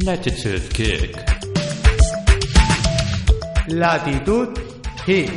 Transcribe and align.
Latitude 0.00 0.68
Kick. 0.70 1.16
Latitud 3.68 4.58
Kick. 5.04 5.30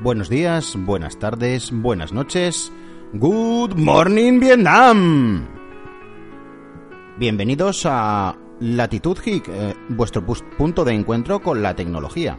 Buenos 0.00 0.28
días, 0.28 0.74
buenas 0.76 1.18
tardes, 1.18 1.70
buenas 1.72 2.12
noches. 2.12 2.72
Good 3.14 3.76
morning 3.76 4.38
Vietnam. 4.38 5.48
Bienvenidos 7.16 7.86
a 7.86 8.36
Latitud 8.60 9.16
Geek, 9.24 9.48
eh, 9.48 9.74
vuestro 9.88 10.22
punto 10.26 10.84
de 10.84 10.92
encuentro 10.92 11.40
con 11.40 11.62
la 11.62 11.74
tecnología. 11.74 12.38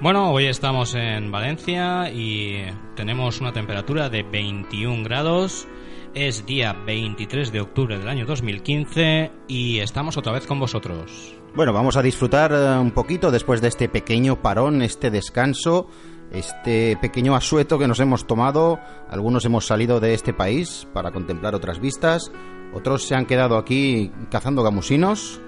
Bueno, 0.00 0.32
hoy 0.32 0.46
estamos 0.46 0.96
en 0.96 1.30
Valencia 1.30 2.10
y 2.10 2.64
tenemos 2.96 3.40
una 3.40 3.52
temperatura 3.52 4.08
de 4.08 4.24
21 4.24 5.04
grados. 5.04 5.68
Es 6.14 6.44
día 6.46 6.72
23 6.72 7.52
de 7.52 7.60
octubre 7.60 7.96
del 7.96 8.08
año 8.08 8.26
2015 8.26 9.30
y 9.46 9.78
estamos 9.78 10.16
otra 10.16 10.32
vez 10.32 10.48
con 10.48 10.58
vosotros. 10.58 11.36
Bueno, 11.54 11.72
vamos 11.72 11.96
a 11.96 12.02
disfrutar 12.02 12.50
eh, 12.52 12.76
un 12.76 12.90
poquito 12.90 13.30
después 13.30 13.60
de 13.60 13.68
este 13.68 13.88
pequeño 13.88 14.42
parón, 14.42 14.82
este 14.82 15.12
descanso, 15.12 15.86
este 16.32 16.96
pequeño 17.00 17.34
asueto 17.34 17.78
que 17.78 17.88
nos 17.88 18.00
hemos 18.00 18.26
tomado. 18.26 18.78
Algunos 19.08 19.44
hemos 19.44 19.66
salido 19.66 20.00
de 20.00 20.14
este 20.14 20.32
país 20.32 20.86
para 20.92 21.10
contemplar 21.10 21.54
otras 21.54 21.80
vistas, 21.80 22.30
otros 22.74 23.04
se 23.04 23.14
han 23.14 23.26
quedado 23.26 23.56
aquí 23.56 24.12
cazando 24.30 24.62
gamusinos. 24.62 25.40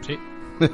Sí. 0.00 0.18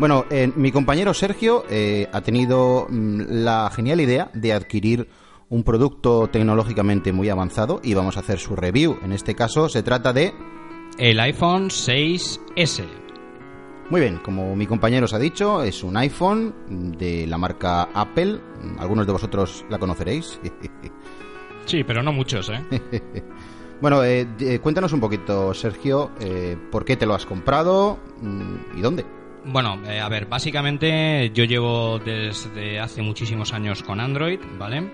Bueno, 0.00 0.24
eh, 0.30 0.50
mi 0.56 0.72
compañero 0.72 1.12
Sergio 1.12 1.66
eh, 1.68 2.08
ha 2.10 2.22
tenido 2.22 2.86
mm, 2.88 3.20
la 3.44 3.70
genial 3.70 4.00
idea 4.00 4.30
de 4.32 4.54
adquirir 4.54 5.08
un 5.50 5.62
producto 5.62 6.28
tecnológicamente 6.28 7.12
muy 7.12 7.28
avanzado 7.28 7.82
y 7.84 7.92
vamos 7.92 8.16
a 8.16 8.20
hacer 8.20 8.38
su 8.38 8.56
review. 8.56 8.98
En 9.02 9.12
este 9.12 9.34
caso 9.34 9.68
se 9.68 9.82
trata 9.82 10.14
de... 10.14 10.32
El 10.96 11.20
iPhone 11.20 11.68
6S. 11.68 13.09
Muy 13.90 14.00
bien, 14.00 14.18
como 14.18 14.54
mi 14.54 14.68
compañero 14.68 15.06
os 15.06 15.14
ha 15.14 15.18
dicho, 15.18 15.64
es 15.64 15.82
un 15.82 15.96
iPhone 15.96 16.54
de 16.96 17.26
la 17.26 17.36
marca 17.36 17.88
Apple. 17.92 18.38
Algunos 18.78 19.04
de 19.04 19.12
vosotros 19.12 19.64
la 19.68 19.78
conoceréis. 19.78 20.40
Sí, 21.66 21.84
pero 21.84 22.02
no 22.02 22.12
muchos, 22.12 22.48
¿eh? 22.48 22.64
bueno, 23.80 24.02
eh, 24.02 24.26
eh, 24.40 24.58
cuéntanos 24.58 24.92
un 24.92 24.98
poquito, 24.98 25.54
Sergio, 25.54 26.10
eh, 26.18 26.56
por 26.72 26.84
qué 26.84 26.96
te 26.96 27.06
lo 27.06 27.14
has 27.14 27.26
comprado 27.26 27.98
mm, 28.20 28.78
y 28.78 28.80
dónde. 28.80 29.04
Bueno, 29.44 29.78
eh, 29.86 30.00
a 30.00 30.08
ver, 30.08 30.26
básicamente 30.26 31.30
yo 31.32 31.44
llevo 31.44 32.00
desde 32.00 32.80
hace 32.80 33.02
muchísimos 33.02 33.52
años 33.52 33.84
con 33.84 34.00
Android, 34.00 34.40
¿vale? 34.58 34.90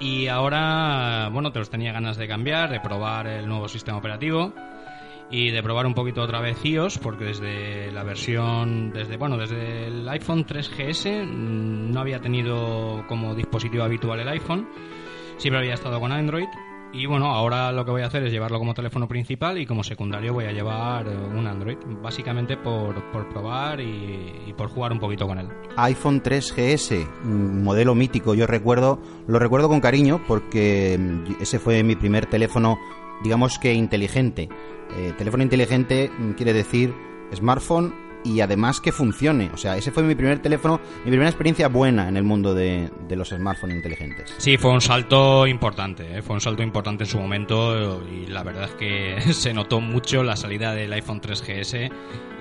Y 0.00 0.28
ahora, 0.28 1.28
bueno, 1.30 1.52
te 1.52 1.58
los 1.58 1.68
tenía 1.68 1.92
ganas 1.92 2.16
de 2.16 2.28
cambiar, 2.28 2.70
de 2.70 2.80
probar 2.80 3.26
el 3.26 3.46
nuevo 3.46 3.68
sistema 3.68 3.98
operativo 3.98 4.54
y 5.30 5.50
de 5.50 5.62
probar 5.62 5.86
un 5.86 5.94
poquito 5.94 6.22
otra 6.22 6.40
vez 6.40 6.64
iOS, 6.64 6.98
porque 6.98 7.24
desde 7.24 7.90
la 7.92 8.04
versión, 8.04 8.92
desde, 8.92 9.16
bueno, 9.16 9.36
desde 9.36 9.86
el 9.86 10.08
iPhone 10.08 10.46
3GS 10.46 11.24
mm, 11.24 11.92
no 11.92 12.00
había 12.00 12.20
tenido 12.20 13.04
como 13.08 13.34
dispositivo 13.34 13.82
habitual 13.84 14.20
el 14.20 14.28
iPhone, 14.28 14.68
siempre 15.36 15.60
había 15.60 15.74
estado 15.74 16.00
con 16.00 16.12
Android. 16.12 16.46
Y 16.92 17.04
bueno, 17.04 17.26
ahora 17.26 17.72
lo 17.72 17.84
que 17.84 17.90
voy 17.90 18.02
a 18.02 18.06
hacer 18.06 18.22
es 18.22 18.32
llevarlo 18.32 18.58
como 18.58 18.72
teléfono 18.72 19.06
principal 19.06 19.58
y 19.58 19.66
como 19.66 19.82
secundario 19.82 20.32
voy 20.32 20.44
a 20.44 20.52
llevar 20.52 21.08
eh, 21.08 21.14
un 21.14 21.46
Android, 21.46 21.76
básicamente 22.00 22.56
por, 22.56 22.94
por 23.10 23.28
probar 23.28 23.80
y, 23.80 24.44
y 24.46 24.52
por 24.56 24.68
jugar 24.70 24.92
un 24.92 25.00
poquito 25.00 25.26
con 25.26 25.38
él. 25.38 25.48
iPhone 25.76 26.22
3GS, 26.22 27.06
mm, 27.24 27.62
modelo 27.62 27.94
mítico, 27.94 28.34
yo 28.34 28.46
recuerdo, 28.46 29.00
lo 29.26 29.38
recuerdo 29.38 29.68
con 29.68 29.80
cariño 29.80 30.22
porque 30.26 30.96
mm, 30.98 31.42
ese 31.42 31.58
fue 31.58 31.82
mi 31.82 31.96
primer 31.96 32.26
teléfono, 32.26 32.78
digamos 33.22 33.58
que 33.58 33.74
inteligente. 33.74 34.48
Eh, 34.96 35.12
teléfono 35.18 35.42
inteligente 35.42 36.10
mm, 36.16 36.32
quiere 36.32 36.52
decir 36.52 36.94
smartphone 37.34 38.06
y 38.24 38.40
además 38.40 38.80
que 38.80 38.92
funcione. 38.92 39.50
O 39.54 39.56
sea, 39.56 39.76
ese 39.76 39.90
fue 39.90 40.02
mi 40.02 40.14
primer 40.14 40.40
teléfono, 40.40 40.80
mi 41.04 41.10
primera 41.10 41.28
experiencia 41.28 41.68
buena 41.68 42.08
en 42.08 42.16
el 42.16 42.24
mundo 42.24 42.54
de, 42.54 42.90
de 43.08 43.16
los 43.16 43.28
smartphones 43.28 43.76
inteligentes. 43.76 44.34
Sí, 44.38 44.56
fue 44.56 44.72
un 44.72 44.80
salto 44.80 45.46
importante, 45.46 46.18
¿eh? 46.18 46.22
fue 46.22 46.34
un 46.34 46.40
salto 46.40 46.62
importante 46.62 47.04
en 47.04 47.10
su 47.10 47.18
momento 47.18 48.02
y 48.10 48.26
la 48.26 48.42
verdad 48.42 48.64
es 48.64 48.74
que 48.74 49.20
se 49.32 49.54
notó 49.54 49.80
mucho 49.80 50.22
la 50.22 50.36
salida 50.36 50.74
del 50.74 50.92
iPhone 50.92 51.20
3GS 51.20 51.90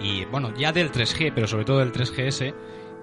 y 0.02 0.26
bueno, 0.26 0.54
ya 0.58 0.72
del 0.72 0.92
3G, 0.92 1.32
pero 1.34 1.48
sobre 1.48 1.66
todo 1.66 1.80
del 1.80 1.92
3GS 1.92 2.54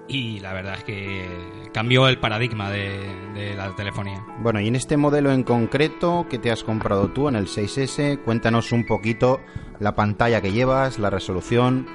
y 0.07 0.39
la 0.39 0.53
verdad 0.53 0.75
es 0.77 0.83
que 0.83 1.69
cambió 1.73 2.07
el 2.07 2.19
paradigma 2.19 2.69
de, 2.69 2.99
de 3.33 3.55
la 3.55 3.75
telefonía. 3.75 4.25
Bueno, 4.39 4.59
y 4.59 4.67
en 4.67 4.75
este 4.75 4.97
modelo 4.97 5.31
en 5.31 5.43
concreto 5.43 6.27
que 6.29 6.39
te 6.39 6.51
has 6.51 6.63
comprado 6.63 7.09
tú 7.09 7.27
en 7.27 7.35
el 7.35 7.47
6S, 7.47 8.23
cuéntanos 8.23 8.71
un 8.71 8.85
poquito 8.85 9.39
la 9.79 9.95
pantalla 9.95 10.41
que 10.41 10.51
llevas, 10.51 10.99
la 10.99 11.09
resolución. 11.09 11.87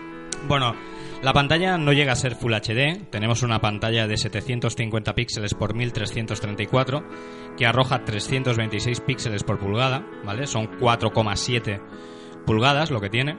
Bueno, 0.46 0.74
la 1.22 1.32
pantalla 1.32 1.78
no 1.78 1.92
llega 1.92 2.12
a 2.12 2.16
ser 2.16 2.36
Full 2.36 2.54
HD. 2.54 3.10
Tenemos 3.10 3.42
una 3.42 3.60
pantalla 3.60 4.06
de 4.06 4.16
750 4.16 5.14
píxeles 5.14 5.54
por 5.54 5.74
1334 5.74 7.04
que 7.56 7.66
arroja 7.66 8.04
326 8.04 9.00
píxeles 9.00 9.42
por 9.42 9.58
pulgada, 9.58 10.06
¿vale? 10.24 10.46
Son 10.46 10.78
4,7 10.78 11.80
pulgadas 12.46 12.92
lo 12.92 13.00
que 13.00 13.10
tiene. 13.10 13.36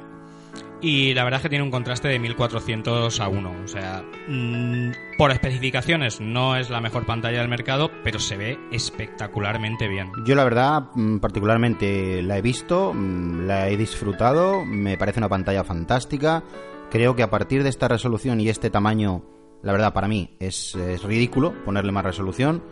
Y 0.81 1.13
la 1.13 1.25
verdad 1.25 1.39
es 1.39 1.43
que 1.43 1.49
tiene 1.49 1.63
un 1.63 1.71
contraste 1.71 2.07
de 2.07 2.19
1400 2.19 3.19
a 3.19 3.27
1. 3.27 3.55
O 3.63 3.67
sea, 3.67 4.03
mm, 4.27 5.17
por 5.17 5.31
especificaciones 5.31 6.21
no 6.21 6.55
es 6.55 6.69
la 6.69 6.79
mejor 6.79 7.05
pantalla 7.05 7.39
del 7.39 7.49
mercado, 7.49 7.91
pero 8.03 8.19
se 8.19 8.37
ve 8.37 8.57
espectacularmente 8.71 9.89
bien. 9.89 10.11
Yo 10.25 10.35
la 10.35 10.45
verdad, 10.45 10.83
mm, 10.95 11.17
particularmente 11.17 12.21
la 12.21 12.37
he 12.37 12.41
visto, 12.41 12.93
mm, 12.93 13.45
la 13.45 13.69
he 13.69 13.75
disfrutado, 13.75 14.63
me 14.65 14.97
parece 14.97 15.19
una 15.19 15.27
pantalla 15.27 15.65
fantástica. 15.65 16.43
Creo 16.89 17.15
que 17.15 17.23
a 17.23 17.29
partir 17.29 17.63
de 17.63 17.69
esta 17.69 17.89
resolución 17.89 18.39
y 18.39 18.47
este 18.47 18.69
tamaño, 18.69 19.23
la 19.61 19.73
verdad 19.73 19.93
para 19.93 20.07
mí 20.07 20.37
es, 20.39 20.75
es 20.75 21.03
ridículo 21.03 21.53
ponerle 21.65 21.91
más 21.91 22.05
resolución. 22.05 22.63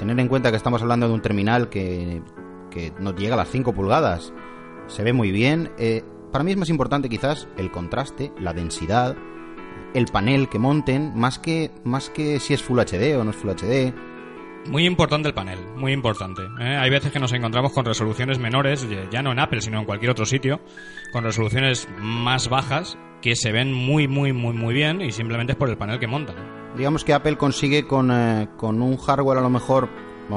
Tener 0.00 0.18
en 0.18 0.28
cuenta 0.28 0.50
que 0.50 0.56
estamos 0.56 0.82
hablando 0.82 1.06
de 1.06 1.14
un 1.14 1.22
terminal 1.22 1.68
que, 1.68 2.22
que 2.72 2.92
no 2.98 3.14
llega 3.14 3.34
a 3.34 3.36
las 3.36 3.50
5 3.50 3.72
pulgadas. 3.72 4.32
Se 4.88 5.04
ve 5.04 5.12
muy 5.12 5.30
bien. 5.30 5.70
Eh, 5.78 6.02
para 6.32 6.42
mí 6.44 6.50
es 6.52 6.56
más 6.56 6.70
importante 6.70 7.08
quizás 7.08 7.46
el 7.56 7.70
contraste, 7.70 8.32
la 8.40 8.52
densidad, 8.52 9.16
el 9.94 10.06
panel 10.06 10.48
que 10.48 10.58
monten, 10.58 11.12
más 11.14 11.38
que, 11.38 11.70
más 11.84 12.10
que 12.10 12.40
si 12.40 12.54
es 12.54 12.62
Full 12.62 12.78
HD 12.80 13.16
o 13.18 13.24
no 13.24 13.30
es 13.30 13.36
Full 13.36 13.50
HD. 13.50 13.92
Muy 14.70 14.86
importante 14.86 15.28
el 15.28 15.34
panel, 15.34 15.58
muy 15.76 15.92
importante. 15.92 16.42
¿eh? 16.60 16.76
Hay 16.76 16.88
veces 16.88 17.10
que 17.12 17.18
nos 17.18 17.32
encontramos 17.32 17.72
con 17.72 17.84
resoluciones 17.84 18.38
menores, 18.38 18.86
ya 19.10 19.20
no 19.22 19.32
en 19.32 19.40
Apple, 19.40 19.60
sino 19.60 19.78
en 19.80 19.84
cualquier 19.84 20.12
otro 20.12 20.24
sitio, 20.24 20.60
con 21.12 21.24
resoluciones 21.24 21.88
más 22.00 22.48
bajas 22.48 22.96
que 23.20 23.34
se 23.36 23.50
ven 23.52 23.72
muy, 23.72 24.06
muy, 24.08 24.32
muy, 24.32 24.54
muy 24.54 24.72
bien 24.72 25.00
y 25.00 25.10
simplemente 25.12 25.52
es 25.52 25.58
por 25.58 25.68
el 25.68 25.76
panel 25.76 25.98
que 25.98 26.06
montan. 26.06 26.36
Digamos 26.76 27.04
que 27.04 27.12
Apple 27.12 27.36
consigue 27.36 27.86
con, 27.86 28.10
eh, 28.12 28.48
con 28.56 28.80
un 28.82 28.96
hardware 28.96 29.38
a 29.38 29.42
lo 29.42 29.50
mejor, 29.50 29.88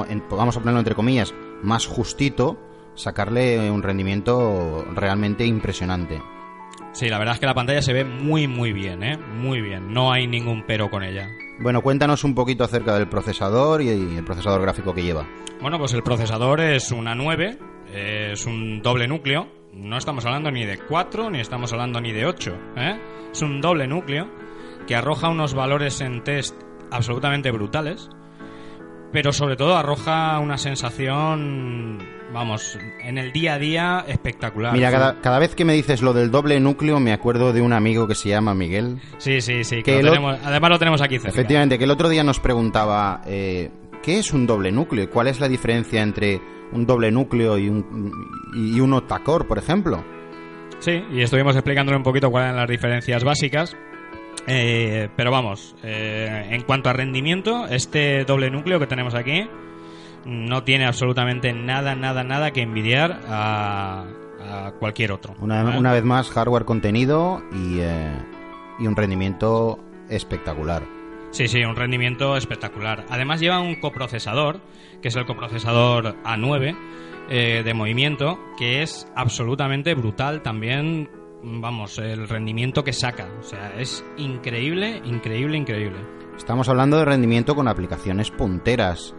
en- 0.09 0.23
vamos 0.29 0.57
a 0.57 0.59
ponerlo 0.59 0.79
entre 0.79 0.95
comillas, 0.95 1.33
más 1.63 1.85
justito, 1.85 2.57
sacarle 2.95 3.69
un 3.69 3.83
rendimiento 3.83 4.85
realmente 4.93 5.45
impresionante. 5.45 6.21
Sí, 6.93 7.09
la 7.09 7.19
verdad 7.19 7.35
es 7.35 7.39
que 7.41 7.45
la 7.45 7.53
pantalla 7.53 7.81
se 7.81 7.91
ve 7.93 8.05
muy, 8.05 8.47
muy 8.47 8.71
bien, 8.71 9.03
¿eh? 9.03 9.17
Muy 9.17 9.61
bien. 9.61 9.93
No 9.93 10.13
hay 10.13 10.27
ningún 10.27 10.63
pero 10.65 10.89
con 10.89 11.03
ella. 11.03 11.29
Bueno, 11.59 11.81
cuéntanos 11.81 12.23
un 12.23 12.33
poquito 12.33 12.63
acerca 12.63 12.95
del 12.97 13.07
procesador 13.09 13.81
y 13.81 13.89
el 13.89 14.23
procesador 14.23 14.61
gráfico 14.61 14.93
que 14.93 15.03
lleva. 15.03 15.27
Bueno, 15.61 15.77
pues 15.77 15.93
el 15.93 16.03
procesador 16.03 16.61
es 16.61 16.91
una 16.91 17.13
9, 17.13 17.57
es 17.93 18.45
un 18.45 18.81
doble 18.81 19.07
núcleo. 19.07 19.47
No 19.73 19.97
estamos 19.97 20.25
hablando 20.25 20.51
ni 20.51 20.65
de 20.65 20.77
4, 20.77 21.29
ni 21.29 21.41
estamos 21.41 21.73
hablando 21.73 21.99
ni 21.99 22.13
de 22.13 22.25
8, 22.25 22.57
¿eh? 22.77 22.99
Es 23.31 23.41
un 23.41 23.59
doble 23.59 23.87
núcleo 23.87 24.29
que 24.87 24.95
arroja 24.95 25.27
unos 25.27 25.53
valores 25.53 25.99
en 25.99 26.23
test 26.23 26.55
absolutamente 26.91 27.51
brutales, 27.51 28.07
pero 29.11 29.33
sobre 29.33 29.57
todo 29.57 29.75
arroja 29.75 30.39
una 30.39 30.57
sensación, 30.57 31.97
vamos, 32.35 32.77
en 33.01 33.17
el 33.17 33.31
día 33.31 33.55
a 33.55 33.59
día 33.59 34.05
espectacular. 34.07 34.73
Mira, 34.73 34.91
cada, 34.91 35.21
cada 35.21 35.39
vez 35.39 35.55
que 35.55 35.65
me 35.65 35.73
dices 35.73 36.01
lo 36.03 36.13
del 36.13 36.29
doble 36.29 36.59
núcleo 36.59 36.99
me 36.99 37.13
acuerdo 37.13 37.51
de 37.53 37.61
un 37.61 37.73
amigo 37.73 38.07
que 38.07 38.13
se 38.13 38.29
llama 38.29 38.53
Miguel. 38.53 38.99
Sí, 39.17 39.41
sí, 39.41 39.63
sí, 39.63 39.77
Que 39.77 39.83
que 39.97 40.03
lo 40.03 40.11
tenemos- 40.11 40.37
además 40.43 40.69
lo 40.69 40.77
tenemos 40.79 41.01
aquí 41.01 41.15
cerca. 41.15 41.29
Efectivamente, 41.29 41.77
que 41.79 41.85
el 41.85 41.91
otro 41.91 42.09
día 42.09 42.23
nos 42.23 42.39
preguntaba 42.39 43.21
eh, 43.25 43.71
¿qué 44.03 44.19
es 44.19 44.31
un 44.33 44.45
doble 44.45 44.71
núcleo? 44.71 45.09
¿Cuál 45.09 45.27
es 45.27 45.39
la 45.39 45.47
diferencia 45.47 46.03
entre 46.03 46.39
un 46.73 46.85
doble 46.85 47.09
núcleo 47.11 47.57
y 47.57 47.69
un, 47.69 48.11
y 48.53 48.79
un 48.79 48.93
octacore, 48.93 49.45
por 49.45 49.57
ejemplo? 49.57 50.03
Sí, 50.79 51.01
y 51.11 51.21
estuvimos 51.21 51.55
explicándole 51.55 51.97
un 51.97 52.03
poquito 52.03 52.29
cuáles 52.29 52.47
eran 52.49 52.57
las 52.59 52.69
diferencias 52.69 53.23
básicas. 53.23 53.75
Eh, 54.47 55.09
pero 55.15 55.31
vamos, 55.31 55.75
eh, 55.83 56.49
en 56.51 56.61
cuanto 56.63 56.89
a 56.89 56.93
rendimiento, 56.93 57.65
este 57.67 58.25
doble 58.25 58.51
núcleo 58.51 58.79
que 58.79 58.85
tenemos 58.85 59.15
aquí 59.15 59.47
no 60.25 60.63
tiene 60.63 60.85
absolutamente 60.85 61.53
nada, 61.53 61.95
nada, 61.95 62.23
nada 62.23 62.51
que 62.51 62.61
envidiar 62.61 63.21
a, 63.27 64.05
a 64.41 64.71
cualquier 64.79 65.11
otro. 65.11 65.35
Una, 65.39 65.63
¿vale? 65.63 65.77
una 65.77 65.93
vez 65.93 66.03
más, 66.03 66.29
hardware 66.29 66.65
contenido 66.65 67.43
y, 67.53 67.79
eh, 67.79 68.11
y 68.79 68.87
un 68.87 68.95
rendimiento 68.95 69.79
espectacular. 70.09 70.83
Sí, 71.31 71.47
sí, 71.47 71.63
un 71.63 71.75
rendimiento 71.75 72.37
espectacular. 72.37 73.05
Además 73.09 73.41
lleva 73.41 73.59
un 73.59 73.75
coprocesador, 73.75 74.61
que 75.01 75.09
es 75.09 75.15
el 75.15 75.25
coprocesador 75.25 76.15
A9 76.23 76.77
eh, 77.29 77.61
de 77.63 77.73
movimiento, 77.73 78.39
que 78.57 78.81
es 78.81 79.11
absolutamente 79.15 79.93
brutal 79.95 80.41
también, 80.43 81.09
vamos, 81.43 81.97
el 81.97 82.29
rendimiento 82.29 82.83
que 82.83 82.93
saca. 82.93 83.27
O 83.39 83.43
sea, 83.43 83.73
es 83.77 84.05
increíble, 84.17 85.01
increíble, 85.03 85.57
increíble. 85.57 85.97
Estamos 86.37 86.69
hablando 86.69 86.97
de 86.97 87.05
rendimiento 87.05 87.55
con 87.55 87.67
aplicaciones 87.67 88.31
punteras. 88.31 89.13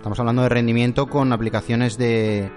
Estamos 0.00 0.18
hablando 0.18 0.40
de 0.40 0.48
rendimiento 0.48 1.08
con 1.08 1.30
aplicaciones 1.30 1.98
de, 1.98 2.50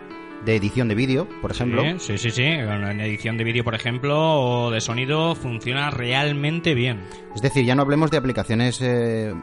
de 0.45 0.55
edición 0.55 0.87
de 0.87 0.95
vídeo, 0.95 1.27
por 1.41 1.51
ejemplo. 1.51 1.83
Sí, 1.83 1.99
sí, 1.99 2.17
sí, 2.17 2.31
sí. 2.31 2.43
En 2.43 3.01
edición 3.01 3.37
de 3.37 3.43
vídeo, 3.43 3.65
por 3.65 3.75
ejemplo, 3.75 4.15
o 4.17 4.71
de 4.71 4.79
sonido, 4.79 5.35
funciona 5.35 5.91
realmente 5.91 6.73
bien. 6.73 7.01
Es 7.35 7.41
decir, 7.41 7.65
ya 7.65 7.75
no 7.75 7.81
hablemos 7.81 8.11
de 8.11 8.17
aplicaciones 8.17 8.79
eh, 8.81 9.33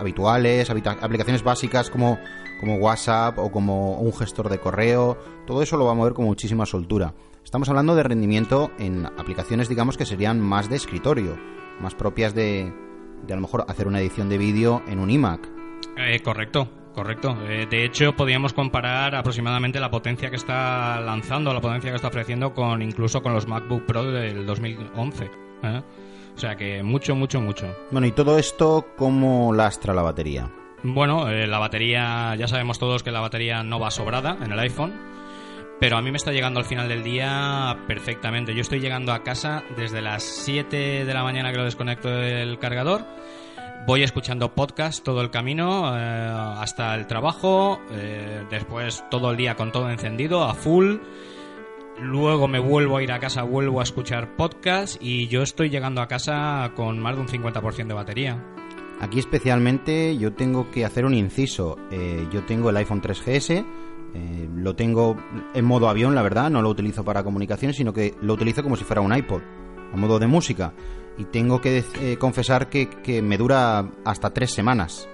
habituales, 0.00 0.68
aplicaciones 0.68 1.44
básicas 1.44 1.90
como, 1.90 2.18
como 2.58 2.74
WhatsApp 2.74 3.38
o 3.38 3.52
como 3.52 4.00
un 4.00 4.12
gestor 4.12 4.48
de 4.48 4.58
correo. 4.58 5.16
Todo 5.46 5.62
eso 5.62 5.76
lo 5.76 5.84
va 5.84 5.92
a 5.92 5.94
mover 5.94 6.14
con 6.14 6.24
muchísima 6.24 6.66
soltura. 6.66 7.14
Estamos 7.44 7.68
hablando 7.68 7.94
de 7.94 8.02
rendimiento 8.02 8.72
en 8.80 9.06
aplicaciones, 9.06 9.68
digamos, 9.68 9.96
que 9.96 10.06
serían 10.06 10.40
más 10.40 10.68
de 10.68 10.74
escritorio, 10.74 11.38
más 11.80 11.94
propias 11.94 12.34
de, 12.34 12.72
de 13.24 13.32
a 13.32 13.36
lo 13.36 13.42
mejor 13.42 13.64
hacer 13.68 13.86
una 13.86 14.00
edición 14.00 14.28
de 14.28 14.38
vídeo 14.38 14.82
en 14.88 14.98
un 14.98 15.08
iMac. 15.08 15.48
Eh, 15.96 16.20
correcto, 16.20 16.68
correcto. 16.98 17.38
Eh, 17.48 17.66
de 17.70 17.84
hecho, 17.84 18.12
podríamos 18.12 18.52
comparar 18.52 19.14
aproximadamente 19.14 19.78
la 19.78 19.88
potencia 19.88 20.30
que 20.30 20.36
está 20.36 21.00
lanzando, 21.00 21.54
la 21.54 21.60
potencia 21.60 21.90
que 21.90 21.96
está 21.96 22.08
ofreciendo 22.08 22.52
con 22.52 22.82
incluso 22.82 23.22
con 23.22 23.32
los 23.32 23.46
MacBook 23.46 23.86
Pro 23.86 24.02
del 24.02 24.44
2011. 24.44 25.30
¿eh? 25.62 25.82
O 26.34 26.38
sea 26.38 26.56
que 26.56 26.82
mucho, 26.82 27.14
mucho, 27.14 27.40
mucho. 27.40 27.72
Bueno, 27.92 28.08
y 28.08 28.10
todo 28.10 28.36
esto, 28.36 28.88
¿cómo 28.96 29.52
lastra 29.52 29.94
la 29.94 30.02
batería? 30.02 30.50
Bueno, 30.82 31.30
eh, 31.30 31.46
la 31.46 31.60
batería, 31.60 32.34
ya 32.34 32.48
sabemos 32.48 32.80
todos 32.80 33.04
que 33.04 33.12
la 33.12 33.20
batería 33.20 33.62
no 33.62 33.78
va 33.78 33.92
sobrada 33.92 34.36
en 34.42 34.50
el 34.50 34.58
iPhone, 34.58 34.92
pero 35.78 35.98
a 35.98 36.02
mí 36.02 36.10
me 36.10 36.16
está 36.16 36.32
llegando 36.32 36.58
al 36.58 36.66
final 36.66 36.88
del 36.88 37.04
día 37.04 37.78
perfectamente. 37.86 38.54
Yo 38.54 38.62
estoy 38.62 38.80
llegando 38.80 39.12
a 39.12 39.22
casa 39.22 39.62
desde 39.76 40.02
las 40.02 40.24
7 40.24 41.04
de 41.04 41.14
la 41.14 41.22
mañana 41.22 41.52
que 41.52 41.58
lo 41.58 41.64
desconecto 41.64 42.08
del 42.08 42.58
cargador. 42.58 43.04
Voy 43.86 44.02
escuchando 44.02 44.54
podcast 44.54 45.02
todo 45.02 45.22
el 45.22 45.30
camino 45.30 45.96
eh, 45.96 46.00
hasta 46.58 46.94
el 46.94 47.06
trabajo, 47.06 47.80
eh, 47.90 48.44
después 48.50 49.04
todo 49.10 49.30
el 49.30 49.36
día 49.36 49.56
con 49.56 49.72
todo 49.72 49.90
encendido, 49.90 50.44
a 50.44 50.54
full. 50.54 50.96
Luego 52.00 52.46
me 52.46 52.58
vuelvo 52.58 52.98
a 52.98 53.02
ir 53.02 53.10
a 53.12 53.18
casa, 53.18 53.42
vuelvo 53.42 53.80
a 53.80 53.82
escuchar 53.82 54.36
podcast 54.36 54.96
y 55.00 55.26
yo 55.28 55.42
estoy 55.42 55.70
llegando 55.70 56.00
a 56.00 56.06
casa 56.06 56.72
con 56.76 56.98
más 57.00 57.16
de 57.16 57.22
un 57.22 57.28
50% 57.28 57.86
de 57.86 57.94
batería. 57.94 58.44
Aquí 59.00 59.18
especialmente 59.18 60.16
yo 60.16 60.32
tengo 60.32 60.70
que 60.70 60.84
hacer 60.84 61.04
un 61.04 61.14
inciso. 61.14 61.76
Eh, 61.90 62.26
yo 62.32 62.44
tengo 62.44 62.70
el 62.70 62.76
iPhone 62.76 63.00
3GS, 63.00 63.64
eh, 64.14 64.48
lo 64.54 64.74
tengo 64.74 65.16
en 65.54 65.64
modo 65.64 65.88
avión, 65.88 66.14
la 66.14 66.22
verdad, 66.22 66.50
no 66.50 66.62
lo 66.62 66.68
utilizo 66.68 67.04
para 67.04 67.22
comunicación, 67.22 67.72
sino 67.72 67.92
que 67.92 68.14
lo 68.20 68.34
utilizo 68.34 68.62
como 68.62 68.76
si 68.76 68.84
fuera 68.84 69.00
un 69.00 69.14
iPod, 69.14 69.42
a 69.92 69.96
modo 69.96 70.18
de 70.18 70.26
música. 70.26 70.72
Y 71.18 71.24
tengo 71.26 71.60
que 71.60 71.84
eh, 72.00 72.16
confesar 72.18 72.68
que, 72.70 72.88
que 72.88 73.20
me 73.22 73.36
dura 73.36 73.84
hasta 74.04 74.30
tres 74.32 74.52
semanas. 74.52 75.08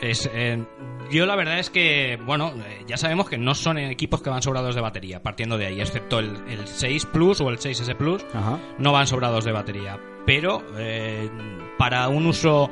Es, 0.00 0.30
eh, 0.32 0.64
yo 1.10 1.26
la 1.26 1.36
verdad 1.36 1.58
es 1.58 1.68
que, 1.68 2.18
bueno, 2.24 2.52
eh, 2.56 2.84
ya 2.86 2.96
sabemos 2.96 3.28
que 3.28 3.36
no 3.36 3.54
son 3.54 3.76
equipos 3.78 4.22
que 4.22 4.30
van 4.30 4.42
sobrados 4.42 4.74
de 4.74 4.80
batería, 4.80 5.22
partiendo 5.22 5.58
de 5.58 5.66
ahí, 5.66 5.80
excepto 5.80 6.20
el, 6.20 6.36
el 6.48 6.66
6 6.66 7.06
Plus 7.06 7.40
o 7.40 7.50
el 7.50 7.58
6S 7.58 7.96
Plus, 7.96 8.24
Ajá. 8.32 8.58
no 8.78 8.92
van 8.92 9.06
sobrados 9.06 9.44
de 9.44 9.52
batería. 9.52 9.98
Pero 10.24 10.62
eh, 10.78 11.28
para 11.76 12.08
un 12.08 12.26
uso, 12.26 12.70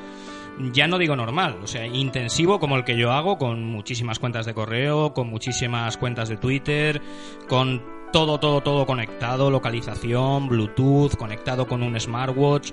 ya 0.73 0.87
no 0.87 0.97
digo 0.97 1.17
normal, 1.17 1.59
o 1.63 1.67
sea, 1.67 1.87
intensivo 1.87 2.59
como 2.59 2.77
el 2.77 2.85
que 2.85 2.97
yo 2.97 3.13
hago, 3.13 3.37
con 3.37 3.63
muchísimas 3.65 4.19
cuentas 4.19 4.47
de 4.47 4.55
correo, 4.55 5.13
con 5.13 5.29
muchísimas 5.29 5.99
cuentas 5.99 6.31
de 6.31 6.39
Twitter, 6.39 7.03
con 7.47 7.83
todo, 8.13 8.39
todo, 8.39 8.61
todo 8.63 8.87
conectado, 8.87 9.51
localización, 9.51 10.49
Bluetooth, 10.49 11.17
conectado 11.17 11.67
con 11.67 11.83
un 11.83 11.99
smartwatch, 11.99 12.73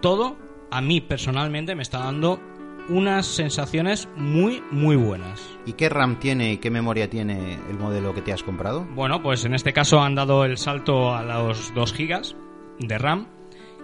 todo 0.00 0.36
a 0.70 0.80
mí 0.80 1.00
personalmente 1.00 1.74
me 1.74 1.82
está 1.82 1.98
dando 1.98 2.40
unas 2.88 3.26
sensaciones 3.26 4.08
muy, 4.16 4.62
muy 4.70 4.96
buenas. 4.96 5.40
¿Y 5.66 5.74
qué 5.74 5.88
RAM 5.88 6.18
tiene 6.18 6.54
y 6.54 6.58
qué 6.58 6.70
memoria 6.70 7.08
tiene 7.08 7.58
el 7.68 7.78
modelo 7.78 8.14
que 8.14 8.22
te 8.22 8.32
has 8.32 8.42
comprado? 8.42 8.86
Bueno, 8.94 9.22
pues 9.22 9.44
en 9.44 9.54
este 9.54 9.72
caso 9.72 10.00
han 10.00 10.14
dado 10.14 10.44
el 10.44 10.58
salto 10.58 11.14
a 11.14 11.22
los 11.22 11.72
2 11.74 11.92
gigas 11.92 12.36
de 12.78 12.98
RAM, 12.98 13.28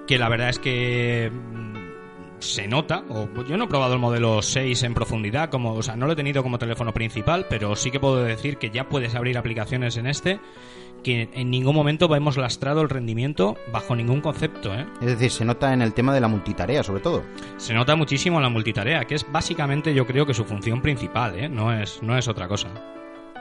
que 0.06 0.18
la 0.18 0.28
verdad 0.28 0.48
es 0.48 0.58
que 0.58 1.30
se 2.38 2.68
nota, 2.68 3.04
o 3.08 3.28
yo 3.44 3.56
no 3.56 3.64
he 3.64 3.68
probado 3.68 3.94
el 3.94 3.98
modelo 3.98 4.42
6 4.42 4.82
en 4.82 4.94
profundidad, 4.94 5.50
como, 5.50 5.74
o 5.74 5.82
sea, 5.82 5.96
no 5.96 6.06
lo 6.06 6.12
he 6.12 6.16
tenido 6.16 6.42
como 6.42 6.58
teléfono 6.58 6.92
principal, 6.92 7.46
pero 7.48 7.76
sí 7.76 7.90
que 7.90 8.00
puedo 8.00 8.22
decir 8.22 8.58
que 8.58 8.70
ya 8.70 8.88
puedes 8.88 9.14
abrir 9.14 9.38
aplicaciones 9.38 9.96
en 9.96 10.06
este 10.06 10.40
que 11.02 11.28
en 11.34 11.50
ningún 11.50 11.76
momento 11.76 12.12
hemos 12.16 12.36
lastrado 12.36 12.80
el 12.80 12.88
rendimiento 12.88 13.56
bajo 13.72 13.94
ningún 13.94 14.20
concepto, 14.20 14.74
¿eh? 14.74 14.86
Es 15.00 15.06
decir, 15.06 15.30
se 15.30 15.44
nota 15.44 15.72
en 15.72 15.80
el 15.80 15.94
tema 15.94 16.12
de 16.12 16.20
la 16.20 16.26
multitarea, 16.26 16.82
sobre 16.82 17.00
todo. 17.00 17.22
Se 17.58 17.74
nota 17.74 17.94
muchísimo 17.94 18.40
la 18.40 18.48
multitarea, 18.48 19.04
que 19.04 19.14
es 19.14 19.30
básicamente 19.30 19.94
yo 19.94 20.04
creo 20.04 20.26
que 20.26 20.34
su 20.34 20.44
función 20.44 20.82
principal, 20.82 21.38
¿eh? 21.38 21.48
No 21.48 21.72
es, 21.72 22.02
no 22.02 22.18
es 22.18 22.26
otra 22.26 22.48
cosa. 22.48 22.68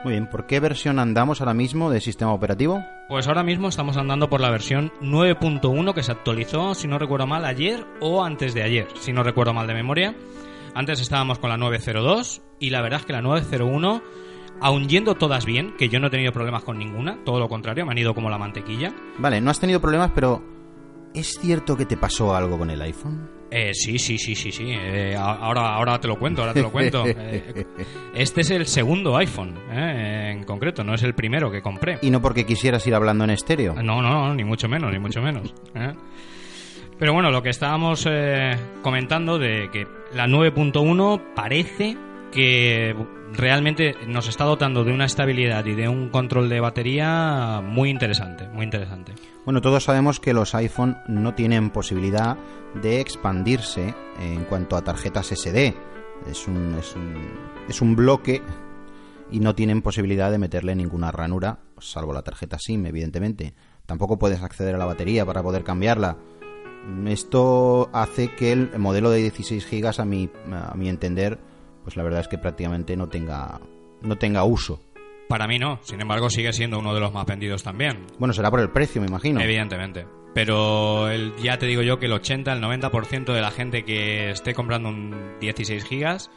Muy 0.06 0.12
bien, 0.12 0.28
¿por 0.28 0.46
qué 0.46 0.60
versión 0.60 1.00
andamos 1.00 1.40
ahora 1.40 1.52
mismo 1.52 1.90
de 1.90 2.00
sistema 2.00 2.32
operativo? 2.32 2.80
Pues 3.08 3.26
ahora 3.26 3.42
mismo 3.42 3.66
estamos 3.66 3.96
andando 3.96 4.30
por 4.30 4.40
la 4.40 4.52
versión 4.52 4.92
9.1 5.00 5.94
que 5.94 6.04
se 6.04 6.12
actualizó, 6.12 6.76
si 6.76 6.86
no 6.86 6.96
recuerdo 6.96 7.26
mal, 7.26 7.44
ayer 7.44 7.84
o 8.00 8.22
antes 8.22 8.54
de 8.54 8.62
ayer, 8.62 8.86
si 9.00 9.12
no 9.12 9.24
recuerdo 9.24 9.52
mal 9.52 9.66
de 9.66 9.74
memoria. 9.74 10.14
Antes 10.76 11.00
estábamos 11.00 11.40
con 11.40 11.50
la 11.50 11.56
9.02 11.56 12.40
y 12.60 12.70
la 12.70 12.82
verdad 12.82 13.00
es 13.00 13.06
que 13.06 13.14
la 13.14 13.20
9.01, 13.20 14.00
aun 14.60 14.88
yendo 14.88 15.16
todas 15.16 15.44
bien, 15.44 15.74
que 15.76 15.88
yo 15.88 15.98
no 15.98 16.06
he 16.06 16.10
tenido 16.10 16.30
problemas 16.30 16.62
con 16.62 16.78
ninguna, 16.78 17.18
todo 17.24 17.40
lo 17.40 17.48
contrario, 17.48 17.84
me 17.84 17.90
han 17.90 17.98
ido 17.98 18.14
como 18.14 18.30
la 18.30 18.38
mantequilla. 18.38 18.94
Vale, 19.18 19.40
no 19.40 19.50
has 19.50 19.58
tenido 19.58 19.80
problemas, 19.80 20.12
pero 20.14 20.40
¿es 21.14 21.36
cierto 21.40 21.76
que 21.76 21.84
te 21.84 21.96
pasó 21.96 22.32
algo 22.32 22.56
con 22.56 22.70
el 22.70 22.80
iPhone? 22.80 23.35
Eh, 23.50 23.72
sí, 23.74 23.98
sí, 23.98 24.18
sí, 24.18 24.34
sí, 24.34 24.50
sí. 24.50 24.64
eh, 24.70 25.14
ahora, 25.16 25.74
ahora 25.74 26.00
te 26.00 26.08
lo 26.08 26.18
cuento, 26.18 26.42
ahora 26.42 26.54
te 26.54 26.62
lo 26.62 26.70
cuento. 26.70 27.04
Eh, 27.18 27.64
este 28.14 28.42
es 28.42 28.50
el 28.50 28.66
segundo 28.66 29.16
iPhone, 29.16 29.56
eh, 29.70 30.32
en 30.32 30.44
concreto, 30.44 30.84
no 30.84 30.94
es 30.94 31.02
el 31.02 31.14
primero 31.14 31.50
que 31.50 31.62
compré. 31.62 31.98
Y 32.02 32.10
no 32.10 32.20
porque 32.20 32.44
quisieras 32.44 32.86
ir 32.86 32.94
hablando 32.94 33.24
en 33.24 33.30
estéreo. 33.30 33.74
No, 33.82 34.02
no, 34.02 34.34
ni 34.34 34.44
mucho 34.44 34.68
menos, 34.68 34.92
ni 34.92 34.98
mucho 34.98 35.20
menos. 35.22 35.54
Pero 36.98 37.12
bueno, 37.12 37.30
lo 37.30 37.42
que 37.42 37.50
estábamos 37.50 38.08
comentando 38.82 39.38
de 39.38 39.68
que 39.70 39.86
la 40.14 40.26
9.1 40.26 41.34
parece 41.34 41.96
que 42.32 42.94
realmente 43.32 43.94
nos 44.06 44.28
está 44.28 44.44
dotando 44.44 44.84
de 44.84 44.92
una 44.92 45.04
estabilidad 45.04 45.64
y 45.66 45.74
de 45.74 45.88
un 45.88 46.08
control 46.08 46.48
de 46.48 46.60
batería 46.60 47.60
muy 47.62 47.90
interesante, 47.90 48.48
muy 48.48 48.64
interesante. 48.64 49.12
Bueno, 49.44 49.60
todos 49.60 49.84
sabemos 49.84 50.20
que 50.20 50.32
los 50.32 50.54
iPhone 50.54 50.98
no 51.08 51.34
tienen 51.34 51.70
posibilidad 51.70 52.36
de 52.74 53.00
expandirse 53.00 53.94
en 54.20 54.44
cuanto 54.44 54.76
a 54.76 54.82
tarjetas 54.82 55.28
SD. 55.28 55.74
Es 56.30 56.48
un, 56.48 56.74
es 56.78 56.94
un, 56.94 57.14
es 57.68 57.80
un 57.80 57.96
bloque 57.96 58.42
y 59.30 59.40
no 59.40 59.54
tienen 59.54 59.82
posibilidad 59.82 60.30
de 60.30 60.38
meterle 60.38 60.74
ninguna 60.74 61.10
ranura, 61.10 61.58
salvo 61.78 62.12
la 62.12 62.22
tarjeta 62.22 62.58
SIM, 62.58 62.86
evidentemente. 62.86 63.54
Tampoco 63.86 64.18
puedes 64.18 64.42
acceder 64.42 64.74
a 64.74 64.78
la 64.78 64.86
batería 64.86 65.24
para 65.24 65.42
poder 65.42 65.64
cambiarla. 65.64 66.16
Esto 67.06 67.90
hace 67.92 68.34
que 68.34 68.52
el 68.52 68.78
modelo 68.78 69.10
de 69.10 69.18
16 69.18 69.68
GB, 69.68 70.00
a 70.00 70.04
mi, 70.04 70.30
a 70.52 70.74
mi 70.76 70.88
entender, 70.88 71.38
pues 71.86 71.96
la 71.96 72.02
verdad 72.02 72.18
es 72.18 72.26
que 72.26 72.36
prácticamente 72.36 72.96
no 72.96 73.06
tenga, 73.08 73.60
no 74.02 74.16
tenga 74.16 74.42
uso. 74.42 74.82
Para 75.28 75.46
mí 75.46 75.56
no, 75.60 75.78
sin 75.82 76.00
embargo 76.00 76.28
sigue 76.30 76.52
siendo 76.52 76.80
uno 76.80 76.92
de 76.92 76.98
los 76.98 77.12
más 77.12 77.24
vendidos 77.26 77.62
también. 77.62 78.06
Bueno, 78.18 78.34
será 78.34 78.50
por 78.50 78.58
el 78.58 78.70
precio, 78.70 79.00
me 79.00 79.06
imagino. 79.06 79.40
Evidentemente. 79.40 80.04
Pero 80.34 81.08
el- 81.08 81.36
ya 81.36 81.58
te 81.58 81.66
digo 81.66 81.82
yo 81.82 82.00
que 82.00 82.06
el 82.06 82.12
80, 82.12 82.52
el 82.52 82.60
90% 82.60 83.32
de 83.32 83.40
la 83.40 83.52
gente 83.52 83.84
que 83.84 84.30
esté 84.30 84.52
comprando 84.52 84.88
un 84.88 85.36
16 85.40 85.84
gigas, 85.84 86.28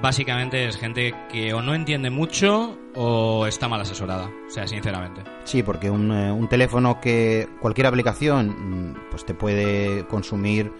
básicamente 0.00 0.66
es 0.68 0.76
gente 0.76 1.12
que 1.28 1.52
o 1.54 1.60
no 1.60 1.74
entiende 1.74 2.08
mucho 2.10 2.78
o 2.94 3.46
está 3.48 3.68
mal 3.68 3.80
asesorada. 3.80 4.30
O 4.46 4.50
sea, 4.50 4.68
sinceramente. 4.68 5.22
Sí, 5.42 5.64
porque 5.64 5.90
un, 5.90 6.12
eh, 6.12 6.30
un 6.30 6.48
teléfono 6.48 7.00
que 7.00 7.48
cualquier 7.60 7.88
aplicación 7.88 8.90
mm, 8.90 9.10
pues 9.10 9.24
te 9.26 9.34
puede 9.34 10.06
consumir 10.06 10.72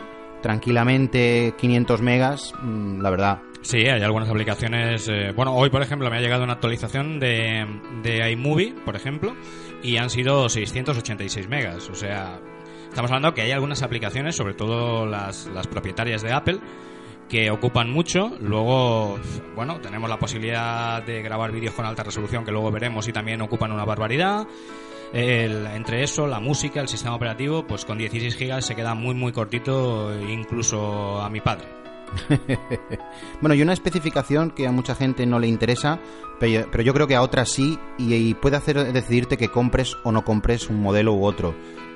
tranquilamente 0.42 1.54
500 1.58 2.02
megas, 2.02 2.52
mm, 2.62 3.00
la 3.00 3.10
verdad. 3.10 3.38
Sí, 3.62 3.78
hay 3.86 4.02
algunas 4.02 4.28
aplicaciones. 4.28 5.08
eh, 5.08 5.32
bueno, 5.34 5.54
hoy, 5.54 5.70
por 5.70 5.82
ejemplo, 5.82 6.10
me 6.10 6.16
ha 6.16 6.20
llegado 6.20 6.42
una 6.44 6.54
actualización 6.54 7.20
de, 7.20 7.64
de 8.02 8.30
iMovie, 8.32 8.74
por 8.84 8.96
ejemplo, 8.96 9.34
y 9.82 9.96
han 9.98 10.10
sido 10.10 10.48
686 10.48 11.48
megas. 11.48 11.88
O 11.88 11.94
sea, 11.94 12.40
estamos 12.88 13.10
hablando 13.10 13.34
que 13.34 13.42
hay 13.42 13.52
algunas 13.52 13.82
aplicaciones, 13.82 14.34
sobre 14.36 14.54
todo 14.54 15.06
las, 15.06 15.46
las 15.46 15.68
propietarias 15.68 16.22
de 16.22 16.32
Apple, 16.32 16.58
que 17.28 17.50
ocupan 17.52 17.88
mucho. 17.88 18.32
Luego, 18.40 19.18
bueno, 19.54 19.80
tenemos 19.80 20.10
la 20.10 20.18
posibilidad 20.18 21.00
de 21.04 21.22
grabar 21.22 21.52
vídeos 21.52 21.74
con 21.74 21.86
alta 21.86 22.02
resolución 22.02 22.44
que 22.44 22.50
luego 22.50 22.70
veremos 22.72 23.06
y 23.06 23.12
también 23.12 23.40
ocupan 23.42 23.70
una 23.70 23.84
barbaridad. 23.84 24.44
El- 25.12 25.66
entre 25.68 26.02
eso, 26.02 26.26
la 26.26 26.40
música, 26.40 26.80
el 26.80 26.88
sistema 26.88 27.14
operativo, 27.14 27.64
pues 27.64 27.84
con 27.84 27.96
16 27.96 28.34
gigas 28.36 28.66
se 28.66 28.74
queda 28.74 28.94
muy 28.94 29.14
muy 29.14 29.30
cortito 29.30 30.12
incluso 30.28 31.20
a 31.20 31.30
mi 31.30 31.40
padre. 31.40 31.68
Bueno, 33.40 33.54
y 33.54 33.62
una 33.62 33.72
especificación 33.72 34.50
que 34.50 34.66
a 34.66 34.72
mucha 34.72 34.94
gente 34.94 35.26
no 35.26 35.40
le 35.40 35.48
interesa, 35.48 35.98
pero, 36.38 36.82
yo 36.82 36.94
creo 36.94 37.06
que 37.06 37.16
a 37.16 37.22
otras 37.22 37.50
sí, 37.50 37.78
y, 37.98 38.14
y 38.14 38.34
puede 38.34 38.56
hacer 38.56 38.92
decidirte 38.92 39.36
que 39.36 39.48
compres 39.48 39.96
o 40.04 40.12
no 40.12 40.24
compres 40.24 40.70
un 40.70 40.80
modelo 40.80 41.12
u 41.14 41.24
otro. 41.24 41.54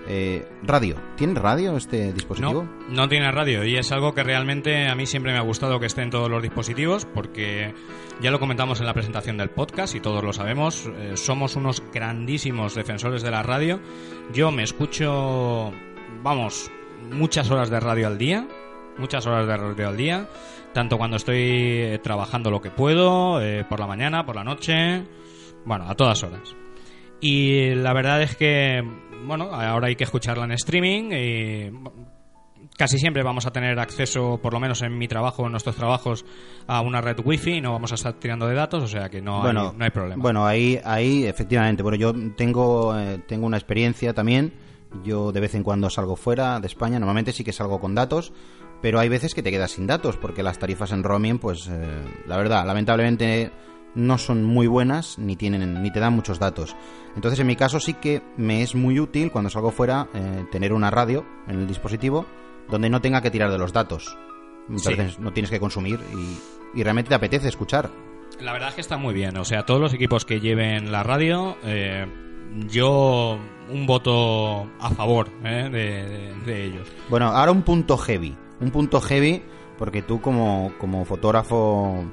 Eh, 0.08 0.46
radio. 0.62 0.94
¿Tiene 1.16 1.34
radio 1.34 1.76
este 1.76 2.12
dispositivo? 2.12 2.62
No, 2.62 2.94
no 2.94 3.08
tiene 3.08 3.32
radio 3.32 3.64
y 3.64 3.76
es 3.76 3.90
algo 3.90 4.14
que 4.14 4.22
realmente 4.22 4.86
a 4.86 4.94
mí 4.94 5.04
siempre 5.04 5.32
me 5.32 5.38
ha 5.38 5.42
gustado 5.42 5.80
que 5.80 5.86
esté 5.86 6.02
en 6.02 6.10
todos 6.10 6.30
los 6.30 6.40
dispositivos 6.40 7.04
porque 7.06 7.74
ya 8.20 8.30
lo 8.30 8.38
comentamos 8.38 8.78
en 8.78 8.86
la 8.86 8.94
presentación 8.94 9.36
del 9.36 9.50
podcast 9.50 9.96
y 9.96 10.00
todos 10.00 10.22
lo 10.22 10.32
sabemos, 10.32 10.88
eh, 10.96 11.16
somos 11.16 11.56
unos 11.56 11.82
grandísimos 11.92 12.76
defensores 12.76 13.22
de 13.22 13.32
la 13.32 13.42
radio. 13.42 13.80
Yo 14.32 14.52
me 14.52 14.62
escucho, 14.62 15.72
vamos, 16.22 16.70
muchas 17.10 17.50
horas 17.50 17.68
de 17.68 17.80
radio 17.80 18.06
al 18.06 18.16
día, 18.16 18.46
muchas 18.98 19.26
horas 19.26 19.46
de 19.46 19.56
radio 19.56 19.88
al 19.88 19.96
día, 19.96 20.28
tanto 20.72 20.98
cuando 20.98 21.16
estoy 21.16 21.38
eh, 21.38 22.00
trabajando 22.02 22.50
lo 22.50 22.60
que 22.60 22.70
puedo, 22.70 23.40
eh, 23.40 23.64
por 23.68 23.80
la 23.80 23.86
mañana, 23.86 24.24
por 24.24 24.36
la 24.36 24.44
noche, 24.44 25.04
bueno, 25.64 25.88
a 25.88 25.94
todas 25.94 26.22
horas. 26.22 26.54
Y 27.20 27.74
la 27.74 27.92
verdad 27.92 28.22
es 28.22 28.36
que, 28.36 28.82
bueno, 29.24 29.44
ahora 29.52 29.88
hay 29.88 29.96
que 29.96 30.04
escucharla 30.04 30.44
en 30.44 30.52
streaming 30.52 31.10
y 31.12 31.70
casi 32.76 32.98
siempre 32.98 33.22
vamos 33.22 33.46
a 33.46 33.50
tener 33.52 33.78
acceso, 33.78 34.38
por 34.42 34.52
lo 34.52 34.60
menos 34.60 34.82
en 34.82 34.96
mi 34.96 35.08
trabajo, 35.08 35.46
en 35.46 35.52
nuestros 35.52 35.76
trabajos, 35.76 36.24
a 36.66 36.80
una 36.82 37.00
red 37.00 37.18
wifi 37.24 37.54
y 37.54 37.60
no 37.60 37.72
vamos 37.72 37.92
a 37.92 37.94
estar 37.94 38.14
tirando 38.14 38.46
de 38.46 38.54
datos, 38.54 38.82
o 38.82 38.88
sea 38.88 39.08
que 39.08 39.22
no, 39.22 39.40
bueno, 39.40 39.70
hay, 39.70 39.76
no 39.78 39.84
hay 39.84 39.90
problema. 39.90 40.22
Bueno, 40.22 40.46
ahí, 40.46 40.78
ahí 40.84 41.24
efectivamente. 41.24 41.82
Bueno, 41.82 41.96
yo 41.96 42.12
tengo, 42.36 42.96
eh, 42.98 43.22
tengo 43.26 43.46
una 43.46 43.56
experiencia 43.56 44.12
también. 44.12 44.52
Yo 45.04 45.32
de 45.32 45.40
vez 45.40 45.54
en 45.54 45.62
cuando 45.62 45.90
salgo 45.90 46.16
fuera 46.16 46.60
de 46.60 46.66
España. 46.66 46.98
Normalmente 46.98 47.32
sí 47.32 47.44
que 47.44 47.52
salgo 47.52 47.80
con 47.80 47.94
datos, 47.94 48.32
pero 48.86 49.00
hay 49.00 49.08
veces 49.08 49.34
que 49.34 49.42
te 49.42 49.50
quedas 49.50 49.72
sin 49.72 49.88
datos 49.88 50.16
porque 50.16 50.44
las 50.44 50.60
tarifas 50.60 50.92
en 50.92 51.02
roaming, 51.02 51.40
pues 51.40 51.66
eh, 51.68 52.04
la 52.28 52.36
verdad, 52.36 52.64
lamentablemente 52.64 53.50
no 53.96 54.16
son 54.16 54.44
muy 54.44 54.68
buenas 54.68 55.18
ni 55.18 55.34
tienen 55.34 55.82
ni 55.82 55.90
te 55.90 55.98
dan 55.98 56.12
muchos 56.12 56.38
datos. 56.38 56.76
Entonces, 57.16 57.40
en 57.40 57.48
mi 57.48 57.56
caso 57.56 57.80
sí 57.80 57.94
que 57.94 58.22
me 58.36 58.62
es 58.62 58.76
muy 58.76 59.00
útil 59.00 59.32
cuando 59.32 59.50
salgo 59.50 59.72
fuera 59.72 60.06
eh, 60.14 60.44
tener 60.52 60.72
una 60.72 60.88
radio 60.92 61.26
en 61.48 61.58
el 61.58 61.66
dispositivo 61.66 62.26
donde 62.70 62.88
no 62.88 63.00
tenga 63.00 63.20
que 63.22 63.32
tirar 63.32 63.50
de 63.50 63.58
los 63.58 63.72
datos. 63.72 64.16
Muchas 64.68 64.94
Sí. 64.94 65.16
no 65.18 65.32
tienes 65.32 65.50
que 65.50 65.58
consumir 65.58 65.98
y, 66.14 66.78
y 66.78 66.84
realmente 66.84 67.08
te 67.08 67.16
apetece 67.16 67.48
escuchar. 67.48 67.90
La 68.40 68.52
verdad 68.52 68.68
es 68.68 68.76
que 68.76 68.82
está 68.82 68.96
muy 68.98 69.14
bien. 69.14 69.36
O 69.36 69.44
sea, 69.44 69.66
todos 69.66 69.80
los 69.80 69.94
equipos 69.94 70.24
que 70.24 70.38
lleven 70.38 70.92
la 70.92 71.02
radio, 71.02 71.56
eh, 71.64 72.06
yo 72.68 73.36
un 73.68 73.84
voto 73.86 74.70
a 74.78 74.90
favor 74.90 75.28
eh, 75.44 75.68
de, 75.72 75.78
de- 76.08 76.34
de 76.46 76.64
ellos. 76.66 76.86
Bueno, 77.08 77.26
ahora 77.26 77.50
un 77.50 77.62
punto 77.62 77.96
heavy. 77.96 78.36
Un 78.60 78.70
punto 78.70 79.00
heavy 79.00 79.42
porque 79.78 80.02
tú 80.02 80.20
como, 80.20 80.72
como 80.78 81.04
fotógrafo 81.04 82.04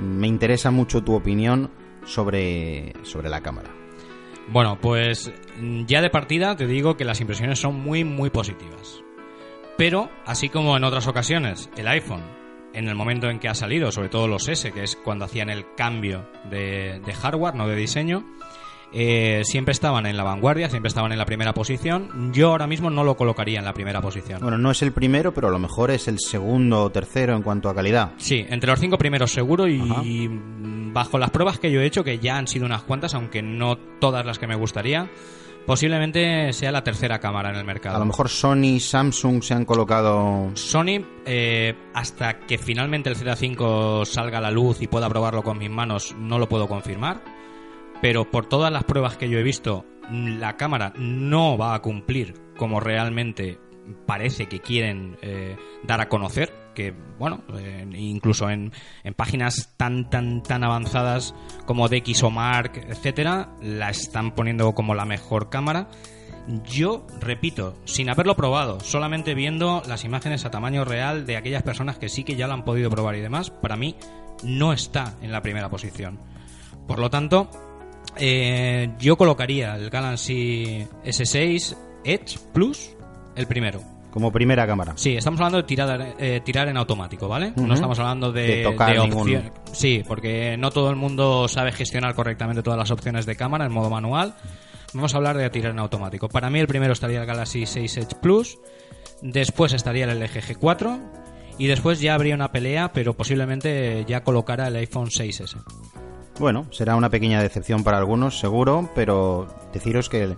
me 0.00 0.26
interesa 0.26 0.70
mucho 0.70 1.02
tu 1.02 1.14
opinión 1.14 1.70
sobre, 2.04 2.92
sobre 3.02 3.28
la 3.28 3.40
cámara. 3.40 3.70
Bueno, 4.50 4.78
pues 4.80 5.32
mm, 5.60 5.84
ya 5.84 6.00
de 6.00 6.10
partida 6.10 6.56
te 6.56 6.66
digo 6.66 6.96
que 6.96 7.04
las 7.04 7.20
impresiones 7.20 7.58
son 7.58 7.74
muy, 7.80 8.04
muy 8.04 8.30
positivas. 8.30 9.02
Pero, 9.76 10.10
así 10.26 10.48
como 10.48 10.76
en 10.76 10.84
otras 10.84 11.06
ocasiones, 11.06 11.70
el 11.76 11.86
iPhone, 11.86 12.22
en 12.72 12.88
el 12.88 12.94
momento 12.94 13.30
en 13.30 13.38
que 13.38 13.48
ha 13.48 13.54
salido, 13.54 13.92
sobre 13.92 14.08
todo 14.08 14.26
los 14.26 14.48
S, 14.48 14.72
que 14.72 14.82
es 14.82 14.96
cuando 14.96 15.24
hacían 15.24 15.50
el 15.50 15.74
cambio 15.76 16.28
de, 16.50 17.00
de 17.04 17.14
hardware, 17.14 17.54
no 17.54 17.68
de 17.68 17.76
diseño, 17.76 18.24
eh, 18.92 19.42
siempre 19.44 19.72
estaban 19.72 20.06
en 20.06 20.16
la 20.16 20.24
vanguardia, 20.24 20.70
siempre 20.70 20.88
estaban 20.88 21.12
en 21.12 21.18
la 21.18 21.26
primera 21.26 21.52
posición. 21.52 22.32
Yo 22.32 22.50
ahora 22.50 22.66
mismo 22.66 22.90
no 22.90 23.04
lo 23.04 23.16
colocaría 23.16 23.58
en 23.58 23.64
la 23.64 23.74
primera 23.74 24.00
posición. 24.00 24.40
Bueno, 24.40 24.58
no 24.58 24.70
es 24.70 24.82
el 24.82 24.92
primero, 24.92 25.32
pero 25.34 25.48
a 25.48 25.50
lo 25.50 25.58
mejor 25.58 25.90
es 25.90 26.08
el 26.08 26.18
segundo 26.18 26.84
o 26.84 26.90
tercero 26.90 27.36
en 27.36 27.42
cuanto 27.42 27.68
a 27.68 27.74
calidad. 27.74 28.12
Sí, 28.16 28.44
entre 28.48 28.70
los 28.70 28.80
cinco 28.80 28.98
primeros 28.98 29.32
seguro 29.32 29.66
y 29.66 29.80
Ajá. 29.80 30.02
bajo 30.92 31.18
las 31.18 31.30
pruebas 31.30 31.58
que 31.58 31.70
yo 31.70 31.80
he 31.80 31.86
hecho, 31.86 32.04
que 32.04 32.18
ya 32.18 32.36
han 32.36 32.46
sido 32.46 32.66
unas 32.66 32.82
cuantas, 32.82 33.14
aunque 33.14 33.42
no 33.42 33.76
todas 34.00 34.24
las 34.24 34.38
que 34.38 34.46
me 34.46 34.56
gustaría, 34.56 35.10
posiblemente 35.66 36.52
sea 36.54 36.72
la 36.72 36.82
tercera 36.82 37.18
cámara 37.18 37.50
en 37.50 37.56
el 37.56 37.64
mercado. 37.66 37.96
A 37.96 37.98
lo 37.98 38.06
mejor 38.06 38.30
Sony 38.30 38.76
y 38.76 38.80
Samsung 38.80 39.42
se 39.42 39.52
han 39.52 39.66
colocado... 39.66 40.50
Sony, 40.54 41.04
eh, 41.26 41.74
hasta 41.92 42.38
que 42.40 42.56
finalmente 42.56 43.10
el 43.10 43.16
Z5 43.16 44.06
salga 44.06 44.38
a 44.38 44.40
la 44.40 44.50
luz 44.50 44.80
y 44.80 44.86
pueda 44.86 45.10
probarlo 45.10 45.42
con 45.42 45.58
mis 45.58 45.70
manos, 45.70 46.16
no 46.18 46.38
lo 46.38 46.48
puedo 46.48 46.68
confirmar. 46.68 47.37
Pero 48.00 48.30
por 48.30 48.46
todas 48.46 48.72
las 48.72 48.84
pruebas 48.84 49.16
que 49.16 49.28
yo 49.28 49.38
he 49.38 49.42
visto, 49.42 49.84
mm, 50.10 50.38
la 50.38 50.56
cámara 50.56 50.92
no 50.96 51.58
va 51.58 51.74
a 51.74 51.82
cumplir 51.82 52.34
como 52.56 52.80
realmente 52.80 53.58
parece 54.06 54.46
que 54.46 54.60
quieren 54.60 55.16
eh, 55.22 55.56
dar 55.84 56.00
a 56.00 56.08
conocer. 56.08 56.52
Que, 56.74 56.94
bueno, 57.18 57.42
eh, 57.56 57.84
incluso 57.96 58.48
en, 58.50 58.72
en 59.02 59.14
páginas 59.14 59.74
tan, 59.76 60.08
tan, 60.10 60.44
tan 60.44 60.62
avanzadas 60.62 61.34
como 61.66 61.88
DxOMark, 61.88 62.88
etcétera, 62.88 63.48
la 63.60 63.90
están 63.90 64.32
poniendo 64.32 64.72
como 64.74 64.94
la 64.94 65.04
mejor 65.04 65.50
cámara. 65.50 65.88
Yo, 66.64 67.06
repito, 67.20 67.76
sin 67.84 68.08
haberlo 68.08 68.36
probado, 68.36 68.78
solamente 68.80 69.34
viendo 69.34 69.82
las 69.88 70.04
imágenes 70.04 70.44
a 70.44 70.50
tamaño 70.50 70.84
real 70.84 71.26
de 71.26 71.36
aquellas 71.36 71.64
personas 71.64 71.98
que 71.98 72.08
sí 72.08 72.22
que 72.22 72.36
ya 72.36 72.46
lo 72.46 72.54
han 72.54 72.64
podido 72.64 72.90
probar 72.90 73.16
y 73.16 73.20
demás, 73.20 73.50
para 73.50 73.76
mí 73.76 73.96
no 74.44 74.72
está 74.72 75.16
en 75.20 75.32
la 75.32 75.42
primera 75.42 75.68
posición. 75.68 76.20
Por 76.86 77.00
lo 77.00 77.10
tanto, 77.10 77.50
eh, 78.18 78.90
yo 78.98 79.16
colocaría 79.16 79.74
el 79.76 79.90
Galaxy 79.90 80.86
S6 81.04 81.76
Edge 82.04 82.38
Plus 82.52 82.90
el 83.36 83.46
primero. 83.46 83.80
como 84.10 84.32
primera 84.32 84.66
cámara. 84.66 84.94
Sí, 84.96 85.16
estamos 85.16 85.38
hablando 85.40 85.58
de 85.58 85.62
tirar, 85.64 86.14
eh, 86.18 86.40
tirar 86.44 86.68
en 86.68 86.76
automático, 86.76 87.28
¿vale? 87.28 87.52
No 87.56 87.74
estamos 87.74 87.98
hablando 87.98 88.32
de, 88.32 88.42
De 88.56 88.62
tocar 88.64 88.92
de 88.92 88.98
opción- 89.00 89.52
Sí, 89.72 90.02
porque 90.08 90.56
no 90.56 90.70
todo 90.70 90.90
el 90.90 90.96
mundo 90.96 91.46
sabe 91.46 91.70
gestionar 91.72 92.14
correctamente 92.14 92.62
todas 92.62 92.78
las 92.78 92.90
opciones 92.90 93.26
de 93.26 93.36
cámara 93.36 93.66
en 93.66 93.72
modo 93.72 93.90
manual. 93.90 94.34
Vamos 94.94 95.12
a 95.14 95.18
hablar 95.18 95.36
de 95.36 95.48
tirar 95.50 95.72
en 95.72 95.78
automático. 95.78 96.28
Para 96.28 96.48
mí 96.50 96.58
el 96.58 96.66
primero 96.66 96.94
estaría 96.94 97.20
el 97.20 97.26
Galaxy 97.26 97.66
6 97.66 97.96
Edge 97.98 98.14
Plus, 98.20 98.58
después 99.20 99.72
estaría 99.74 100.04
el 100.06 100.18
LG 100.18 100.40
G4 100.58 100.98
y 101.58 101.66
después 101.66 102.00
ya 102.00 102.14
habría 102.14 102.34
una 102.34 102.50
pelea, 102.50 102.90
pero 102.92 103.14
posiblemente 103.14 104.04
ya 104.08 104.22
colocara 104.24 104.68
el 104.68 104.76
iPhone 104.76 105.10
6S. 105.10 105.58
Bueno, 106.38 106.66
será 106.70 106.94
una 106.94 107.10
pequeña 107.10 107.42
decepción 107.42 107.82
para 107.82 107.98
algunos, 107.98 108.38
seguro, 108.38 108.88
pero 108.94 109.48
deciros 109.72 110.08
que 110.08 110.36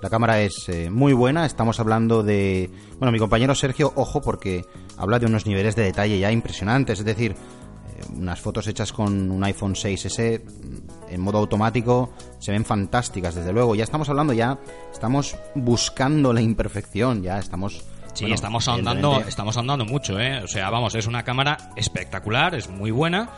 la 0.00 0.08
cámara 0.08 0.40
es 0.40 0.66
eh, 0.70 0.88
muy 0.88 1.12
buena. 1.12 1.44
Estamos 1.44 1.78
hablando 1.78 2.22
de... 2.22 2.70
Bueno, 2.98 3.12
mi 3.12 3.18
compañero 3.18 3.54
Sergio, 3.54 3.92
ojo, 3.94 4.22
porque 4.22 4.64
habla 4.96 5.18
de 5.18 5.26
unos 5.26 5.46
niveles 5.46 5.76
de 5.76 5.82
detalle 5.82 6.18
ya 6.18 6.32
impresionantes. 6.32 7.00
Es 7.00 7.04
decir, 7.04 7.32
eh, 7.32 8.02
unas 8.16 8.40
fotos 8.40 8.66
hechas 8.66 8.94
con 8.94 9.30
un 9.30 9.44
iPhone 9.44 9.74
6S 9.74 10.42
mm, 10.42 11.12
en 11.12 11.20
modo 11.20 11.36
automático 11.36 12.14
se 12.38 12.50
ven 12.50 12.64
fantásticas, 12.64 13.34
desde 13.34 13.52
luego. 13.52 13.74
Ya 13.74 13.84
estamos 13.84 14.08
hablando, 14.08 14.32
ya 14.32 14.58
estamos 14.90 15.36
buscando 15.54 16.32
la 16.32 16.40
imperfección, 16.40 17.22
ya 17.22 17.38
estamos... 17.38 17.84
Sí, 18.14 18.24
bueno, 18.24 18.34
estamos 18.34 18.68
ahondando, 18.68 19.20
estamos 19.20 19.56
ahondando 19.56 19.84
mucho, 19.84 20.18
¿eh? 20.18 20.42
O 20.42 20.48
sea, 20.48 20.68
vamos, 20.68 20.94
es 20.94 21.06
una 21.06 21.22
cámara 21.22 21.72
espectacular, 21.76 22.54
es 22.54 22.68
muy 22.68 22.90
buena, 22.90 23.30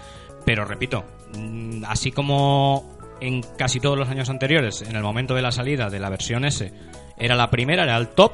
pero 0.44 0.64
repito, 0.64 1.04
mm, 1.36 1.84
así 1.86 2.12
como 2.12 2.96
en 3.20 3.42
casi 3.56 3.80
todos 3.80 3.98
los 3.98 4.08
años 4.08 4.28
anteriores, 4.30 4.82
en 4.82 4.96
el 4.96 5.02
momento 5.02 5.34
de 5.34 5.42
la 5.42 5.52
salida 5.52 5.90
de 5.90 6.00
la 6.00 6.10
versión 6.10 6.44
S, 6.44 6.72
era 7.16 7.34
la 7.34 7.50
primera, 7.50 7.84
era 7.84 7.96
el 7.96 8.08
top, 8.08 8.32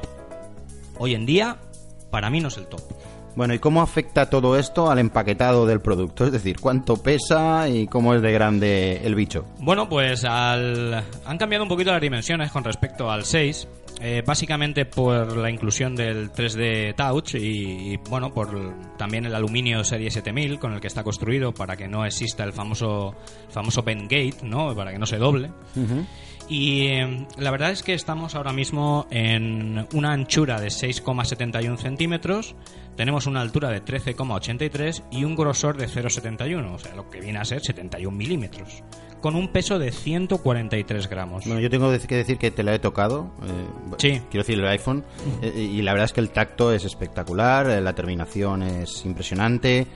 hoy 0.97 1.15
en 1.15 1.25
día, 1.25 1.57
para 2.09 2.29
mí 2.29 2.41
no 2.41 2.49
es 2.49 2.57
el 2.57 2.67
top. 2.67 2.81
Bueno, 3.35 3.53
¿y 3.53 3.59
cómo 3.59 3.81
afecta 3.81 4.29
todo 4.29 4.57
esto 4.57 4.91
al 4.91 4.99
empaquetado 4.99 5.65
del 5.65 5.79
producto? 5.79 6.25
Es 6.25 6.33
decir, 6.33 6.59
¿cuánto 6.59 6.97
pesa 6.97 7.69
y 7.69 7.87
cómo 7.87 8.13
es 8.13 8.21
de 8.21 8.31
grande 8.33 9.01
el 9.05 9.15
bicho? 9.15 9.45
Bueno, 9.59 9.87
pues 9.87 10.25
al... 10.25 11.01
han 11.25 11.37
cambiado 11.37 11.63
un 11.63 11.69
poquito 11.69 11.91
las 11.91 12.01
dimensiones 12.01 12.51
con 12.51 12.65
respecto 12.65 13.09
al 13.09 13.23
6. 13.23 13.67
Eh, 14.01 14.23
básicamente 14.25 14.85
por 14.85 15.37
la 15.37 15.49
inclusión 15.49 15.95
del 15.95 16.31
3D 16.31 16.95
Touch 16.95 17.35
y, 17.35 17.93
y, 17.93 17.97
bueno, 17.97 18.33
por 18.33 18.97
también 18.97 19.25
el 19.25 19.35
aluminio 19.35 19.83
Serie 19.83 20.09
7000 20.09 20.59
con 20.59 20.73
el 20.73 20.81
que 20.81 20.87
está 20.87 21.03
construido 21.03 21.53
para 21.53 21.77
que 21.77 21.87
no 21.87 22.05
exista 22.05 22.43
el 22.43 22.51
famoso, 22.51 23.15
el 23.45 23.51
famoso 23.51 23.83
bend 23.83 24.03
gate, 24.03 24.37
¿no? 24.43 24.75
Para 24.75 24.91
que 24.91 24.97
no 24.97 25.05
se 25.05 25.17
doble. 25.17 25.51
Y 26.49 26.87
eh, 26.87 27.27
la 27.37 27.51
verdad 27.51 27.71
es 27.71 27.81
que 27.81 27.93
estamos 27.93 28.35
ahora 28.35 28.51
mismo 28.51 29.07
en 29.09 29.87
una 29.93 30.11
anchura 30.11 30.59
de 30.59 30.67
6,71 30.67 31.77
centímetros, 31.77 32.55
tenemos 32.97 33.25
una 33.25 33.39
altura 33.39 33.69
de 33.69 33.83
13,83 33.83 35.03
y 35.11 35.23
un 35.23 35.35
grosor 35.35 35.77
de 35.77 35.87
0,71, 35.87 36.73
o 36.73 36.77
sea, 36.77 36.93
lo 36.95 37.09
que 37.09 37.21
viene 37.21 37.39
a 37.39 37.45
ser 37.45 37.61
71 37.61 38.15
milímetros, 38.15 38.83
con 39.21 39.35
un 39.35 39.47
peso 39.49 39.79
de 39.79 39.91
143 39.91 41.07
gramos. 41.09 41.45
Bueno, 41.45 41.59
yo 41.61 41.69
tengo 41.69 41.91
que 42.07 42.15
decir 42.15 42.37
que 42.37 42.51
te 42.51 42.63
la 42.63 42.73
he 42.75 42.79
tocado. 42.79 43.31
eh, 43.43 43.67
Sí. 43.97 44.21
Quiero 44.29 44.43
decir, 44.43 44.59
el 44.59 44.67
iPhone. 44.67 45.03
eh, 45.41 45.53
y 45.55 45.81
la 45.81 45.91
verdad 45.93 46.05
es 46.05 46.13
que 46.13 46.21
el 46.21 46.29
tacto 46.31 46.73
es 46.73 46.83
espectacular, 46.85 47.69
eh, 47.69 47.81
la 47.81 47.93
terminación 47.93 48.63
es 48.63 49.05
impresionante. 49.05 49.87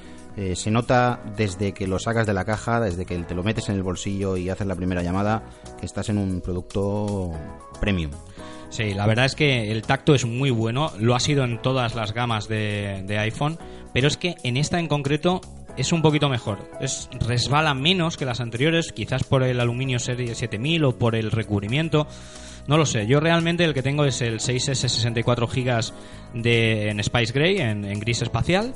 se 0.55 0.69
nota 0.69 1.21
desde 1.37 1.71
que 1.71 1.87
lo 1.87 1.97
sacas 1.97 2.27
de 2.27 2.33
la 2.33 2.43
caja, 2.43 2.81
desde 2.81 3.05
que 3.05 3.17
te 3.19 3.33
lo 3.33 3.41
metes 3.41 3.69
en 3.69 3.75
el 3.75 3.83
bolsillo 3.83 4.35
y 4.35 4.49
haces 4.49 4.67
la 4.67 4.75
primera 4.75 5.01
llamada, 5.01 5.43
que 5.79 5.85
estás 5.85 6.09
en 6.09 6.17
un 6.17 6.41
producto 6.41 7.31
premium. 7.79 8.11
Sí, 8.69 8.93
la 8.93 9.07
verdad 9.07 9.23
es 9.23 9.35
que 9.35 9.71
el 9.71 9.83
tacto 9.83 10.13
es 10.13 10.25
muy 10.25 10.49
bueno, 10.49 10.91
lo 10.99 11.15
ha 11.15 11.21
sido 11.21 11.45
en 11.45 11.61
todas 11.61 11.95
las 11.95 12.13
gamas 12.13 12.49
de, 12.49 13.03
de 13.07 13.17
iPhone, 13.19 13.57
pero 13.93 14.09
es 14.09 14.17
que 14.17 14.35
en 14.43 14.57
esta 14.57 14.77
en 14.77 14.89
concreto 14.89 15.39
es 15.77 15.91
un 15.91 16.01
poquito 16.01 16.29
mejor. 16.29 16.59
Es 16.79 17.09
resbala 17.19 17.73
menos 17.73 18.17
que 18.17 18.25
las 18.25 18.39
anteriores, 18.39 18.91
quizás 18.91 19.23
por 19.23 19.43
el 19.43 19.59
aluminio 19.59 19.99
serie 19.99 20.35
7000 20.35 20.85
o 20.85 20.97
por 20.97 21.15
el 21.15 21.31
recubrimiento. 21.31 22.07
No 22.67 22.77
lo 22.77 22.85
sé, 22.85 23.05
yo 23.05 23.19
realmente 23.19 23.63
el 23.63 23.73
que 23.73 23.83
tengo 23.83 24.05
es 24.05 24.21
el 24.21 24.39
6S 24.39 24.73
64 24.73 25.47
GB 25.47 25.93
de, 26.33 26.89
en 26.89 27.03
Spice 27.03 27.31
Gray, 27.31 27.57
en, 27.59 27.99
gris 27.99 28.21
espacial. 28.21 28.73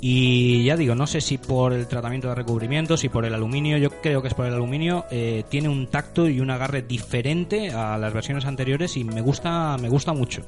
Y 0.00 0.64
ya 0.64 0.76
digo, 0.76 0.94
no 0.94 1.06
sé 1.06 1.20
si 1.20 1.38
por 1.38 1.72
el 1.72 1.88
tratamiento 1.88 2.28
de 2.28 2.36
recubrimiento, 2.36 2.96
si 2.96 3.08
por 3.08 3.24
el 3.24 3.34
aluminio, 3.34 3.78
yo 3.78 3.90
creo 4.00 4.22
que 4.22 4.28
es 4.28 4.34
por 4.34 4.46
el 4.46 4.54
aluminio, 4.54 5.06
eh, 5.10 5.44
tiene 5.48 5.68
un 5.68 5.88
tacto 5.88 6.28
y 6.28 6.40
un 6.40 6.50
agarre 6.50 6.82
diferente 6.82 7.70
a 7.70 7.98
las 7.98 8.12
versiones 8.12 8.44
anteriores 8.44 8.96
y 8.96 9.02
me 9.02 9.20
gusta, 9.20 9.76
me 9.78 9.88
gusta 9.88 10.12
mucho. 10.12 10.42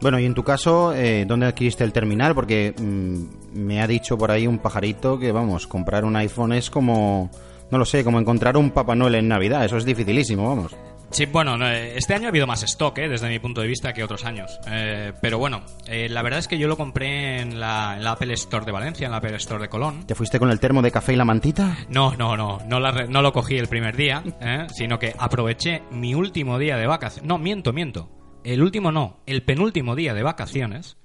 Bueno, 0.00 0.18
y 0.18 0.24
en 0.24 0.34
tu 0.34 0.42
caso, 0.42 0.94
eh, 0.94 1.24
¿dónde 1.26 1.46
adquiriste 1.46 1.84
el 1.84 1.92
terminal? 1.92 2.34
Porque 2.34 2.74
mm, 2.78 3.58
me 3.58 3.82
ha 3.82 3.86
dicho 3.86 4.16
por 4.16 4.30
ahí 4.30 4.46
un 4.46 4.58
pajarito 4.58 5.18
que, 5.18 5.30
vamos, 5.30 5.66
comprar 5.66 6.04
un 6.04 6.16
iPhone 6.16 6.52
es 6.52 6.70
como, 6.70 7.30
no 7.70 7.78
lo 7.78 7.84
sé, 7.84 8.02
como 8.02 8.18
encontrar 8.18 8.56
un 8.56 8.70
Papá 8.70 8.94
Noel 8.94 9.16
en 9.16 9.28
Navidad. 9.28 9.64
Eso 9.64 9.76
es 9.76 9.84
dificilísimo, 9.84 10.48
vamos. 10.48 10.74
Sí, 11.10 11.26
bueno, 11.26 11.56
no, 11.56 11.68
eh, 11.68 11.96
este 11.96 12.14
año 12.14 12.26
ha 12.26 12.28
habido 12.28 12.46
más 12.46 12.62
stock, 12.62 12.96
eh, 12.98 13.08
desde 13.08 13.28
mi 13.28 13.40
punto 13.40 13.60
de 13.60 13.66
vista, 13.66 13.92
que 13.92 14.04
otros 14.04 14.24
años. 14.24 14.60
Eh, 14.70 15.12
pero 15.20 15.38
bueno, 15.38 15.62
eh, 15.86 16.08
la 16.08 16.22
verdad 16.22 16.38
es 16.38 16.46
que 16.46 16.56
yo 16.56 16.68
lo 16.68 16.76
compré 16.76 17.40
en 17.40 17.58
la, 17.58 17.96
en 17.96 18.04
la 18.04 18.12
Apple 18.12 18.32
Store 18.34 18.64
de 18.64 18.70
Valencia, 18.70 19.06
en 19.06 19.10
la 19.10 19.18
Apple 19.18 19.34
Store 19.36 19.60
de 19.60 19.68
Colón. 19.68 20.06
¿Te 20.06 20.14
fuiste 20.14 20.38
con 20.38 20.50
el 20.50 20.60
termo 20.60 20.82
de 20.82 20.92
café 20.92 21.12
y 21.12 21.16
la 21.16 21.24
mantita? 21.24 21.78
No, 21.88 22.14
no, 22.16 22.36
no, 22.36 22.60
no, 22.64 22.78
la 22.78 23.06
no 23.06 23.22
lo 23.22 23.32
cogí 23.32 23.58
el 23.58 23.66
primer 23.66 23.96
día, 23.96 24.22
¿eh? 24.40 24.66
sino 24.72 25.00
que 25.00 25.12
aproveché 25.18 25.82
mi 25.90 26.14
último 26.14 26.58
día 26.60 26.76
de 26.76 26.86
vacaciones. 26.86 27.28
No, 27.28 27.38
miento, 27.38 27.72
miento. 27.72 28.08
El 28.44 28.62
último 28.62 28.90
no, 28.92 29.18
el 29.26 29.42
penúltimo 29.42 29.94
día 29.94 30.14
de 30.14 30.22
vacaciones, 30.22 30.96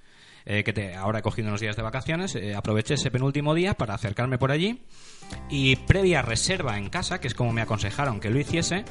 eh, 0.45 0.63
que 0.63 0.73
te, 0.73 0.95
ahora 0.95 1.19
he 1.19 1.21
cogido 1.21 1.47
unos 1.49 1.61
días 1.61 1.75
de 1.75 1.81
vacaciones, 1.81 2.35
eh, 2.35 2.55
aproveché 2.55 2.93
ese 2.93 3.11
penúltimo 3.11 3.53
día 3.53 3.73
para 3.73 3.93
acercarme 3.95 4.37
por 4.37 4.51
allí 4.51 4.83
y 5.49 5.75
previa 5.75 6.21
reserva 6.21 6.77
en 6.77 6.89
casa, 6.89 7.19
que 7.19 7.27
es 7.27 7.33
como 7.33 7.51
me 7.51 7.61
aconsejaron 7.61 8.19
que 8.19 8.29
lo 8.29 8.39
hiciese, 8.39 8.85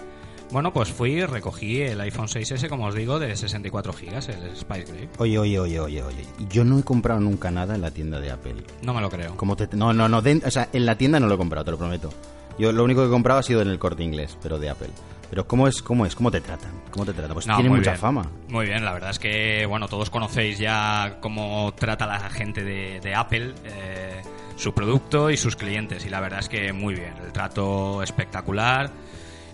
bueno, 0.50 0.72
pues 0.74 0.90
fui 0.90 1.12
y 1.12 1.24
recogí 1.24 1.80
el 1.80 2.00
iPhone 2.02 2.26
6S, 2.28 2.68
como 2.68 2.86
os 2.86 2.94
digo, 2.94 3.18
de 3.18 3.34
64 3.34 3.92
GB, 3.92 4.14
el 4.30 4.56
Spice. 4.56 5.08
Oye, 5.18 5.38
oye, 5.38 5.58
oye, 5.58 5.80
oye, 5.80 6.02
oye. 6.02 6.24
Yo 6.50 6.64
no 6.64 6.78
he 6.78 6.82
comprado 6.82 7.18
nunca 7.20 7.50
nada 7.50 7.74
en 7.76 7.80
la 7.80 7.90
tienda 7.90 8.20
de 8.20 8.30
Apple. 8.30 8.56
No 8.82 8.92
me 8.92 9.00
lo 9.00 9.08
creo. 9.08 9.36
Como 9.36 9.56
te, 9.56 9.74
no, 9.74 9.92
no, 9.94 10.06
no. 10.08 10.20
den- 10.20 10.42
o 10.44 10.50
sea, 10.50 10.68
en 10.72 10.84
la 10.84 10.98
tienda 10.98 11.18
no 11.18 11.28
lo 11.28 11.34
he 11.34 11.38
comprado, 11.38 11.64
te 11.64 11.70
lo 11.70 11.78
prometo. 11.78 12.10
Yo 12.58 12.72
lo 12.72 12.84
único 12.84 13.00
que 13.00 13.08
he 13.08 13.10
comprado 13.10 13.40
ha 13.40 13.42
sido 13.42 13.62
en 13.62 13.68
el 13.68 13.78
corte 13.78 14.02
inglés, 14.04 14.36
pero 14.42 14.58
de 14.58 14.68
Apple. 14.68 14.90
Pero 15.34 15.48
¿cómo 15.48 15.66
es? 15.66 15.82
¿Cómo 15.82 16.06
es? 16.06 16.14
¿Cómo 16.14 16.30
te 16.30 16.40
tratan? 16.40 16.70
¿Cómo 16.92 17.04
te 17.04 17.12
tratan? 17.12 17.34
Pues 17.34 17.48
No, 17.48 17.56
tiene 17.56 17.68
mucha 17.68 17.90
bien. 17.90 18.00
fama. 18.00 18.30
Muy 18.50 18.66
bien, 18.66 18.84
la 18.84 18.92
verdad 18.92 19.10
es 19.10 19.18
que, 19.18 19.66
bueno, 19.66 19.88
todos 19.88 20.08
conocéis 20.08 20.60
ya 20.60 21.18
cómo 21.20 21.74
trata 21.74 22.06
la 22.06 22.20
gente 22.30 22.62
de, 22.62 23.00
de 23.00 23.14
Apple, 23.16 23.52
eh, 23.64 24.22
su 24.54 24.72
producto 24.72 25.30
y 25.30 25.36
sus 25.36 25.56
clientes. 25.56 26.06
Y 26.06 26.08
la 26.08 26.20
verdad 26.20 26.38
es 26.38 26.48
que 26.48 26.72
muy 26.72 26.94
bien, 26.94 27.14
el 27.26 27.32
trato 27.32 28.00
espectacular, 28.04 28.92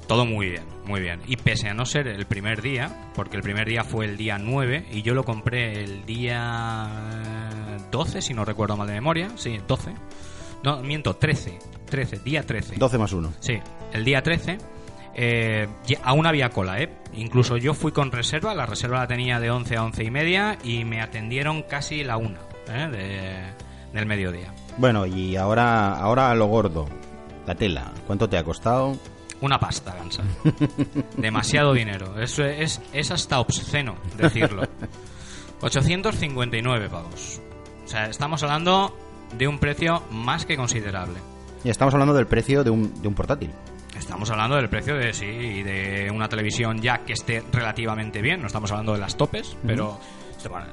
todo 0.07 0.27
muy 0.27 0.51
bien, 0.51 0.65
muy 0.85 1.01
bien. 1.01 1.23
Y 1.27 1.37
pese 1.37 1.71
a 1.71 1.73
no 1.73 1.87
ser 1.87 2.09
el 2.09 2.27
primer 2.27 2.61
día, 2.61 3.11
porque 3.15 3.39
el 3.39 3.43
primer 3.43 3.67
día 3.67 3.83
fue 3.83 4.05
el 4.05 4.19
día 4.19 4.37
9 4.37 4.89
y 4.93 5.01
yo 5.01 5.15
lo 5.15 5.25
compré 5.25 5.83
el 5.83 6.05
día 6.05 6.91
eh, 7.79 7.83
12, 7.91 8.21
si 8.21 8.35
no 8.35 8.45
recuerdo 8.45 8.77
mal 8.77 8.87
de 8.87 8.93
memoria, 8.93 9.31
sí, 9.37 9.59
12. 9.67 9.95
No, 10.63 10.83
miento, 10.83 11.17
13, 11.17 11.59
13, 11.87 12.19
día 12.19 12.43
13. 12.45 12.77
12 12.77 12.99
más 12.99 13.15
1. 13.15 13.33
Sí, 13.41 13.55
el 13.95 14.05
día 14.05 14.23
13 14.23 14.59
eh, 15.15 15.69
aún 16.05 16.27
había 16.27 16.51
cola, 16.51 16.81
¿eh? 16.81 16.91
Incluso 17.15 17.57
yo 17.57 17.75
fui 17.75 17.93
con 17.93 18.13
reserva, 18.13 18.55
la 18.55 18.67
reserva 18.67 18.99
la 19.01 19.07
tenía 19.07 19.41
de 19.41 19.51
11 19.51 19.77
a 19.77 19.85
11 19.85 20.05
y 20.05 20.11
media 20.11 20.59
y 20.63 20.85
me 20.85 21.01
atendieron 21.01 21.63
casi 21.63 22.05
la 22.05 22.17
una 22.17 22.39
¿eh? 22.69 22.89
de- 22.91 23.71
del 23.93 24.07
mediodía. 24.07 24.53
Bueno, 24.79 25.05
y 25.07 25.35
ahora, 25.37 25.95
ahora 25.97 26.31
a 26.31 26.35
lo 26.35 26.47
gordo. 26.47 26.87
La 27.47 27.55
tela. 27.57 27.91
¿Cuánto 28.07 28.29
te 28.29 28.39
ha 28.39 28.45
costado? 28.45 28.97
Una 29.41 29.59
pasta, 29.59 29.95
Gansa. 29.97 30.23
Demasiado 31.17 31.73
dinero. 31.73 32.21
Eso 32.21 32.45
es, 32.45 32.81
es 32.93 33.11
hasta 33.11 33.41
obsceno 33.41 33.97
decirlo. 34.17 34.63
859 35.63 36.89
pavos. 36.89 37.41
O 37.85 37.89
sea, 37.89 38.07
estamos 38.07 38.43
hablando 38.43 38.97
de 39.37 39.49
un 39.49 39.59
precio 39.59 40.03
más 40.11 40.47
que 40.47 40.57
considerable. 40.57 41.19
Y 41.65 41.69
estamos 41.71 41.93
hablando 41.95 42.15
del 42.15 42.27
precio 42.27 42.63
de 42.65 42.71
un, 42.71 43.03
de 43.03 43.09
un 43.09 43.15
portátil. 43.15 43.51
Estamos 44.01 44.31
hablando 44.31 44.57
del 44.57 44.71
precio 44.71 44.97
de 44.97 45.13
sí 45.13 45.27
y 45.27 45.63
de 45.63 46.11
una 46.11 46.29
televisión 46.29 46.81
ya 46.81 47.05
que 47.05 47.13
esté 47.13 47.45
relativamente 47.53 48.23
bien. 48.23 48.41
No 48.41 48.47
estamos 48.47 48.71
hablando 48.73 48.95
de 48.95 48.99
las 48.99 49.17
topes, 49.17 49.57
pero 49.65 50.01
bueno, 50.49 50.67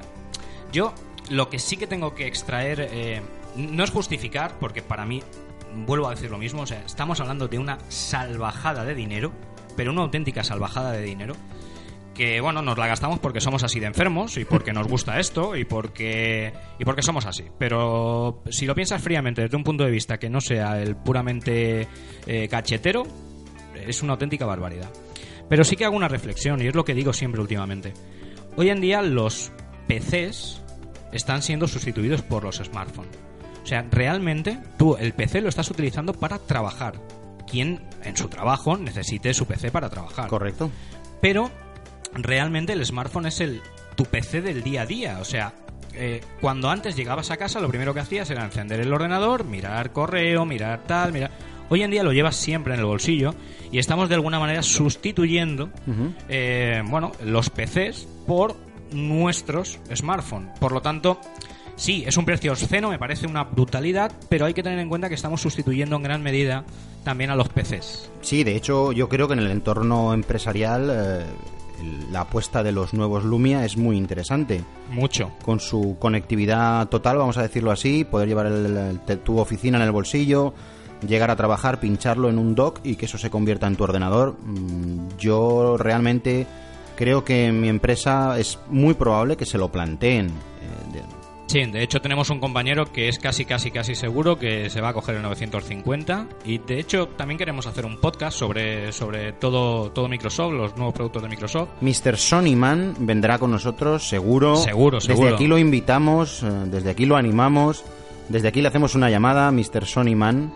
yo 0.72 0.94
lo 1.28 1.50
que 1.50 1.58
sí 1.58 1.76
que 1.76 1.86
tengo 1.86 2.14
que 2.14 2.26
extraer 2.26 2.88
eh, 2.90 3.20
no 3.54 3.84
es 3.84 3.90
justificar, 3.90 4.58
porque 4.58 4.82
para 4.82 5.04
mí 5.04 5.22
vuelvo 5.74 6.08
a 6.08 6.10
decir 6.10 6.30
lo 6.30 6.38
mismo. 6.38 6.62
O 6.62 6.66
sea, 6.66 6.82
estamos 6.84 7.20
hablando 7.20 7.48
de 7.48 7.58
una 7.58 7.78
salvajada 7.88 8.84
de 8.84 8.94
dinero, 8.94 9.30
pero 9.76 9.92
una 9.92 10.02
auténtica 10.02 10.42
salvajada 10.42 10.92
de 10.92 11.02
dinero 11.02 11.34
que 12.18 12.40
bueno 12.40 12.62
nos 12.62 12.76
la 12.76 12.88
gastamos 12.88 13.20
porque 13.20 13.40
somos 13.40 13.62
así 13.62 13.78
de 13.78 13.86
enfermos 13.86 14.36
y 14.38 14.44
porque 14.44 14.72
nos 14.72 14.88
gusta 14.88 15.20
esto 15.20 15.54
y 15.54 15.64
porque 15.64 16.52
y 16.76 16.84
porque 16.84 17.00
somos 17.00 17.24
así. 17.26 17.44
Pero 17.58 18.42
si 18.50 18.66
lo 18.66 18.74
piensas 18.74 19.00
fríamente 19.00 19.40
desde 19.40 19.56
un 19.56 19.62
punto 19.62 19.84
de 19.84 19.92
vista 19.92 20.18
que 20.18 20.28
no 20.28 20.40
sea 20.40 20.82
el 20.82 20.96
puramente 20.96 21.86
eh, 22.26 22.48
cachetero 22.48 23.04
es 23.86 24.02
una 24.02 24.14
auténtica 24.14 24.46
barbaridad. 24.46 24.90
Pero 25.48 25.62
sí 25.62 25.76
que 25.76 25.84
hago 25.84 25.96
una 25.96 26.08
reflexión 26.08 26.60
y 26.60 26.66
es 26.66 26.74
lo 26.74 26.84
que 26.84 26.92
digo 26.92 27.12
siempre 27.12 27.40
últimamente. 27.40 27.94
Hoy 28.56 28.70
en 28.70 28.80
día 28.80 29.00
los 29.00 29.52
PCs 29.86 30.60
están 31.12 31.42
siendo 31.42 31.68
sustituidos 31.68 32.22
por 32.22 32.42
los 32.42 32.56
smartphones. 32.56 33.16
O 33.62 33.66
sea 33.66 33.86
realmente 33.92 34.58
tú 34.76 34.96
el 34.96 35.12
PC 35.12 35.40
lo 35.40 35.48
estás 35.48 35.70
utilizando 35.70 36.12
para 36.14 36.40
trabajar. 36.40 36.94
Quien 37.48 37.80
en 38.02 38.16
su 38.16 38.28
trabajo 38.28 38.76
necesite 38.76 39.32
su 39.34 39.46
PC 39.46 39.70
para 39.70 39.88
trabajar. 39.88 40.28
Correcto. 40.28 40.68
pero 41.20 41.48
realmente 42.14 42.72
el 42.72 42.84
smartphone 42.84 43.26
es 43.26 43.40
el 43.40 43.60
tu 43.94 44.04
PC 44.04 44.42
del 44.42 44.62
día 44.62 44.82
a 44.82 44.86
día. 44.86 45.18
O 45.20 45.24
sea, 45.24 45.52
eh, 45.94 46.20
cuando 46.40 46.70
antes 46.70 46.96
llegabas 46.96 47.30
a 47.30 47.36
casa, 47.36 47.60
lo 47.60 47.68
primero 47.68 47.92
que 47.94 48.00
hacías 48.00 48.30
era 48.30 48.44
encender 48.44 48.80
el 48.80 48.92
ordenador, 48.92 49.44
mirar 49.44 49.92
correo, 49.92 50.44
mirar 50.44 50.84
tal, 50.86 51.12
mirar. 51.12 51.30
Hoy 51.70 51.82
en 51.82 51.90
día 51.90 52.02
lo 52.02 52.12
llevas 52.12 52.36
siempre 52.36 52.74
en 52.74 52.80
el 52.80 52.86
bolsillo 52.86 53.34
y 53.70 53.78
estamos 53.78 54.08
de 54.08 54.14
alguna 54.14 54.38
manera 54.38 54.62
sustituyendo, 54.62 55.70
eh, 56.28 56.82
bueno, 56.86 57.12
los 57.24 57.50
PCs 57.50 58.06
por 58.26 58.56
nuestros 58.92 59.78
smartphones. 59.94 60.58
Por 60.58 60.72
lo 60.72 60.80
tanto, 60.80 61.20
sí, 61.76 62.04
es 62.06 62.16
un 62.16 62.24
precio 62.24 62.52
obsceno, 62.52 62.88
me 62.88 62.98
parece 62.98 63.26
una 63.26 63.44
brutalidad, 63.44 64.12
pero 64.30 64.46
hay 64.46 64.54
que 64.54 64.62
tener 64.62 64.78
en 64.78 64.88
cuenta 64.88 65.08
que 65.08 65.14
estamos 65.14 65.42
sustituyendo 65.42 65.96
en 65.96 66.02
gran 66.04 66.22
medida 66.22 66.64
también 67.04 67.30
a 67.30 67.36
los 67.36 67.48
PCs. 67.48 68.10
Sí, 68.22 68.44
de 68.44 68.56
hecho, 68.56 68.92
yo 68.92 69.08
creo 69.08 69.28
que 69.28 69.34
en 69.34 69.40
el 69.40 69.50
entorno 69.50 70.14
empresarial 70.14 70.90
eh, 70.90 71.26
la 72.10 72.22
apuesta 72.22 72.62
de 72.62 72.72
los 72.72 72.94
nuevos 72.94 73.24
Lumia 73.24 73.64
es 73.64 73.76
muy 73.76 73.96
interesante. 73.96 74.62
Mucho. 74.90 75.30
Con 75.44 75.60
su 75.60 75.96
conectividad 75.98 76.88
total, 76.88 77.18
vamos 77.18 77.38
a 77.38 77.42
decirlo 77.42 77.70
así, 77.70 78.04
poder 78.04 78.28
llevar 78.28 78.46
el- 78.46 78.98
tu 79.24 79.38
oficina 79.38 79.78
en 79.78 79.84
el 79.84 79.92
bolsillo, 79.92 80.54
llegar 81.06 81.30
a 81.30 81.36
trabajar, 81.36 81.78
pincharlo 81.80 82.28
en 82.28 82.38
un 82.38 82.54
dock 82.54 82.80
y 82.82 82.96
que 82.96 83.06
eso 83.06 83.18
se 83.18 83.30
convierta 83.30 83.66
en 83.66 83.76
tu 83.76 83.84
ordenador. 83.84 84.36
Mm, 84.44 85.08
Yo 85.18 85.76
realmente 85.78 86.46
creo 86.96 87.24
que 87.24 87.46
en 87.46 87.60
mi 87.60 87.68
empresa 87.68 88.38
es 88.38 88.58
muy 88.68 88.94
probable 88.94 89.36
que 89.36 89.46
se 89.46 89.58
lo 89.58 89.70
planteen. 89.70 90.30
Sí, 91.48 91.64
de 91.64 91.82
hecho 91.82 92.02
tenemos 92.02 92.28
un 92.28 92.40
compañero 92.40 92.92
que 92.92 93.08
es 93.08 93.18
casi, 93.18 93.46
casi, 93.46 93.70
casi 93.70 93.94
seguro 93.94 94.38
que 94.38 94.68
se 94.68 94.82
va 94.82 94.90
a 94.90 94.92
coger 94.92 95.16
el 95.16 95.22
950 95.22 96.26
y 96.44 96.58
de 96.58 96.78
hecho 96.78 97.08
también 97.08 97.38
queremos 97.38 97.66
hacer 97.66 97.86
un 97.86 97.96
podcast 97.96 98.38
sobre, 98.38 98.92
sobre 98.92 99.32
todo, 99.32 99.90
todo 99.90 100.08
Microsoft, 100.08 100.52
los 100.52 100.76
nuevos 100.76 100.92
productos 100.92 101.22
de 101.22 101.28
Microsoft. 101.30 101.70
Mr. 101.80 102.18
Sonyman 102.18 102.96
vendrá 102.98 103.38
con 103.38 103.50
nosotros, 103.50 104.06
seguro. 104.06 104.56
Seguro, 104.56 105.00
seguro. 105.00 105.24
Desde 105.24 105.36
aquí 105.36 105.46
lo 105.46 105.56
invitamos, 105.56 106.42
eh, 106.42 106.50
desde 106.66 106.90
aquí 106.90 107.06
lo 107.06 107.16
animamos, 107.16 107.82
desde 108.28 108.48
aquí 108.48 108.60
le 108.60 108.68
hacemos 108.68 108.94
una 108.94 109.08
llamada, 109.08 109.50
Mr. 109.50 109.86
Sonyman. 109.86 110.52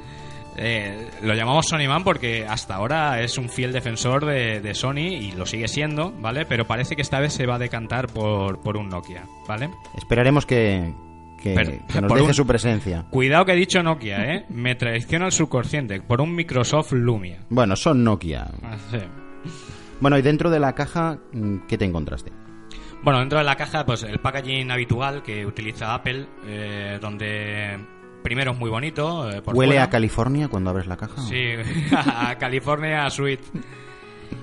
Eh, 0.56 1.08
lo 1.22 1.34
llamamos 1.34 1.66
Sony 1.66 1.88
Man 1.88 2.04
porque 2.04 2.46
hasta 2.46 2.74
ahora 2.74 3.20
es 3.22 3.38
un 3.38 3.48
fiel 3.48 3.72
defensor 3.72 4.26
de, 4.26 4.60
de 4.60 4.74
Sony 4.74 4.98
y 5.08 5.32
lo 5.32 5.46
sigue 5.46 5.66
siendo, 5.68 6.12
¿vale? 6.20 6.44
Pero 6.46 6.66
parece 6.66 6.94
que 6.96 7.02
esta 7.02 7.20
vez 7.20 7.32
se 7.32 7.46
va 7.46 7.54
a 7.54 7.58
decantar 7.58 8.06
por, 8.08 8.60
por 8.60 8.76
un 8.76 8.88
Nokia, 8.88 9.24
¿vale? 9.48 9.70
Esperaremos 9.96 10.44
que, 10.44 10.92
que, 11.42 11.54
Pero- 11.54 11.72
que 11.86 12.00
nos 12.02 12.12
deje 12.12 12.26
un- 12.28 12.34
su 12.34 12.46
presencia. 12.46 13.04
Cuidado 13.10 13.44
que 13.46 13.52
he 13.52 13.56
dicho 13.56 13.82
Nokia, 13.82 14.24
¿eh? 14.34 14.44
Me 14.50 14.74
traiciona 14.74 15.26
el 15.26 15.32
subconsciente 15.32 16.00
por 16.02 16.20
un 16.20 16.34
Microsoft 16.34 16.92
Lumia. 16.92 17.38
Bueno, 17.48 17.74
son 17.76 18.04
Nokia. 18.04 18.46
Ah, 18.62 18.76
sí. 18.90 18.98
Bueno, 20.00 20.18
y 20.18 20.22
dentro 20.22 20.50
de 20.50 20.60
la 20.60 20.74
caja, 20.74 21.18
¿qué 21.68 21.78
te 21.78 21.84
encontraste? 21.84 22.32
Bueno, 23.04 23.20
dentro 23.20 23.38
de 23.38 23.44
la 23.44 23.56
caja, 23.56 23.84
pues 23.86 24.02
el 24.04 24.18
packaging 24.20 24.70
habitual 24.70 25.22
que 25.22 25.44
utiliza 25.46 25.94
Apple, 25.94 26.26
eh, 26.46 26.98
donde 27.00 27.76
primero 28.22 28.52
es 28.52 28.58
muy 28.58 28.70
bonito. 28.70 29.30
eh, 29.30 29.42
por 29.42 29.54
¿Huele 29.54 29.72
fuera. 29.72 29.84
a 29.84 29.90
California 29.90 30.48
cuando 30.48 30.70
abres 30.70 30.86
la 30.86 30.96
caja? 30.96 31.20
Sí, 31.22 31.42
a 31.96 32.36
California 32.38 33.08
Suite. 33.10 33.42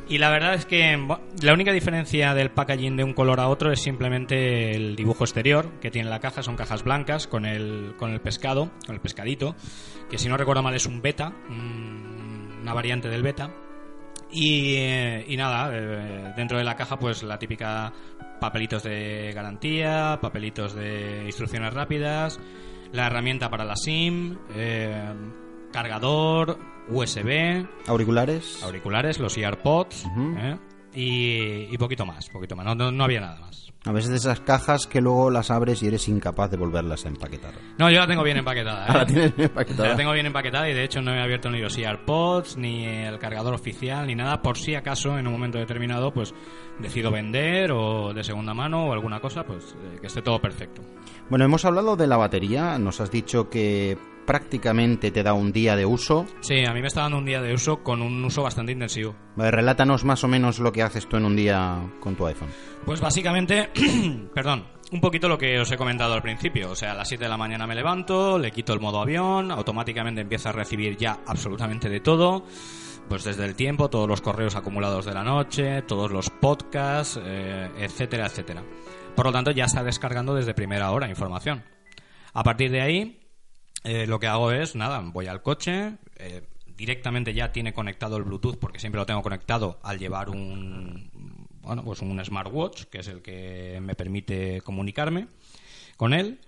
Y 0.08 0.18
la 0.18 0.30
verdad 0.32 0.56
es 0.56 0.66
que 0.66 0.98
la 1.42 1.54
única 1.54 1.72
diferencia 1.72 2.34
del 2.34 2.50
packaging 2.52 2.98
de 2.98 3.04
un 3.04 3.14
color 3.14 3.40
a 3.40 3.48
otro 3.48 3.72
es 3.72 3.80
simplemente 3.82 4.76
el 4.76 4.96
dibujo 4.96 5.24
exterior 5.24 5.70
que 5.82 5.92
tiene 5.92 6.10
la 6.10 6.20
caja. 6.20 6.42
Son 6.44 6.56
cajas 6.56 6.84
blancas 6.84 7.28
con 7.28 7.46
el, 7.46 7.94
con 7.98 8.12
el 8.12 8.20
pescado, 8.20 8.72
con 8.88 8.96
el 8.96 9.02
pescadito, 9.02 9.56
que 10.10 10.18
si 10.18 10.28
no 10.28 10.36
recuerdo 10.38 10.64
mal 10.64 10.74
es 10.76 10.86
un 10.88 11.02
beta, 11.02 11.32
un- 11.50 12.58
una 12.62 12.74
variante 12.74 13.08
del 13.08 13.22
beta. 13.24 13.52
Y, 14.32 14.76
eh, 14.78 15.26
y 15.28 15.38
nada, 15.38 15.72
eh, 15.74 16.34
dentro 16.36 16.58
de 16.60 16.64
la 16.64 16.76
caja 16.76 16.98
pues 17.00 17.24
la 17.24 17.40
típica 17.40 17.92
papelitos 18.40 18.84
de 18.84 19.32
garantía, 19.34 20.20
papelitos 20.22 20.74
de 20.76 21.24
instrucciones 21.26 21.74
rápidas, 21.74 22.40
la 22.92 23.08
herramienta 23.08 23.50
para 23.50 23.66
la 23.66 23.76
SIM, 23.76 24.38
eh, 24.56 25.14
cargador, 25.72 26.58
USB, 26.90 27.66
¿Auriculares? 27.88 28.64
auriculares, 28.64 29.20
los 29.20 29.38
EarPods. 29.38 30.06
¿eh? 30.38 30.58
Y, 30.94 31.74
y 31.74 31.78
poquito 31.78 32.06
más, 32.06 32.30
poquito 32.30 32.56
más. 32.56 32.66
No, 32.66 32.76
no, 32.76 32.92
no 32.92 33.04
había 33.04 33.22
nada 33.22 33.40
más. 33.40 33.70
A 33.86 33.94
veces 33.94 34.10
de 34.10 34.18
esas 34.18 34.42
cajas 34.42 34.88
que 34.88 35.00
luego 35.00 35.32
las 35.32 35.52
abres 35.52 35.82
y 35.82 35.88
eres 35.88 36.10
incapaz 36.10 36.52
de 36.52 36.58
volverlas 36.58 37.06
a 37.06 37.08
empaquetar. 37.08 37.54
No, 37.78 37.90
yo 37.90 38.00
la 38.00 38.08
tengo 38.08 38.24
bien 38.24 38.38
empaquetada. 38.38 38.86
¿eh? 38.86 38.88
Ahora 38.90 39.06
tienes 39.06 39.34
empaquetada. 39.38 39.90
La 39.90 39.96
tengo 39.96 40.12
bien 40.12 40.26
empaquetada 40.26 40.70
y 40.70 40.74
de 40.74 40.84
hecho 40.84 41.02
no 41.02 41.14
he 41.14 41.22
abierto 41.22 41.50
ni 41.50 41.62
los 41.62 41.78
EarPods, 41.78 42.58
ni 42.58 42.86
el 42.86 43.18
cargador 43.20 43.54
oficial, 43.54 44.06
ni 44.06 44.16
nada, 44.16 44.42
por 44.42 44.58
si 44.58 44.76
acaso 44.76 45.18
en 45.18 45.28
un 45.28 45.34
momento 45.34 45.58
determinado 45.58 46.14
pues 46.14 46.34
decido 46.80 47.10
vender 47.10 47.72
o 47.72 48.14
de 48.14 48.24
segunda 48.24 48.54
mano 48.54 48.88
o 48.88 48.94
alguna 48.94 49.22
cosa, 49.22 49.46
pues 49.46 49.76
eh, 49.82 49.98
que 50.02 50.08
esté 50.08 50.22
todo 50.22 50.42
perfecto. 50.42 50.82
Bueno, 51.30 51.46
hemos 51.46 51.64
hablado 51.64 51.96
de 51.96 52.08
la 52.08 52.18
batería. 52.18 52.78
Nos 52.78 53.00
has 53.00 53.12
dicho 53.12 53.50
que 53.50 53.98
prácticamente 54.30 55.10
te 55.10 55.24
da 55.24 55.34
un 55.34 55.52
día 55.52 55.76
de 55.76 55.88
uso. 55.88 56.28
Sí, 56.42 56.64
a 56.64 56.72
mí 56.72 56.82
me 56.82 56.88
está 56.88 57.02
dando 57.02 57.18
un 57.18 57.26
día 57.26 57.42
de 57.42 57.52
uso 57.52 57.82
con 57.82 58.00
un 58.04 58.24
uso 58.24 58.44
bastante 58.44 58.72
intensivo. 58.72 59.16
Vale, 59.36 59.50
relátanos 59.50 60.06
más 60.06 60.24
o 60.24 60.28
menos 60.28 60.60
lo 60.60 60.72
que 60.72 60.84
haces 60.84 61.10
tú 61.10 61.18
en 61.18 61.26
un 61.26 61.36
día 61.36 61.82
con 62.00 62.16
tu 62.16 62.28
iPhone. 62.28 62.50
Pues 62.86 63.02
básicamente, 63.02 63.72
perdón, 64.36 64.68
un 64.92 65.02
poquito 65.02 65.28
lo 65.28 65.40
que 65.40 65.60
os 65.60 65.72
he 65.72 65.78
comentado 65.78 66.14
al 66.14 66.22
principio. 66.22 66.70
O 66.70 66.76
sea, 66.76 66.92
a 66.92 66.94
las 66.94 67.08
7 67.08 67.24
de 67.24 67.28
la 67.28 67.38
mañana 67.38 67.66
me 67.66 67.74
levanto, 67.74 68.38
le 68.38 68.52
quito 68.52 68.72
el 68.72 68.80
modo 68.80 69.02
avión, 69.02 69.50
automáticamente 69.50 70.22
empieza 70.22 70.50
a 70.50 70.52
recibir 70.52 70.96
ya 70.96 71.22
absolutamente 71.26 71.90
de 71.90 72.00
todo. 72.00 72.44
Pues 73.08 73.24
desde 73.24 73.46
el 73.46 73.56
tiempo, 73.56 73.90
todos 73.90 74.08
los 74.08 74.22
correos 74.22 74.56
acumulados 74.56 75.06
de 75.08 75.14
la 75.16 75.24
noche, 75.24 75.82
todos 75.82 76.12
los 76.12 76.30
podcasts, 76.30 77.20
eh, 77.20 77.68
etcétera, 77.80 78.28
etcétera. 78.28 78.64
Por 79.16 79.26
lo 79.26 79.32
tanto, 79.32 79.50
ya 79.50 79.66
está 79.66 79.84
descargando 79.84 80.36
desde 80.36 80.54
primera 80.54 80.92
hora 80.92 81.10
información. 81.10 81.64
A 82.32 82.44
partir 82.44 82.70
de 82.70 82.82
ahí, 82.82 83.20
eh, 83.84 84.06
lo 84.08 84.20
que 84.20 84.28
hago 84.28 84.52
es, 84.52 84.76
nada, 84.76 85.02
voy 85.04 85.28
al 85.28 85.42
coche, 85.42 85.98
eh, 86.18 86.44
directamente 86.76 87.34
ya 87.34 87.52
tiene 87.52 87.74
conectado 87.74 88.18
el 88.18 88.24
Bluetooth, 88.24 88.58
porque 88.58 88.80
siempre 88.80 89.00
lo 89.00 89.06
tengo 89.06 89.22
conectado 89.22 89.80
al 89.84 90.00
llevar 90.00 90.30
un, 90.30 91.10
bueno, 91.62 91.84
pues 91.84 92.02
un 92.02 92.24
smartwatch, 92.24 92.86
que 92.86 93.00
es 93.00 93.08
el 93.08 93.22
que 93.22 93.80
me 93.82 93.96
permite 93.96 94.62
comunicarme 94.62 95.28
con 95.98 96.14
él. 96.14 96.40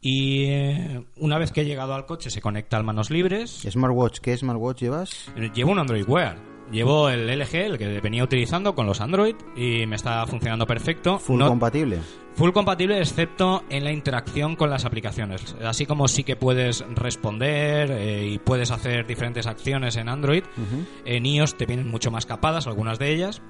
Y 0.00 0.44
eh, 0.44 1.04
una 1.16 1.38
vez 1.38 1.50
que 1.50 1.62
he 1.62 1.64
llegado 1.64 1.94
al 1.94 2.06
coche, 2.06 2.30
se 2.30 2.40
conecta 2.40 2.76
al 2.76 2.84
manos 2.84 3.10
libres. 3.10 3.62
¿Smartwatch? 3.68 4.20
¿Qué 4.20 4.36
smartwatch 4.36 4.80
llevas? 4.80 5.32
Llevo 5.54 5.72
un 5.72 5.80
Android 5.80 6.08
Wear. 6.08 6.47
Llevo 6.70 7.08
el 7.08 7.26
LG, 7.30 7.54
el 7.54 7.78
que 7.78 8.00
venía 8.00 8.22
utilizando 8.22 8.74
con 8.74 8.86
los 8.86 9.00
Android, 9.00 9.34
y 9.56 9.86
me 9.86 9.96
está 9.96 10.26
funcionando 10.26 10.66
perfecto. 10.66 11.18
¿Full 11.18 11.38
No- 11.38 11.48
compatible? 11.48 11.98
Full 12.34 12.50
compatible 12.52 12.98
excepto 12.98 13.64
en 13.70 13.82
la 13.84 13.90
interacción 13.90 14.54
con 14.54 14.70
las 14.70 14.84
aplicaciones. 14.84 15.56
Así 15.64 15.86
como 15.86 16.06
sí 16.08 16.22
que 16.24 16.36
puedes 16.36 16.84
responder 16.94 17.90
eh, 17.90 18.26
y 18.28 18.38
puedes 18.38 18.70
hacer 18.70 19.06
diferentes 19.06 19.46
acciones 19.46 19.96
en 19.96 20.08
Android, 20.08 20.44
en 21.04 21.26
iOS 21.26 21.56
te 21.56 21.66
vienen 21.66 21.88
mucho 21.90 22.10
más 22.12 22.26
capadas 22.26 22.66
algunas 22.68 22.98
de 23.00 23.12
ellas, 23.12 23.42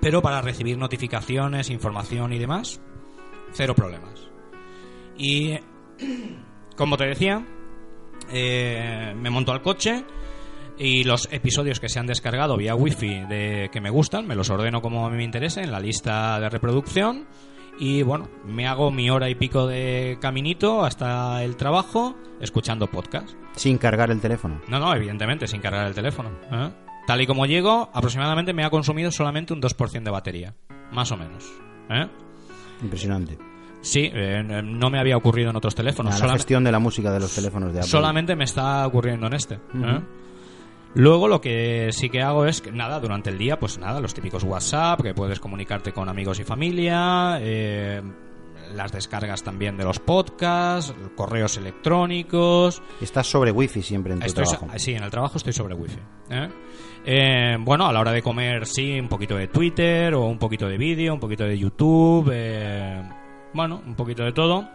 pero 0.00 0.22
para 0.22 0.40
recibir 0.40 0.78
notificaciones, 0.78 1.68
información 1.68 2.32
y 2.32 2.38
demás, 2.38 2.80
cero 3.52 3.74
problemas. 3.74 4.28
Y 5.18 5.58
como 6.76 6.96
te 6.96 7.04
decía, 7.06 7.44
eh, 8.32 9.12
me 9.16 9.28
monto 9.28 9.52
al 9.52 9.60
coche 9.60 10.02
y 10.78 11.04
los 11.04 11.28
episodios 11.32 11.80
que 11.80 11.88
se 11.88 11.98
han 12.00 12.06
descargado 12.06 12.56
vía 12.56 12.74
wifi 12.74 13.20
de 13.28 13.68
que 13.72 13.80
me 13.80 13.90
gustan, 13.90 14.26
me 14.26 14.34
los 14.34 14.50
ordeno 14.50 14.80
como 14.82 15.06
a 15.06 15.10
mí 15.10 15.16
me 15.16 15.24
interese 15.24 15.62
en 15.62 15.70
la 15.70 15.80
lista 15.80 16.38
de 16.40 16.48
reproducción 16.48 17.26
y 17.78 18.02
bueno, 18.02 18.28
me 18.44 18.66
hago 18.66 18.90
mi 18.90 19.10
hora 19.10 19.28
y 19.28 19.34
pico 19.34 19.66
de 19.66 20.18
caminito 20.20 20.84
hasta 20.84 21.42
el 21.42 21.56
trabajo 21.56 22.14
escuchando 22.40 22.86
podcast. 22.88 23.30
Sin 23.56 23.78
cargar 23.78 24.10
el 24.10 24.20
teléfono. 24.20 24.60
No, 24.68 24.78
no, 24.78 24.94
evidentemente, 24.94 25.46
sin 25.46 25.60
cargar 25.60 25.86
el 25.86 25.94
teléfono. 25.94 26.30
¿eh? 26.52 26.70
Tal 27.06 27.20
y 27.20 27.26
como 27.26 27.46
llego, 27.46 27.90
aproximadamente 27.92 28.52
me 28.52 28.64
ha 28.64 28.70
consumido 28.70 29.10
solamente 29.10 29.52
un 29.52 29.60
2% 29.60 30.02
de 30.02 30.10
batería, 30.10 30.54
más 30.92 31.10
o 31.12 31.16
menos. 31.16 31.44
¿eh? 31.90 32.06
Impresionante. 32.82 33.38
Sí, 33.80 34.08
eh, 34.12 34.42
no 34.64 34.88
me 34.88 34.98
había 34.98 35.16
ocurrido 35.16 35.50
en 35.50 35.56
otros 35.56 35.74
teléfonos. 35.74 36.12
la 36.12 36.16
solamente- 36.18 36.38
gestión 36.40 36.64
de 36.64 36.72
la 36.72 36.78
música 36.78 37.12
de 37.12 37.20
los 37.20 37.34
teléfonos 37.34 37.72
de 37.72 37.80
Apple. 37.80 37.90
Solamente 37.90 38.34
me 38.36 38.44
está 38.44 38.86
ocurriendo 38.86 39.26
en 39.26 39.34
este. 39.34 39.54
¿eh? 39.56 40.00
Luego 40.94 41.26
lo 41.26 41.40
que 41.40 41.88
sí 41.90 42.08
que 42.08 42.22
hago 42.22 42.46
es 42.46 42.60
que, 42.60 42.70
nada, 42.70 43.00
durante 43.00 43.30
el 43.30 43.38
día, 43.38 43.58
pues 43.58 43.78
nada, 43.78 44.00
los 44.00 44.14
típicos 44.14 44.44
WhatsApp, 44.44 45.02
que 45.02 45.12
puedes 45.12 45.40
comunicarte 45.40 45.92
con 45.92 46.08
amigos 46.08 46.38
y 46.38 46.44
familia, 46.44 47.38
eh, 47.40 48.00
las 48.72 48.92
descargas 48.92 49.42
también 49.42 49.76
de 49.76 49.84
los 49.84 49.98
podcasts, 49.98 50.94
correos 51.16 51.56
electrónicos. 51.56 52.80
Estás 53.00 53.26
sobre 53.26 53.50
wifi 53.50 53.82
siempre 53.82 54.12
en 54.12 54.20
tu 54.20 54.26
Estoy 54.26 54.44
trabajo. 54.44 54.68
sí, 54.76 54.94
en 54.94 55.02
el 55.02 55.10
trabajo 55.10 55.38
estoy 55.38 55.52
sobre 55.52 55.74
wifi. 55.74 55.98
¿eh? 56.30 56.48
Eh, 57.06 57.56
bueno, 57.60 57.86
a 57.86 57.92
la 57.92 58.00
hora 58.00 58.12
de 58.12 58.22
comer, 58.22 58.66
sí, 58.66 58.98
un 58.98 59.08
poquito 59.08 59.36
de 59.36 59.48
Twitter 59.48 60.14
o 60.14 60.26
un 60.26 60.38
poquito 60.38 60.68
de 60.68 60.78
vídeo, 60.78 61.12
un 61.12 61.20
poquito 61.20 61.44
de 61.44 61.58
YouTube, 61.58 62.30
eh, 62.32 63.02
bueno, 63.52 63.82
un 63.84 63.94
poquito 63.94 64.24
de 64.24 64.32
todo. 64.32 64.68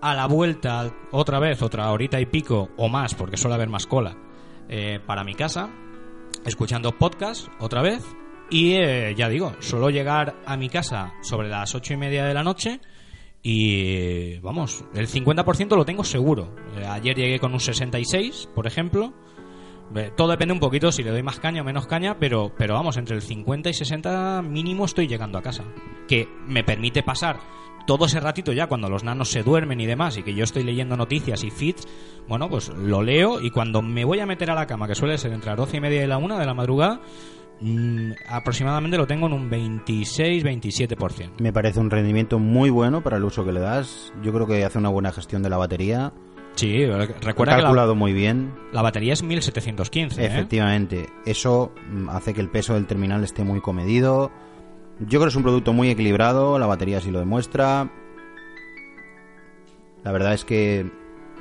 A 0.00 0.14
la 0.14 0.26
vuelta, 0.26 0.90
otra 1.10 1.38
vez, 1.38 1.62
otra 1.62 1.90
horita 1.90 2.20
y 2.20 2.26
pico 2.26 2.70
o 2.76 2.88
más, 2.88 3.14
porque 3.14 3.36
suele 3.36 3.54
haber 3.54 3.68
más 3.68 3.86
cola, 3.86 4.16
eh, 4.68 5.00
para 5.04 5.24
mi 5.24 5.34
casa, 5.34 5.70
escuchando 6.44 6.96
podcast 6.96 7.48
otra 7.60 7.82
vez. 7.82 8.04
Y 8.50 8.74
eh, 8.74 9.14
ya 9.16 9.28
digo, 9.28 9.54
suelo 9.60 9.90
llegar 9.90 10.36
a 10.46 10.56
mi 10.56 10.68
casa 10.68 11.14
sobre 11.22 11.48
las 11.48 11.74
ocho 11.74 11.94
y 11.94 11.96
media 11.96 12.24
de 12.24 12.34
la 12.34 12.42
noche 12.42 12.80
y 13.42 14.38
vamos, 14.40 14.84
el 14.94 15.08
50% 15.08 15.76
lo 15.76 15.84
tengo 15.84 16.04
seguro. 16.04 16.54
Eh, 16.76 16.84
ayer 16.84 17.16
llegué 17.16 17.38
con 17.38 17.52
un 17.52 17.60
66, 17.60 18.48
por 18.54 18.66
ejemplo. 18.66 19.12
Todo 20.16 20.28
depende 20.28 20.52
un 20.52 20.60
poquito 20.60 20.92
si 20.92 21.02
le 21.02 21.10
doy 21.10 21.22
más 21.22 21.40
caña 21.40 21.62
o 21.62 21.64
menos 21.64 21.86
caña, 21.86 22.18
pero, 22.18 22.52
pero 22.58 22.74
vamos, 22.74 22.98
entre 22.98 23.16
el 23.16 23.22
50 23.22 23.70
y 23.70 23.72
60 23.72 24.42
mínimo 24.42 24.84
estoy 24.84 25.06
llegando 25.06 25.38
a 25.38 25.42
casa. 25.42 25.64
Que 26.06 26.28
me 26.46 26.62
permite 26.62 27.02
pasar 27.02 27.38
todo 27.88 28.04
ese 28.04 28.20
ratito 28.20 28.52
ya 28.52 28.66
cuando 28.66 28.90
los 28.90 29.02
nanos 29.02 29.30
se 29.30 29.42
duermen 29.42 29.80
y 29.80 29.86
demás 29.86 30.18
y 30.18 30.22
que 30.22 30.34
yo 30.34 30.44
estoy 30.44 30.62
leyendo 30.62 30.94
noticias 30.94 31.42
y 31.42 31.50
feeds, 31.50 31.88
bueno, 32.28 32.50
pues 32.50 32.68
lo 32.68 33.02
leo 33.02 33.40
y 33.40 33.50
cuando 33.50 33.80
me 33.80 34.04
voy 34.04 34.20
a 34.20 34.26
meter 34.26 34.50
a 34.50 34.54
la 34.54 34.66
cama, 34.66 34.86
que 34.86 34.94
suele 34.94 35.16
ser 35.16 35.32
entre 35.32 35.48
las 35.48 35.56
12 35.56 35.78
y 35.78 35.80
media 35.80 36.04
y 36.04 36.06
la 36.06 36.18
1 36.18 36.38
de 36.38 36.44
la 36.44 36.52
madrugada, 36.52 37.00
mm, 37.62 38.10
aproximadamente 38.28 38.98
lo 38.98 39.06
tengo 39.06 39.26
en 39.26 39.32
un 39.32 39.48
26-27%. 39.48 41.30
Me 41.40 41.50
parece 41.50 41.80
un 41.80 41.88
rendimiento 41.88 42.38
muy 42.38 42.68
bueno 42.68 43.02
para 43.02 43.16
el 43.16 43.24
uso 43.24 43.42
que 43.42 43.52
le 43.52 43.60
das. 43.60 44.12
Yo 44.22 44.34
creo 44.34 44.46
que 44.46 44.66
hace 44.66 44.76
una 44.76 44.90
buena 44.90 45.10
gestión 45.10 45.42
de 45.42 45.48
la 45.48 45.56
batería. 45.56 46.12
Sí, 46.56 46.84
Lo 46.84 46.98
recuerda 46.98 47.54
que 47.54 47.62
la, 47.62 47.68
calculado 47.68 47.94
muy 47.94 48.12
bien. 48.12 48.52
la 48.70 48.82
batería 48.82 49.14
es 49.14 49.22
1715. 49.22 50.20
¿eh? 50.22 50.26
Efectivamente. 50.26 51.08
Eso 51.24 51.72
mm, 51.90 52.10
hace 52.10 52.34
que 52.34 52.42
el 52.42 52.50
peso 52.50 52.74
del 52.74 52.86
terminal 52.86 53.24
esté 53.24 53.44
muy 53.44 53.62
comedido. 53.62 54.30
Yo 55.00 55.18
creo 55.18 55.22
que 55.22 55.28
es 55.28 55.36
un 55.36 55.42
producto 55.42 55.72
muy 55.72 55.90
equilibrado. 55.90 56.58
La 56.58 56.66
batería 56.66 57.00
sí 57.00 57.10
lo 57.10 57.20
demuestra. 57.20 57.88
La 60.04 60.12
verdad 60.12 60.34
es 60.34 60.44
que 60.44 60.90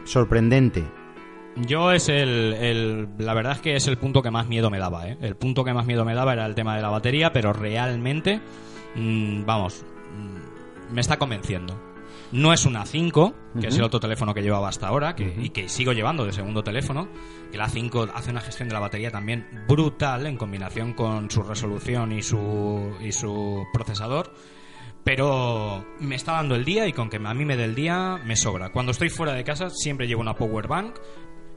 sorprendente. 0.04 0.84
Yo 1.56 1.92
es 1.92 2.08
el, 2.10 3.08
La 3.18 3.34
verdad 3.34 3.54
es 3.54 3.60
que 3.60 3.76
es 3.76 3.88
el 3.88 3.98
punto 3.98 4.22
que 4.22 4.30
más 4.30 4.48
miedo 4.48 4.70
me 4.70 4.78
daba, 4.78 5.08
¿eh? 5.08 5.18
El 5.22 5.36
punto 5.36 5.64
que 5.64 5.74
más 5.74 5.88
miedo 5.88 6.06
me 6.06 6.14
daba 6.14 6.34
era 6.34 6.46
el 6.46 6.54
tema 6.54 6.76
de 6.76 6.82
la 6.82 6.90
batería, 6.90 7.34
pero 7.34 7.54
realmente. 7.54 8.40
mm, 8.96 9.46
vamos. 9.46 9.84
mm, 10.16 10.94
me 10.94 11.02
está 11.02 11.18
convenciendo. 11.18 11.87
No 12.32 12.52
es 12.52 12.66
una 12.66 12.86
5, 12.86 13.34
que 13.62 13.68
es 13.68 13.78
el 13.78 13.84
otro 13.84 14.00
teléfono 14.00 14.34
que 14.34 14.42
llevaba 14.42 14.68
hasta 14.70 14.88
ahora 14.88 15.16
que, 15.16 15.34
y 15.40 15.50
que 15.52 15.70
sigo 15.70 15.94
llevando 15.94 16.26
de 16.26 16.34
segundo 16.34 16.64
teléfono. 16.64 17.08
Que 17.52 17.58
la 17.58 17.70
5 17.70 18.08
hace 18.14 18.32
una 18.32 18.42
gestión 18.42 18.68
de 18.68 18.74
la 18.74 18.82
batería 18.82 19.12
también 19.12 19.48
brutal 19.68 20.26
en 20.26 20.36
combinación 20.38 20.94
con 20.94 21.32
su 21.32 21.42
resolución 21.44 22.12
y 22.12 22.22
su, 22.22 22.92
y 23.02 23.12
su 23.14 23.66
procesador. 23.72 24.34
Pero 25.04 25.86
me 26.00 26.16
está 26.16 26.34
dando 26.34 26.56
el 26.56 26.66
día 26.66 26.86
y 26.86 26.92
con 26.94 27.10
que 27.10 27.16
a 27.16 27.34
mí 27.34 27.46
me 27.46 27.56
dé 27.56 27.64
el 27.64 27.76
día 27.76 28.20
me 28.26 28.36
sobra. 28.36 28.72
Cuando 28.72 28.92
estoy 28.92 29.10
fuera 29.10 29.32
de 29.34 29.44
casa 29.46 29.70
siempre 29.70 30.06
llevo 30.06 30.20
una 30.22 30.36
power 30.36 30.68
bank 30.68 30.96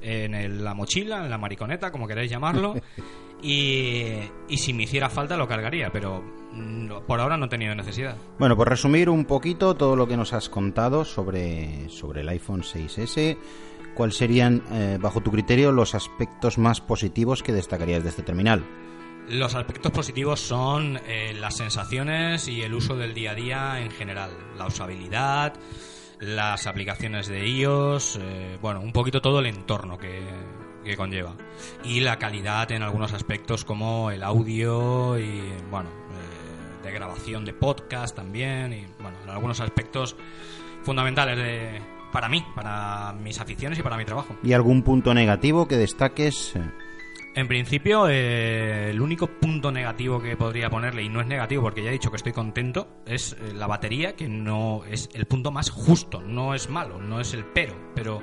en 0.00 0.35
el- 0.35 0.62
la 0.64 0.72
mochila, 0.72 1.24
en 1.24 1.30
la 1.30 1.37
mariconeta, 1.38 1.90
como 1.90 2.06
queráis 2.06 2.30
llamarlo. 2.30 2.74
y, 3.42 4.16
y 4.48 4.57
si 4.59 4.72
me 4.72 4.85
hiciera 4.85 5.09
falta 5.09 5.37
lo 5.37 5.48
cargaría, 5.48 5.90
pero 5.90 6.22
mm, 6.53 7.07
por 7.07 7.20
ahora 7.20 7.37
no 7.37 7.46
he 7.46 7.48
tenido 7.48 7.74
necesidad. 7.74 8.16
Bueno, 8.38 8.57
por 8.57 8.68
resumir 8.68 9.09
un 9.09 9.24
poquito 9.24 9.74
todo 9.74 9.96
lo 9.96 10.07
que 10.07 10.16
nos 10.16 10.33
has 10.33 10.48
contado 10.48 11.05
sobre, 11.05 11.88
sobre 11.88 12.22
el 12.22 12.29
iPhone 12.29 12.62
6S, 12.62 13.38
¿cuáles 13.94 14.16
serían, 14.16 14.62
eh, 14.72 14.98
bajo 15.00 15.20
tu 15.20 15.31
criterio, 15.31 15.72
los 15.72 15.94
aspectos 15.94 16.59
más 16.59 16.81
positivos 16.81 17.42
que 17.42 17.53
destacarías 17.53 18.03
de 18.03 18.11
este 18.11 18.22
terminal? 18.22 18.64
Los 19.29 19.55
aspectos 19.55 19.92
positivos 19.92 20.40
son 20.40 20.98
eh, 21.07 21.35
las 21.38 21.57
sensaciones 21.57 22.48
y 22.48 22.62
el 22.62 22.74
uso 22.74 22.96
del 22.96 23.14
día 23.14 23.33
a 23.33 23.35
día 23.35 23.81
en 23.81 23.90
general, 23.90 24.31
la 24.57 24.66
usabilidad, 24.66 25.55
las 26.18 26.66
aplicaciones 26.66 27.29
de 27.29 27.46
iOS, 27.48 28.18
eh, 28.20 28.59
bueno, 28.61 28.81
un 28.81 28.92
poquito 28.92 29.20
todo 29.20 29.38
el 29.38 29.46
entorno 29.46 29.98
que, 29.98 30.20
que 30.84 30.96
conlleva. 30.96 31.34
Y 31.84 32.00
la 32.00 32.18
calidad 32.18 32.70
en 32.72 32.82
algunos 32.82 33.12
aspectos 33.12 33.64
como 33.64 34.10
el 34.10 34.22
audio 34.22 35.18
y, 35.18 35.42
bueno, 35.70 35.90
eh, 35.90 36.84
de 36.84 36.92
grabación 36.92 37.44
de 37.44 37.52
podcast 37.52 38.16
también 38.16 38.72
y, 38.72 38.86
bueno, 39.02 39.18
en 39.24 39.30
algunos 39.30 39.60
aspectos 39.60 40.16
fundamentales 40.82 41.36
de, 41.36 41.80
para 42.12 42.28
mí, 42.28 42.44
para 42.54 43.12
mis 43.12 43.40
aficiones 43.40 43.78
y 43.78 43.82
para 43.82 43.96
mi 43.96 44.04
trabajo. 44.04 44.36
¿Y 44.42 44.52
algún 44.52 44.82
punto 44.82 45.14
negativo 45.14 45.66
que 45.68 45.76
destaques? 45.76 46.54
En 47.34 47.46
principio, 47.46 48.08
eh, 48.08 48.90
el 48.90 49.00
único 49.00 49.28
punto 49.28 49.70
negativo 49.70 50.20
que 50.20 50.36
podría 50.36 50.68
ponerle, 50.68 51.04
y 51.04 51.08
no 51.08 51.20
es 51.20 51.28
negativo 51.28 51.62
porque 51.62 51.82
ya 51.82 51.90
he 51.90 51.92
dicho 51.92 52.10
que 52.10 52.16
estoy 52.16 52.32
contento, 52.32 52.88
es 53.06 53.34
eh, 53.34 53.52
la 53.54 53.68
batería, 53.68 54.16
que 54.16 54.28
no 54.28 54.82
es 54.84 55.08
el 55.14 55.26
punto 55.26 55.52
más 55.52 55.70
justo. 55.70 56.20
No 56.20 56.54
es 56.54 56.68
malo, 56.68 57.00
no 57.00 57.20
es 57.20 57.32
el 57.32 57.44
pero, 57.44 57.74
pero 57.94 58.20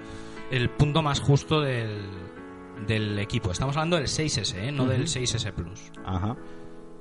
el 0.51 0.69
punto 0.69 1.01
más 1.01 1.21
justo 1.21 1.61
del, 1.61 2.01
del 2.85 3.17
equipo. 3.19 3.51
Estamos 3.51 3.75
hablando 3.75 3.97
del 3.97 4.07
6S, 4.07 4.55
¿eh? 4.55 4.71
no 4.71 4.85
del 4.85 5.03
6S 5.03 5.51
Plus. 5.53 5.91
Ajá. 6.05 6.37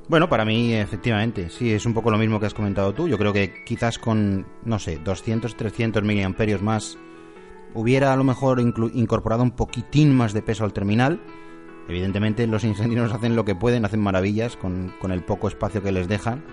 Bueno, 0.08 0.28
para 0.28 0.44
mí, 0.44 0.72
efectivamente, 0.72 1.50
sí, 1.50 1.72
es 1.72 1.84
un 1.84 1.92
poco 1.92 2.10
lo 2.10 2.18
mismo 2.18 2.38
que 2.38 2.46
has 2.46 2.54
comentado 2.54 2.94
tú. 2.94 3.08
Yo 3.08 3.18
creo 3.18 3.32
que 3.32 3.64
quizás 3.64 3.98
con, 3.98 4.46
no 4.64 4.78
sé, 4.78 4.98
200, 4.98 5.56
300 5.56 6.04
miliamperios 6.04 6.62
más, 6.62 6.96
hubiera 7.74 8.12
a 8.12 8.16
lo 8.16 8.22
mejor 8.22 8.60
incorporado 8.60 9.42
un 9.42 9.50
poquitín 9.50 10.16
más 10.16 10.32
de 10.32 10.42
peso 10.42 10.64
al 10.64 10.72
terminal. 10.72 11.20
Evidentemente, 11.88 12.46
los 12.46 12.62
ingenieros 12.62 13.12
hacen 13.14 13.34
lo 13.34 13.44
que 13.44 13.56
pueden, 13.56 13.84
hacen 13.84 14.00
maravillas 14.00 14.56
con, 14.56 14.94
con 15.00 15.10
el 15.10 15.24
poco 15.24 15.48
espacio 15.48 15.82
que 15.82 15.92
les 15.92 16.06
dejan. 16.06 16.44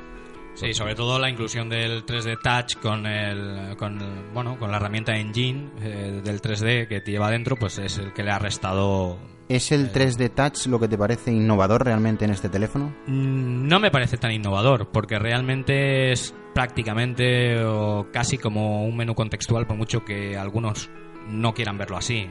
Sí, 0.55 0.73
sobre 0.73 0.93
todo 0.95 1.17
la 1.19 1.29
inclusión 1.29 1.67
del 1.67 2.05
3D 2.05 2.37
Touch 2.41 2.75
con 2.81 3.05
el, 3.07 3.75
con 3.75 3.99
el- 3.99 4.31
bueno, 4.33 4.57
con 4.59 4.69
la 4.71 4.77
herramienta 4.77 5.13
Engine 5.15 5.69
eh, 5.81 6.21
del 6.23 6.41
3D 6.41 6.87
que 6.87 7.01
lleva 7.05 7.29
dentro, 7.31 7.55
pues 7.55 7.79
es 7.79 7.97
el 7.97 8.13
que 8.13 8.23
le 8.23 8.31
ha 8.31 8.39
restado 8.39 9.17
¿Es 9.49 9.71
el 9.73 9.91
3D 9.91 10.29
Touch 10.33 10.67
lo 10.67 10.79
que 10.79 10.87
te 10.87 10.97
parece 10.97 11.31
innovador 11.31 11.83
realmente 11.83 12.23
en 12.25 12.31
este 12.31 12.49
teléfono? 12.49 12.93
Mm, 13.07 13.67
No 13.67 13.79
me 13.79 13.91
parece 13.91 14.17
tan 14.17 14.31
innovador, 14.31 14.89
porque 14.91 15.19
realmente 15.19 16.11
es 16.11 16.33
prácticamente 16.53 17.61
o 17.65 18.07
casi 18.13 18.37
como 18.37 18.85
un 18.85 18.95
menú 18.95 19.15
contextual, 19.15 19.65
por 19.67 19.75
mucho 19.75 20.05
que 20.05 20.37
algunos 20.37 20.89
no 21.27 21.53
quieran 21.53 21.77
verlo 21.77 21.97
así. 21.97 22.19
Eh, 22.19 22.27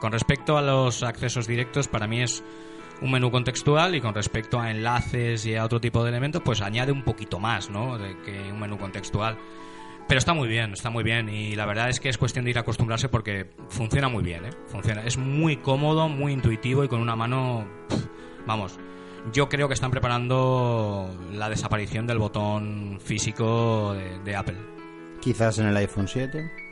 con 0.00 0.12
respecto 0.12 0.56
a 0.56 0.62
los 0.62 1.02
accesos 1.02 1.46
directos, 1.46 1.88
para 1.88 2.06
mí 2.08 2.20
es 2.22 2.42
un 3.00 3.10
menú 3.10 3.30
contextual 3.30 3.94
y 3.94 4.00
con 4.00 4.14
respecto 4.14 4.60
a 4.60 4.70
enlaces 4.70 5.44
y 5.46 5.54
a 5.54 5.64
otro 5.64 5.80
tipo 5.80 6.02
de 6.02 6.10
elementos, 6.10 6.42
pues 6.44 6.60
añade 6.60 6.92
un 6.92 7.02
poquito 7.02 7.38
más, 7.38 7.70
¿no? 7.70 7.98
De 7.98 8.16
que 8.24 8.52
un 8.52 8.60
menú 8.60 8.78
contextual. 8.78 9.36
Pero 10.08 10.18
está 10.18 10.34
muy 10.34 10.48
bien, 10.48 10.72
está 10.72 10.88
muy 10.88 11.02
bien 11.02 11.28
y 11.28 11.56
la 11.56 11.66
verdad 11.66 11.88
es 11.88 11.98
que 11.98 12.08
es 12.08 12.16
cuestión 12.16 12.44
de 12.44 12.52
ir 12.52 12.58
a 12.58 12.60
acostumbrarse 12.60 13.08
porque 13.08 13.50
funciona 13.68 14.08
muy 14.08 14.22
bien, 14.22 14.44
¿eh? 14.44 14.50
Funciona, 14.68 15.02
es 15.02 15.16
muy 15.16 15.56
cómodo, 15.56 16.08
muy 16.08 16.32
intuitivo 16.32 16.84
y 16.84 16.88
con 16.88 17.00
una 17.00 17.16
mano, 17.16 17.66
pf, 17.88 18.06
vamos, 18.46 18.78
yo 19.32 19.48
creo 19.48 19.66
que 19.66 19.74
están 19.74 19.90
preparando 19.90 21.10
la 21.32 21.48
desaparición 21.48 22.06
del 22.06 22.18
botón 22.18 23.00
físico 23.02 23.94
de, 23.94 24.20
de 24.20 24.36
Apple. 24.36 24.56
Quizás 25.20 25.58
en 25.58 25.66
el 25.66 25.76
iPhone 25.76 26.06
7. 26.06 26.65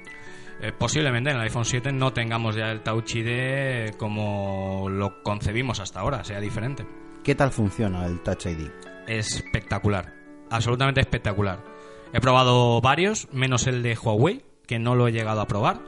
Eh, 0.61 0.73
posiblemente 0.73 1.31
en 1.31 1.37
el 1.37 1.43
iPhone 1.43 1.65
7 1.65 1.93
no 1.93 2.13
tengamos 2.13 2.57
ya 2.57 2.71
el 2.71 2.83
Touch 2.83 3.17
ID 3.17 3.97
como 3.97 4.89
lo 4.89 5.23
concebimos 5.23 5.81
hasta 5.81 6.01
ahora, 6.01 6.25
sea 6.25 6.41
diferente. 6.41 6.87
¿Qué 7.23 7.35
tal 7.35 7.51
funciona 7.51 8.07
el 8.07 8.21
Touch 8.21 8.47
ID? 8.47 8.69
espectacular. 9.07 10.15
Absolutamente 10.51 11.01
espectacular. 11.01 11.65
He 12.13 12.21
probado 12.21 12.81
varios, 12.81 13.29
menos 13.33 13.67
el 13.67 13.83
de 13.83 13.97
Huawei, 13.97 14.45
que 14.67 14.79
no 14.79 14.95
lo 14.95 15.09
he 15.09 15.13
llegado 15.13 15.41
a 15.41 15.49
probar, 15.49 15.81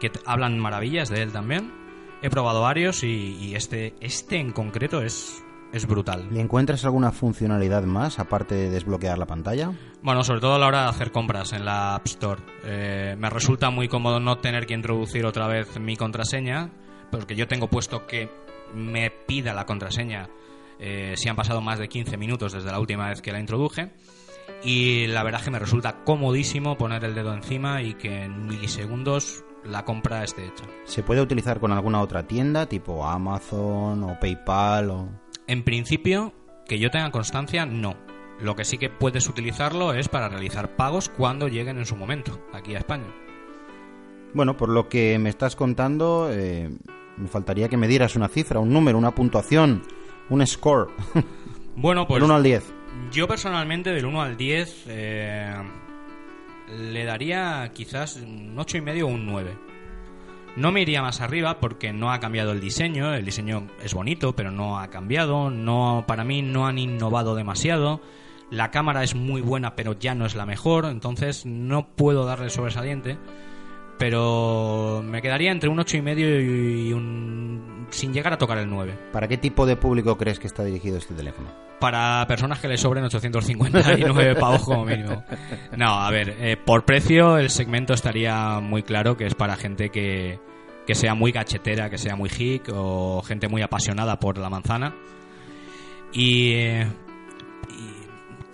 que 0.00 0.10
hablan 0.24 0.58
maravillas 0.58 1.08
de 1.08 1.22
él 1.22 1.32
también. 1.32 1.72
He 2.22 2.30
probado 2.30 2.62
varios 2.62 3.04
y, 3.04 3.36
y 3.36 3.54
este, 3.54 3.94
este 4.00 4.38
en 4.38 4.52
concreto 4.52 5.02
es, 5.02 5.42
es 5.74 5.86
brutal. 5.86 6.28
¿Le 6.30 6.40
encuentras 6.40 6.84
alguna 6.84 7.10
funcionalidad 7.10 7.82
más 7.82 8.20
aparte 8.20 8.54
de 8.54 8.70
desbloquear 8.70 9.18
la 9.18 9.26
pantalla? 9.26 9.72
Bueno, 10.02 10.22
sobre 10.22 10.40
todo 10.40 10.54
a 10.54 10.58
la 10.58 10.68
hora 10.68 10.82
de 10.82 10.88
hacer 10.88 11.10
compras 11.10 11.52
en 11.52 11.64
la 11.64 11.96
App 11.96 12.06
Store. 12.06 12.40
Eh, 12.64 13.16
me 13.18 13.28
resulta 13.28 13.70
muy 13.70 13.88
cómodo 13.88 14.20
no 14.20 14.38
tener 14.38 14.66
que 14.66 14.74
introducir 14.74 15.26
otra 15.26 15.48
vez 15.48 15.80
mi 15.80 15.96
contraseña, 15.96 16.70
porque 17.10 17.34
yo 17.34 17.48
tengo 17.48 17.68
puesto 17.68 18.06
que 18.06 18.30
me 18.72 19.10
pida 19.10 19.52
la 19.52 19.66
contraseña 19.66 20.28
eh, 20.78 21.14
si 21.16 21.28
han 21.28 21.36
pasado 21.36 21.60
más 21.60 21.80
de 21.80 21.88
15 21.88 22.16
minutos 22.18 22.52
desde 22.52 22.70
la 22.70 22.78
última 22.78 23.08
vez 23.08 23.20
que 23.20 23.32
la 23.32 23.40
introduje. 23.40 23.90
Y 24.62 25.08
la 25.08 25.24
verdad 25.24 25.40
es 25.40 25.44
que 25.46 25.50
me 25.50 25.58
resulta 25.58 26.04
comodísimo 26.04 26.76
poner 26.76 27.04
el 27.04 27.16
dedo 27.16 27.34
encima 27.34 27.82
y 27.82 27.94
que 27.94 28.24
en 28.24 28.46
milisegundos 28.46 29.44
la 29.64 29.84
compra 29.84 30.22
esté 30.22 30.46
hecha. 30.46 30.64
¿Se 30.84 31.02
puede 31.02 31.20
utilizar 31.20 31.58
con 31.58 31.72
alguna 31.72 32.00
otra 32.00 32.22
tienda, 32.26 32.66
tipo 32.66 33.04
Amazon 33.04 34.04
o 34.04 34.20
PayPal? 34.20 34.90
O... 34.90 35.23
En 35.46 35.62
principio, 35.62 36.32
que 36.66 36.78
yo 36.78 36.90
tenga 36.90 37.10
constancia, 37.10 37.66
no. 37.66 37.96
Lo 38.40 38.56
que 38.56 38.64
sí 38.64 38.78
que 38.78 38.90
puedes 38.90 39.28
utilizarlo 39.28 39.92
es 39.94 40.08
para 40.08 40.28
realizar 40.28 40.76
pagos 40.76 41.08
cuando 41.08 41.48
lleguen 41.48 41.78
en 41.78 41.86
su 41.86 41.96
momento, 41.96 42.40
aquí 42.52 42.74
a 42.74 42.78
España. 42.78 43.06
Bueno, 44.32 44.56
por 44.56 44.68
lo 44.68 44.88
que 44.88 45.18
me 45.18 45.28
estás 45.30 45.54
contando, 45.54 46.28
eh, 46.32 46.70
me 47.16 47.28
faltaría 47.28 47.68
que 47.68 47.76
me 47.76 47.86
dieras 47.86 48.16
una 48.16 48.28
cifra, 48.28 48.58
un 48.58 48.72
número, 48.72 48.98
una 48.98 49.14
puntuación, 49.14 49.82
un 50.30 50.46
score. 50.46 50.88
Bueno, 51.76 52.06
pues 52.06 52.20
Del 52.20 52.26
1 52.30 52.34
al 52.36 52.42
10. 52.44 52.72
yo 53.10 53.26
personalmente 53.26 53.90
del 53.90 54.06
1 54.06 54.22
al 54.22 54.36
10 54.36 54.84
eh, 54.86 55.52
le 56.92 57.04
daría 57.04 57.68
quizás 57.74 58.14
un 58.14 58.54
8,5 58.56 59.02
o 59.02 59.06
un 59.08 59.26
9. 59.26 59.50
No 60.56 60.70
me 60.70 60.82
iría 60.82 61.02
más 61.02 61.20
arriba 61.20 61.58
porque 61.58 61.92
no 61.92 62.12
ha 62.12 62.20
cambiado 62.20 62.52
el 62.52 62.60
diseño, 62.60 63.12
el 63.12 63.24
diseño 63.24 63.66
es 63.82 63.92
bonito, 63.92 64.36
pero 64.36 64.52
no 64.52 64.78
ha 64.78 64.88
cambiado, 64.88 65.50
no 65.50 66.04
para 66.06 66.22
mí 66.22 66.42
no 66.42 66.68
han 66.68 66.78
innovado 66.78 67.34
demasiado. 67.34 68.00
La 68.50 68.70
cámara 68.70 69.02
es 69.02 69.16
muy 69.16 69.40
buena, 69.40 69.74
pero 69.74 69.98
ya 69.98 70.14
no 70.14 70.26
es 70.26 70.36
la 70.36 70.46
mejor, 70.46 70.84
entonces 70.84 71.44
no 71.44 71.88
puedo 71.88 72.24
darle 72.24 72.50
sobresaliente. 72.50 73.18
Pero 73.98 75.02
me 75.04 75.22
quedaría 75.22 75.52
entre 75.52 75.68
un 75.68 75.78
8,5 75.78 76.88
y 76.88 76.92
un 76.92 77.86
sin 77.90 78.12
llegar 78.12 78.32
a 78.32 78.38
tocar 78.38 78.58
el 78.58 78.68
9. 78.68 78.98
¿Para 79.12 79.28
qué 79.28 79.38
tipo 79.38 79.66
de 79.66 79.76
público 79.76 80.16
crees 80.16 80.38
que 80.38 80.46
está 80.46 80.64
dirigido 80.64 80.98
este 80.98 81.14
teléfono? 81.14 81.50
para 81.84 82.26
personas 82.26 82.60
que 82.60 82.68
le 82.68 82.78
sobren 82.78 83.04
859 83.04 84.36
pavos 84.40 84.64
como 84.64 84.86
mínimo. 84.86 85.22
No, 85.76 86.00
a 86.00 86.10
ver, 86.10 86.34
eh, 86.40 86.56
por 86.56 86.86
precio 86.86 87.36
el 87.36 87.50
segmento 87.50 87.92
estaría 87.92 88.58
muy 88.60 88.82
claro 88.82 89.18
que 89.18 89.26
es 89.26 89.34
para 89.34 89.54
gente 89.56 89.90
que, 89.90 90.38
que 90.86 90.94
sea 90.94 91.14
muy 91.14 91.30
gachetera, 91.30 91.90
que 91.90 91.98
sea 91.98 92.16
muy 92.16 92.30
geek 92.30 92.70
o 92.72 93.20
gente 93.22 93.48
muy 93.48 93.60
apasionada 93.60 94.18
por 94.18 94.38
la 94.38 94.48
manzana. 94.48 94.94
Y, 96.10 96.52
eh, 96.52 96.86
y 96.86 97.03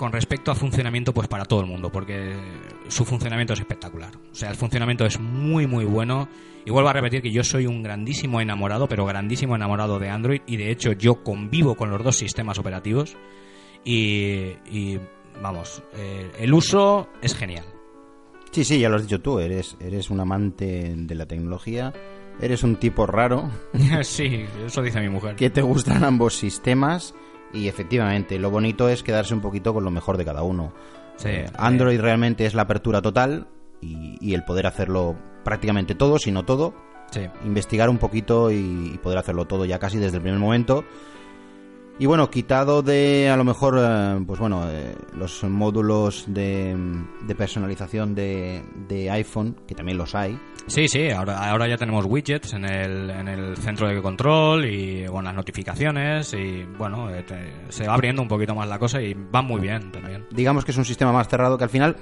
con 0.00 0.12
respecto 0.12 0.50
a 0.50 0.54
funcionamiento, 0.54 1.12
pues 1.12 1.28
para 1.28 1.44
todo 1.44 1.60
el 1.60 1.66
mundo, 1.66 1.92
porque 1.92 2.34
su 2.88 3.04
funcionamiento 3.04 3.52
es 3.52 3.60
espectacular. 3.60 4.10
O 4.32 4.34
sea, 4.34 4.48
el 4.48 4.56
funcionamiento 4.56 5.04
es 5.04 5.20
muy, 5.20 5.66
muy 5.66 5.84
bueno. 5.84 6.26
Y 6.64 6.70
vuelvo 6.70 6.88
a 6.88 6.94
repetir 6.94 7.20
que 7.20 7.30
yo 7.30 7.44
soy 7.44 7.66
un 7.66 7.82
grandísimo 7.82 8.40
enamorado, 8.40 8.88
pero 8.88 9.04
grandísimo 9.04 9.56
enamorado 9.56 9.98
de 9.98 10.08
Android. 10.08 10.40
Y 10.46 10.56
de 10.56 10.70
hecho, 10.70 10.92
yo 10.92 11.22
convivo 11.22 11.74
con 11.74 11.90
los 11.90 12.02
dos 12.02 12.16
sistemas 12.16 12.58
operativos. 12.58 13.14
Y, 13.84 14.54
y, 14.72 14.98
vamos, 15.42 15.82
eh, 15.92 16.32
el 16.38 16.54
uso 16.54 17.10
es 17.20 17.34
genial. 17.34 17.66
Sí, 18.52 18.64
sí, 18.64 18.80
ya 18.80 18.88
lo 18.88 18.96
has 18.96 19.02
dicho 19.02 19.20
tú, 19.20 19.38
eres, 19.38 19.76
eres 19.80 20.08
un 20.08 20.20
amante 20.20 20.94
de 20.96 21.14
la 21.14 21.26
tecnología, 21.26 21.92
eres 22.40 22.62
un 22.62 22.76
tipo 22.76 23.06
raro, 23.06 23.50
sí, 24.02 24.46
eso 24.66 24.80
dice 24.80 25.00
mi 25.00 25.10
mujer. 25.10 25.36
que 25.36 25.50
te 25.50 25.62
gustan 25.62 26.02
ambos 26.04 26.34
sistemas 26.34 27.14
y 27.52 27.68
efectivamente 27.68 28.38
lo 28.38 28.50
bonito 28.50 28.88
es 28.88 29.02
quedarse 29.02 29.34
un 29.34 29.40
poquito 29.40 29.72
con 29.74 29.84
lo 29.84 29.90
mejor 29.90 30.16
de 30.16 30.24
cada 30.24 30.42
uno. 30.42 30.72
Sí, 31.16 31.28
Eh, 31.28 31.46
Android 31.58 32.00
realmente 32.00 32.46
es 32.46 32.54
la 32.54 32.62
apertura 32.62 33.02
total, 33.02 33.46
y, 33.80 34.16
y 34.20 34.34
el 34.34 34.44
poder 34.44 34.66
hacerlo 34.66 35.16
prácticamente 35.44 35.94
todo, 35.94 36.18
si 36.18 36.30
no 36.32 36.44
todo, 36.44 36.74
Sí. 37.10 37.22
investigar 37.44 37.88
un 37.90 37.98
poquito 37.98 38.50
y, 38.52 38.92
y 38.94 38.98
poder 39.02 39.18
hacerlo 39.18 39.44
todo 39.46 39.64
ya 39.64 39.78
casi 39.80 39.98
desde 39.98 40.18
el 40.18 40.22
primer 40.22 40.38
momento. 40.38 40.84
Y 42.00 42.06
bueno, 42.06 42.30
quitado 42.30 42.80
de 42.82 43.28
a 43.30 43.36
lo 43.36 43.44
mejor, 43.44 43.76
eh, 43.78 44.24
pues 44.26 44.40
bueno, 44.40 44.64
eh, 44.70 44.94
los 45.16 45.44
módulos 45.44 46.24
de, 46.26 46.74
de 47.26 47.34
personalización 47.34 48.14
de, 48.14 48.62
de 48.88 49.10
iPhone, 49.10 49.54
que 49.68 49.74
también 49.74 49.98
los 49.98 50.14
hay. 50.14 50.36
Sí, 50.66 50.88
sí, 50.88 51.10
ahora, 51.10 51.50
ahora 51.50 51.68
ya 51.68 51.76
tenemos 51.76 52.06
widgets 52.06 52.54
en 52.54 52.64
el, 52.64 53.10
en 53.10 53.28
el 53.28 53.56
centro 53.58 53.86
de 53.86 54.00
control 54.00 54.64
y 54.64 55.06
bueno, 55.08 55.24
las 55.28 55.34
notificaciones 55.34 56.32
y 56.32 56.64
bueno, 56.78 57.10
eh, 57.14 57.22
te- 57.22 57.52
se 57.70 57.86
va 57.86 57.92
abriendo 57.94 58.22
un 58.22 58.28
poquito 58.28 58.54
más 58.54 58.66
la 58.66 58.78
cosa 58.78 59.02
y 59.02 59.12
va 59.14 59.42
muy 59.42 59.60
bien 59.60 59.92
también. 59.92 60.24
Digamos 60.30 60.64
que 60.64 60.70
es 60.70 60.78
un 60.78 60.86
sistema 60.86 61.12
más 61.12 61.28
cerrado 61.28 61.58
que 61.58 61.64
al 61.64 61.70
final, 61.70 61.96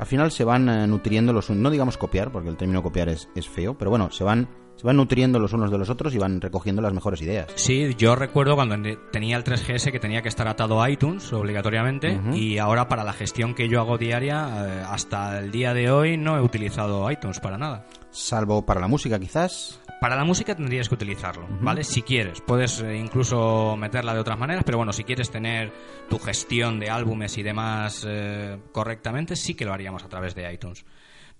al 0.00 0.06
final 0.06 0.32
se 0.32 0.42
van 0.42 0.90
nutriendo 0.90 1.32
los, 1.32 1.48
no 1.50 1.70
digamos 1.70 1.96
copiar, 1.96 2.32
porque 2.32 2.48
el 2.48 2.56
término 2.56 2.82
copiar 2.82 3.08
es, 3.08 3.28
es 3.36 3.48
feo, 3.48 3.78
pero 3.78 3.90
bueno, 3.90 4.10
se 4.10 4.24
van, 4.24 4.48
se 4.76 4.86
van 4.86 4.96
nutriendo 4.96 5.38
los 5.38 5.52
unos 5.52 5.70
de 5.70 5.78
los 5.78 5.88
otros 5.90 6.14
y 6.14 6.18
van 6.18 6.40
recogiendo 6.40 6.82
las 6.82 6.92
mejores 6.92 7.20
ideas. 7.22 7.46
Sí, 7.54 7.94
yo 7.96 8.16
recuerdo 8.16 8.54
cuando 8.54 8.76
tenía 9.12 9.36
el 9.36 9.44
3GS 9.44 9.92
que 9.92 10.00
tenía 10.00 10.22
que 10.22 10.28
estar 10.28 10.48
atado 10.48 10.82
a 10.82 10.90
iTunes 10.90 11.32
obligatoriamente 11.32 12.20
y 12.32 12.58
ahora 12.58 12.88
para 12.88 13.04
la 13.04 13.12
gestión 13.12 13.54
que 13.54 13.68
yo 13.68 13.80
hago 13.80 13.98
diaria, 13.98 14.48
eh, 14.66 14.84
hasta 14.88 15.38
el 15.38 15.50
día 15.50 15.74
de 15.74 15.90
hoy 15.90 16.16
no 16.16 16.36
he 16.36 16.40
utilizado 16.40 17.10
iTunes 17.10 17.40
para 17.40 17.58
nada. 17.58 17.86
Salvo 18.10 18.64
para 18.64 18.80
la 18.80 18.88
música 18.88 19.18
quizás. 19.18 19.80
Para 20.00 20.16
la 20.16 20.24
música 20.24 20.54
tendrías 20.54 20.88
que 20.88 20.96
utilizarlo, 20.96 21.46
¿vale? 21.60 21.82
Si 21.82 22.02
quieres, 22.02 22.40
puedes 22.42 22.80
eh, 22.80 22.96
incluso 22.96 23.76
meterla 23.76 24.12
de 24.12 24.20
otras 24.20 24.38
maneras, 24.38 24.64
pero 24.64 24.76
bueno, 24.76 24.92
si 24.92 25.02
quieres 25.02 25.30
tener 25.30 25.72
tu 26.10 26.18
gestión 26.18 26.78
de 26.78 26.90
álbumes 26.90 27.38
y 27.38 27.42
demás 27.42 28.04
eh, 28.06 28.58
correctamente, 28.72 29.34
sí 29.34 29.54
que 29.54 29.64
lo 29.64 29.72
haríamos 29.72 30.04
a 30.04 30.08
través 30.08 30.34
de 30.34 30.52
iTunes. 30.52 30.84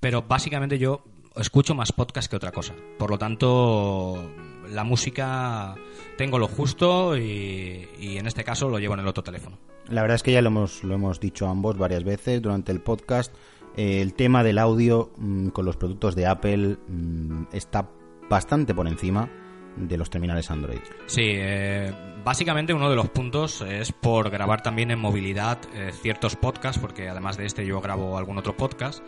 Pero 0.00 0.22
básicamente 0.22 0.78
yo 0.78 1.04
escucho 1.36 1.74
más 1.74 1.92
podcast 1.92 2.30
que 2.30 2.36
otra 2.36 2.52
cosa. 2.52 2.74
Por 2.98 3.10
lo 3.10 3.18
tanto, 3.18 4.30
la 4.70 4.84
música 4.84 5.74
tengo 6.16 6.38
lo 6.38 6.48
justo 6.48 7.16
y, 7.16 7.88
y 7.98 8.18
en 8.18 8.26
este 8.26 8.44
caso 8.44 8.68
lo 8.68 8.78
llevo 8.78 8.94
en 8.94 9.00
el 9.00 9.08
otro 9.08 9.22
teléfono. 9.22 9.58
La 9.88 10.00
verdad 10.00 10.16
es 10.16 10.22
que 10.22 10.32
ya 10.32 10.42
lo 10.42 10.48
hemos, 10.48 10.82
lo 10.82 10.94
hemos 10.94 11.20
dicho 11.20 11.46
ambos 11.46 11.76
varias 11.76 12.04
veces 12.04 12.40
durante 12.40 12.72
el 12.72 12.80
podcast. 12.80 13.34
Eh, 13.76 14.00
el 14.00 14.14
tema 14.14 14.42
del 14.42 14.58
audio 14.58 15.12
mm, 15.16 15.48
con 15.48 15.64
los 15.64 15.76
productos 15.76 16.14
de 16.14 16.26
Apple 16.26 16.78
mm, 16.88 17.44
está 17.52 17.90
bastante 18.30 18.74
por 18.74 18.86
encima 18.88 19.28
de 19.76 19.96
los 19.96 20.08
terminales 20.08 20.50
Android. 20.50 20.78
Sí, 21.06 21.22
eh, 21.24 21.92
básicamente 22.24 22.72
uno 22.72 22.88
de 22.88 22.96
los 22.96 23.08
puntos 23.10 23.60
es 23.62 23.92
por 23.92 24.30
grabar 24.30 24.62
también 24.62 24.92
en 24.92 25.00
movilidad 25.00 25.58
eh, 25.74 25.90
ciertos 25.92 26.36
podcasts, 26.36 26.80
porque 26.80 27.08
además 27.08 27.36
de 27.36 27.46
este 27.46 27.66
yo 27.66 27.80
grabo 27.80 28.16
algún 28.16 28.38
otro 28.38 28.56
podcast. 28.56 29.04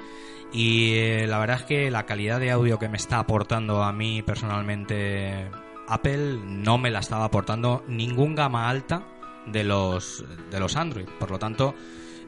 Y 0.52 0.94
eh, 0.94 1.26
la 1.26 1.38
verdad 1.38 1.61
es 1.61 1.64
que 1.64 1.90
la 1.90 2.06
calidad 2.06 2.40
de 2.40 2.50
audio 2.50 2.78
que 2.78 2.88
me 2.88 2.96
está 2.96 3.18
aportando 3.18 3.82
a 3.82 3.92
mí 3.92 4.22
personalmente 4.22 5.50
Apple 5.88 6.38
no 6.44 6.78
me 6.78 6.90
la 6.90 7.00
estaba 7.00 7.24
aportando 7.24 7.85
ningún 7.88 8.35
gama 8.35 8.68
alta 8.68 9.06
de 9.46 9.64
los, 9.64 10.24
de 10.50 10.61
los 10.61 10.76
Android. 10.76 11.06
Por 11.18 11.30
lo 11.30 11.38
tanto, 11.38 11.74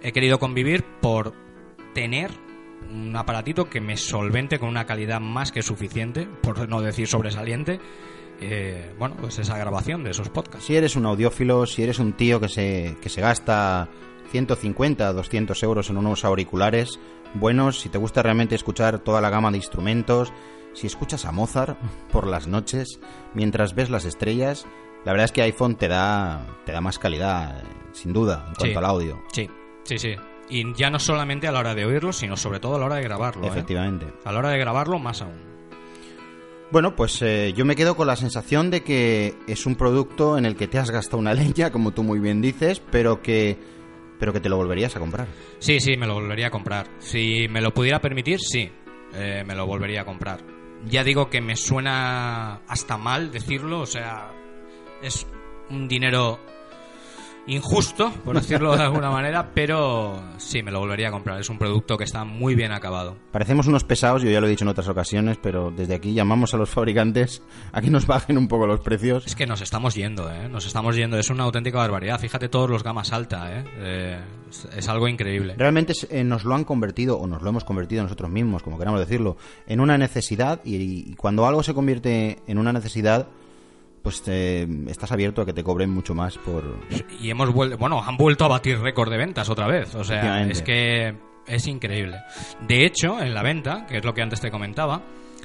he 0.02 0.12
querido 0.12 0.38
convivir 0.38 0.84
por 1.00 1.32
tener 1.94 2.30
un 2.92 3.14
aparatito 3.16 3.68
que 3.68 3.80
me 3.80 3.96
solvente 3.96 4.58
con 4.58 4.68
una 4.68 4.86
calidad 4.86 5.20
más 5.20 5.52
que 5.52 5.62
suficiente, 5.62 6.26
por 6.42 6.68
no 6.68 6.80
decir 6.80 7.06
sobresaliente, 7.06 7.80
eh, 8.40 8.94
bueno, 8.98 9.16
pues 9.20 9.38
esa 9.38 9.58
grabación 9.58 10.04
de 10.04 10.10
esos 10.10 10.28
podcasts. 10.28 10.66
Si 10.66 10.76
eres 10.76 10.96
un 10.96 11.06
audiófilo, 11.06 11.66
si 11.66 11.82
eres 11.82 11.98
un 11.98 12.12
tío 12.12 12.40
que 12.40 12.48
se, 12.48 12.96
que 13.00 13.08
se 13.08 13.20
gasta 13.20 13.88
150, 14.30 15.12
200 15.12 15.62
euros 15.62 15.90
en 15.90 15.96
unos 15.96 16.24
auriculares 16.24 16.98
buenos, 17.34 17.80
si 17.80 17.88
te 17.88 17.98
gusta 17.98 18.22
realmente 18.22 18.54
escuchar 18.54 18.98
toda 19.00 19.20
la 19.20 19.30
gama 19.30 19.50
de 19.50 19.56
instrumentos, 19.58 20.32
si 20.74 20.86
escuchas 20.86 21.24
a 21.24 21.32
Mozart 21.32 21.78
por 22.12 22.26
las 22.26 22.46
noches 22.46 23.00
mientras 23.34 23.74
ves 23.74 23.90
las 23.90 24.04
estrellas, 24.04 24.66
la 25.04 25.12
verdad 25.12 25.26
es 25.26 25.32
que 25.32 25.42
iPhone 25.42 25.76
te 25.76 25.88
da, 25.88 26.46
te 26.64 26.72
da 26.72 26.80
más 26.80 26.98
calidad, 26.98 27.62
sin 27.92 28.12
duda, 28.12 28.44
en 28.48 28.54
cuanto 28.54 28.64
Sí. 28.66 28.74
al 28.74 28.84
audio. 28.84 29.22
Sí, 29.32 29.48
sí, 29.84 29.98
sí. 29.98 30.14
Y 30.50 30.72
ya 30.74 30.88
no 30.90 30.98
solamente 30.98 31.46
a 31.46 31.52
la 31.52 31.58
hora 31.60 31.74
de 31.74 31.84
oírlo, 31.84 32.12
sino 32.12 32.36
sobre 32.36 32.58
todo 32.60 32.76
a 32.76 32.78
la 32.78 32.86
hora 32.86 32.94
de 32.96 33.02
grabarlo. 33.02 33.44
¿eh? 33.44 33.48
Efectivamente. 33.48 34.06
A 34.24 34.32
la 34.32 34.38
hora 34.38 34.50
de 34.50 34.58
grabarlo, 34.58 34.98
más 34.98 35.20
aún. 35.22 35.48
Bueno, 36.70 36.94
pues 36.96 37.20
eh, 37.22 37.52
yo 37.56 37.64
me 37.64 37.76
quedo 37.76 37.96
con 37.96 38.06
la 38.06 38.16
sensación 38.16 38.70
de 38.70 38.82
que 38.82 39.34
es 39.46 39.64
un 39.66 39.74
producto 39.74 40.36
en 40.36 40.44
el 40.44 40.54
que 40.56 40.68
te 40.68 40.78
has 40.78 40.90
gastado 40.90 41.18
una 41.18 41.32
leña, 41.34 41.70
como 41.70 41.92
tú 41.92 42.02
muy 42.02 42.18
bien 42.18 42.40
dices, 42.42 42.80
pero 42.90 43.22
que, 43.22 43.58
pero 44.18 44.32
que 44.32 44.40
te 44.40 44.48
lo 44.48 44.56
volverías 44.56 44.94
a 44.96 45.00
comprar. 45.00 45.28
Sí, 45.58 45.80
sí, 45.80 45.96
me 45.96 46.06
lo 46.06 46.14
volvería 46.14 46.48
a 46.48 46.50
comprar. 46.50 46.88
Si 46.98 47.46
me 47.48 47.60
lo 47.60 47.72
pudiera 47.72 48.00
permitir, 48.00 48.40
sí, 48.40 48.70
eh, 49.14 49.44
me 49.46 49.54
lo 49.54 49.66
volvería 49.66 50.02
a 50.02 50.04
comprar. 50.04 50.40
Ya 50.86 51.04
digo 51.04 51.28
que 51.28 51.40
me 51.40 51.56
suena 51.56 52.62
hasta 52.66 52.96
mal 52.96 53.32
decirlo, 53.32 53.80
o 53.80 53.86
sea, 53.86 54.30
es 55.02 55.26
un 55.70 55.88
dinero 55.88 56.38
injusto, 57.48 58.12
por 58.24 58.36
decirlo 58.36 58.76
de 58.76 58.82
alguna 58.82 59.10
manera, 59.10 59.50
pero 59.54 60.22
sí, 60.36 60.62
me 60.62 60.70
lo 60.70 60.80
volvería 60.80 61.08
a 61.08 61.10
comprar. 61.10 61.40
Es 61.40 61.48
un 61.50 61.58
producto 61.58 61.96
que 61.96 62.04
está 62.04 62.24
muy 62.24 62.54
bien 62.54 62.72
acabado. 62.72 63.16
Parecemos 63.32 63.66
unos 63.66 63.84
pesados, 63.84 64.22
yo 64.22 64.30
ya 64.30 64.40
lo 64.40 64.46
he 64.46 64.50
dicho 64.50 64.64
en 64.64 64.68
otras 64.68 64.88
ocasiones, 64.88 65.38
pero 65.42 65.70
desde 65.70 65.94
aquí 65.94 66.12
llamamos 66.12 66.54
a 66.54 66.56
los 66.58 66.70
fabricantes 66.70 67.42
a 67.72 67.80
que 67.80 67.90
nos 67.90 68.06
bajen 68.06 68.38
un 68.38 68.48
poco 68.48 68.66
los 68.66 68.80
precios. 68.80 69.26
Es 69.26 69.34
que 69.34 69.46
nos 69.46 69.60
estamos 69.60 69.94
yendo, 69.94 70.30
¿eh? 70.30 70.48
Nos 70.48 70.66
estamos 70.66 70.94
yendo. 70.94 71.18
Es 71.18 71.30
una 71.30 71.44
auténtica 71.44 71.78
barbaridad. 71.78 72.20
Fíjate 72.20 72.48
todos 72.48 72.68
los 72.70 72.84
gamas 72.84 73.12
alta, 73.12 73.58
¿eh? 73.58 73.64
Eh, 73.78 74.20
es, 74.50 74.68
es 74.76 74.88
algo 74.88 75.08
increíble. 75.08 75.54
Realmente 75.56 75.94
eh, 76.10 76.24
nos 76.24 76.44
lo 76.44 76.54
han 76.54 76.64
convertido, 76.64 77.18
o 77.18 77.26
nos 77.26 77.42
lo 77.42 77.48
hemos 77.48 77.64
convertido 77.64 78.02
nosotros 78.02 78.30
mismos, 78.30 78.62
como 78.62 78.78
queramos 78.78 79.00
decirlo, 79.00 79.36
en 79.66 79.80
una 79.80 79.96
necesidad, 79.96 80.60
y, 80.64 80.76
y 80.76 81.14
cuando 81.14 81.46
algo 81.46 81.62
se 81.62 81.74
convierte 81.74 82.38
en 82.46 82.58
una 82.58 82.72
necesidad, 82.72 83.28
pues 84.08 84.22
eh, 84.26 84.66
estás 84.86 85.12
abierto 85.12 85.42
a 85.42 85.44
que 85.46 85.52
te 85.52 85.62
cobren 85.62 85.90
mucho 85.90 86.14
más 86.14 86.38
por... 86.38 86.64
Y 87.20 87.28
hemos 87.28 87.52
vuelto, 87.52 87.76
bueno, 87.76 88.02
han 88.02 88.16
vuelto 88.16 88.46
a 88.46 88.48
batir 88.48 88.78
récord 88.80 89.10
de 89.10 89.18
ventas 89.18 89.50
otra 89.50 89.66
vez. 89.66 89.94
O 89.94 90.02
sea, 90.02 90.42
es 90.44 90.62
que 90.62 91.14
es 91.46 91.66
increíble. 91.66 92.16
De 92.66 92.86
hecho, 92.86 93.20
en 93.20 93.34
la 93.34 93.42
venta, 93.42 93.84
que 93.86 93.98
es 93.98 94.04
lo 94.06 94.14
que 94.14 94.22
antes 94.22 94.40
te 94.40 94.50
comentaba, 94.50 95.02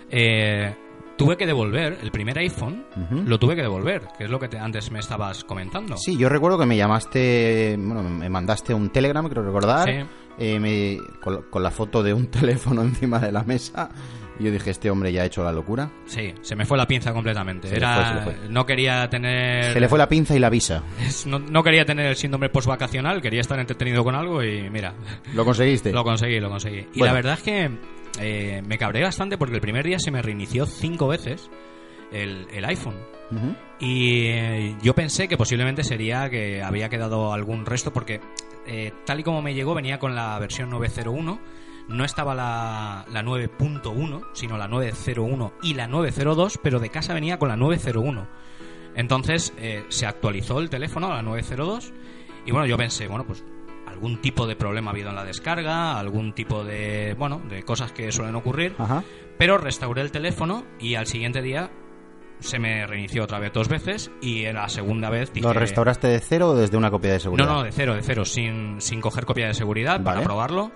eh, 0.10 0.74
tuve 1.18 1.36
que 1.36 1.46
devolver 1.46 1.98
el 2.02 2.12
primer 2.12 2.38
iPhone, 2.40 2.86
lo 3.26 3.38
tuve 3.38 3.56
que 3.58 3.62
devolver, 3.64 4.08
que 4.18 4.24
es 4.24 4.30
lo 4.30 4.40
que 4.40 4.48
te- 4.48 4.58
antes 4.60 4.90
me 4.92 5.00
estabas 5.00 5.44
comentando. 5.44 5.98
Sí, 5.98 6.18
yo 6.18 6.30
recuerdo 6.30 6.58
que 6.58 6.66
me 6.66 6.78
llamaste, 6.78 7.76
bueno, 7.78 8.02
me 8.04 8.30
mandaste 8.30 8.74
un 8.74 8.90
telegram, 8.92 9.28
creo 9.28 9.44
recordar, 9.44 9.90
Sí. 9.90 10.06
eh, 10.40 10.60
me- 10.60 10.98
con, 11.22 11.44
con 11.50 11.62
la 11.64 11.70
foto 11.72 12.02
de 12.02 12.14
un 12.14 12.28
teléfono 12.32 12.82
encima 12.82 13.20
de 13.20 13.32
la 13.34 13.44
mesa, 13.44 13.90
y 14.40 14.44
yo 14.46 14.52
dije, 14.52 14.72
este 14.72 14.90
hombre 14.90 15.12
ya 15.12 15.22
ha 15.22 15.26
hecho 15.26 15.44
la 15.44 15.52
locura. 15.52 15.92
Sí, 16.06 16.34
se 16.42 16.56
me 16.56 16.66
fue 16.66 16.78
la 16.78 16.88
pinza 16.88 17.14
completamente. 17.14 17.68
Se 17.68 17.76
fue, 17.80 18.34
se 18.44 18.50
no 18.50 18.66
quería 18.66 19.10
tener, 19.10 19.74
Se 19.74 19.80
le 19.80 19.88
fue 19.88 19.98
la 20.00 20.10
pinza 20.10 20.36
y 20.36 20.40
la 20.40 20.50
visa. 20.50 20.84
es- 21.00 21.26
no, 21.28 21.40
no 21.40 21.64
quería 21.64 21.86
tener 21.86 22.08
el 22.08 22.16
síndrome 22.16 22.50
postvacacional, 22.50 23.22
quería 23.22 23.42
estar 23.42 23.60
entretenido 23.60 24.04
con 24.04 24.16
algo 24.16 24.44
y 24.44 24.70
mira, 24.70 24.94
¿Lo 25.34 25.46
conseguiste? 25.46 25.92
Lo 25.92 26.04
conseguí, 26.04 26.40
lo 26.40 26.50
conseguí. 26.50 26.88
Y 26.94 27.00
Bueno. 27.00 27.06
la 27.06 27.14
verdad 27.14 27.34
es 27.36 27.42
que 27.44 27.70
eh, 28.20 28.62
me 28.66 28.78
cabré 28.78 29.04
bastante 29.04 29.38
porque 29.38 29.56
el 29.56 29.62
primer 29.62 29.86
día 29.86 30.00
se 30.00 30.12
me 30.12 30.22
reinició 30.22 30.66
cinco 30.66 31.08
veces 31.08 31.50
el, 32.12 32.48
el 32.52 32.66
iPhone. 32.66 32.98
Y 33.80 34.28
eh, 34.28 34.76
yo 34.84 34.94
pensé 34.94 35.28
que 35.28 35.38
posiblemente 35.38 35.84
sería 35.84 36.30
que 36.30 36.62
había 36.62 36.88
quedado 36.90 37.34
algún 37.34 37.66
resto 37.66 37.92
porque 37.92 38.22
eh, 38.68 38.92
tal 39.06 39.20
y 39.20 39.24
como 39.24 39.42
me 39.42 39.56
llegó 39.56 39.74
venía 39.74 39.98
con 39.98 40.14
la 40.14 40.38
versión 40.38 40.70
901. 40.70 41.40
No 41.90 42.06
estaba 42.06 42.34
la, 42.34 43.06
la 43.12 43.24
9.1, 43.24 44.28
sino 44.34 44.58
la 44.58 44.68
901 44.68 45.54
y 45.62 45.74
la 45.74 45.88
902, 45.88 46.60
pero 46.64 46.80
de 46.80 46.90
casa 46.90 47.14
venía 47.14 47.38
con 47.38 47.50
la 47.50 47.56
901. 47.58 48.28
Entonces 48.96 49.54
eh, 49.58 49.84
se 49.90 50.06
actualizó 50.06 50.60
el 50.60 50.70
teléfono 50.70 51.08
a 51.08 51.16
la 51.16 51.22
902 51.22 51.92
y 52.46 52.52
bueno, 52.52 52.66
yo 52.68 52.78
pensé, 52.78 53.08
bueno, 53.08 53.26
pues 53.26 53.44
algún 53.88 54.22
tipo 54.22 54.48
de 54.48 54.56
problema 54.56 54.92
ha 54.92 54.94
habido 54.94 55.10
en 55.10 55.16
la 55.16 55.24
descarga, 55.24 56.00
algún 56.00 56.34
tipo 56.34 56.64
de, 56.64 57.16
bueno, 57.18 57.42
de 57.50 57.64
cosas 57.64 57.92
que 57.92 58.12
suelen 58.12 58.36
ocurrir, 58.36 58.76
Ajá. 58.78 59.04
pero 59.38 59.58
restauré 59.58 60.02
el 60.02 60.12
teléfono 60.12 60.64
y 60.80 60.96
al 60.96 61.08
siguiente 61.08 61.42
día 61.42 61.72
se 62.40 62.60
me 62.60 62.86
reinició 62.86 63.24
otra 63.24 63.40
vez 63.40 63.54
dos 63.54 63.68
veces 63.70 64.12
y 64.22 64.46
en 64.46 64.56
la 64.56 64.68
segunda 64.68 65.10
vez 65.10 65.32
dije... 65.32 65.46
¿Lo 65.48 65.54
restauraste 65.54 66.08
de 66.08 66.20
cero 66.20 66.50
o 66.50 66.56
desde 66.56 66.76
una 66.78 66.92
copia 66.92 67.12
de 67.12 67.18
No, 67.18 67.22
seguridad? 67.22 67.48
no, 67.48 67.64
de 67.64 67.72
cero, 67.72 67.96
de 67.96 68.02
cero, 68.04 68.26
sin, 68.26 68.82
sin 68.82 69.00
coger 69.02 69.26
copia 69.26 69.48
de 69.48 69.54
seguridad 69.54 70.04
para 70.04 70.22
probarlo. 70.22 70.72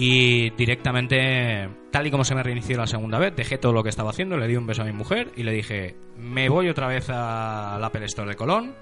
Y 0.00 0.50
directamente, 0.50 1.68
tal 1.90 2.06
y 2.06 2.10
como 2.12 2.22
se 2.24 2.36
me 2.36 2.42
reinició 2.44 2.76
la 2.76 2.86
segunda 2.86 3.18
vez, 3.18 3.34
dejé 3.34 3.58
todo 3.58 3.72
lo 3.72 3.82
que 3.82 3.88
estaba 3.88 4.10
haciendo, 4.10 4.36
le 4.36 4.46
di 4.46 4.54
un 4.54 4.64
beso 4.64 4.82
a 4.82 4.84
mi 4.84 4.92
mujer 4.92 5.32
y 5.36 5.42
le 5.42 5.50
dije, 5.52 5.96
me 6.16 6.48
voy 6.48 6.68
otra 6.68 6.86
vez 6.86 7.10
al 7.10 7.82
Apple 7.82 8.04
Store 8.04 8.28
de 8.30 8.36
Colón 8.36 8.76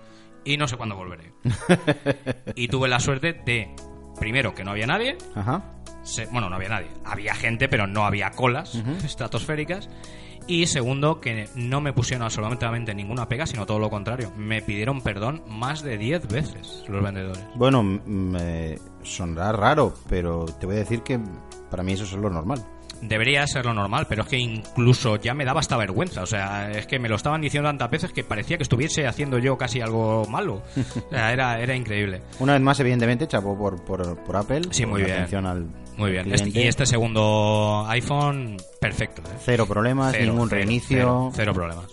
y 0.44 0.58
no 0.58 0.68
sé 0.68 0.76
cuándo 0.76 0.94
volveré. 0.94 1.32
y 2.54 2.68
tuve 2.68 2.88
la 2.88 3.00
suerte 3.00 3.32
de, 3.46 3.74
primero, 4.20 4.54
que 4.54 4.62
no 4.62 4.72
había 4.72 4.86
nadie, 4.86 5.16
Ajá. 5.34 5.62
se- 6.02 6.26
bueno, 6.26 6.50
no 6.50 6.56
había 6.56 6.68
nadie, 6.68 6.88
había 7.04 7.34
gente, 7.34 7.68
pero 7.70 7.86
no 7.86 8.04
había 8.04 8.30
colas 8.32 8.74
estratosféricas. 9.04 9.88
Y 10.48 10.66
segundo, 10.66 11.20
que 11.20 11.48
no 11.56 11.80
me 11.80 11.92
pusieron 11.92 12.22
absolutamente 12.24 12.94
ninguna 12.94 13.28
pega, 13.28 13.46
sino 13.46 13.66
todo 13.66 13.78
lo 13.80 13.90
contrario. 13.90 14.30
Me 14.36 14.62
pidieron 14.62 15.00
perdón 15.00 15.42
más 15.48 15.82
de 15.82 15.98
10 15.98 16.28
veces 16.28 16.84
los 16.88 17.02
vendedores. 17.02 17.42
Bueno, 17.56 18.00
eh, 18.38 18.78
sonará 19.02 19.52
raro, 19.52 19.94
pero 20.08 20.44
te 20.46 20.66
voy 20.66 20.76
a 20.76 20.78
decir 20.80 21.02
que 21.02 21.18
para 21.70 21.82
mí 21.82 21.92
eso 21.94 22.04
es 22.04 22.12
lo 22.12 22.30
normal. 22.30 22.64
debería 23.02 23.46
ser 23.46 23.66
lo 23.66 23.74
normal, 23.74 24.06
pero 24.08 24.22
es 24.22 24.28
que 24.28 24.38
incluso 24.38 25.16
ya 25.16 25.34
me 25.34 25.44
daba 25.44 25.60
hasta 25.60 25.76
vergüenza. 25.76 26.22
O 26.22 26.26
sea, 26.26 26.70
es 26.70 26.86
que 26.86 26.98
me 27.00 27.08
lo 27.08 27.16
estaban 27.16 27.40
diciendo 27.40 27.68
tantas 27.68 27.90
veces 27.90 28.12
que 28.12 28.22
parecía 28.24 28.56
que 28.56 28.62
estuviese 28.62 29.06
haciendo 29.06 29.38
yo 29.38 29.58
casi 29.58 29.80
algo 29.80 30.24
malo. 30.30 30.62
O 31.06 31.10
sea, 31.10 31.32
era, 31.32 31.60
era 31.60 31.74
increíble. 31.74 32.22
Una 32.38 32.52
vez 32.54 32.62
más, 32.62 32.78
evidentemente, 32.80 33.26
chapó 33.26 33.56
por, 33.58 33.82
por, 33.84 34.16
por 34.24 34.36
Apple. 34.36 34.62
Sí, 34.70 34.82
por 34.84 34.92
muy 34.92 35.00
la 35.02 35.06
bien. 35.06 35.18
atención 35.18 35.46
al, 35.46 35.66
Muy 35.96 36.10
bien. 36.10 36.32
Este- 36.32 36.50
y 36.50 36.66
este 36.66 36.86
segundo 36.86 37.84
iPhone, 37.88 38.56
perfecto. 38.80 39.22
¿eh? 39.22 39.34
Cero 39.44 39.66
problemas, 39.66 40.12
Cero, 40.16 40.32
ningún 40.32 40.48
cero, 40.48 40.58
reinicio. 40.60 40.96
Cero, 40.98 41.30
cero 41.34 41.54
problemas. 41.54 41.86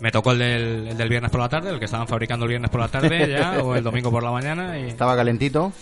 Me 0.00 0.10
tocó 0.10 0.32
el 0.32 0.38
del, 0.38 0.88
el 0.88 0.96
del 0.96 1.08
viernes 1.08 1.30
por 1.30 1.40
la 1.40 1.48
tarde, 1.48 1.70
el 1.70 1.78
que 1.78 1.84
estaban 1.84 2.08
fabricando 2.08 2.44
el 2.46 2.48
viernes 2.50 2.70
por 2.70 2.80
la 2.80 2.88
tarde 2.88 3.28
ya, 3.30 3.58
o 3.62 3.74
el 3.76 3.84
domingo 3.84 4.10
por 4.10 4.22
la 4.22 4.30
mañana, 4.32 4.78
y, 4.78 4.84
Estaba 4.88 5.14
calentito. 5.14 5.72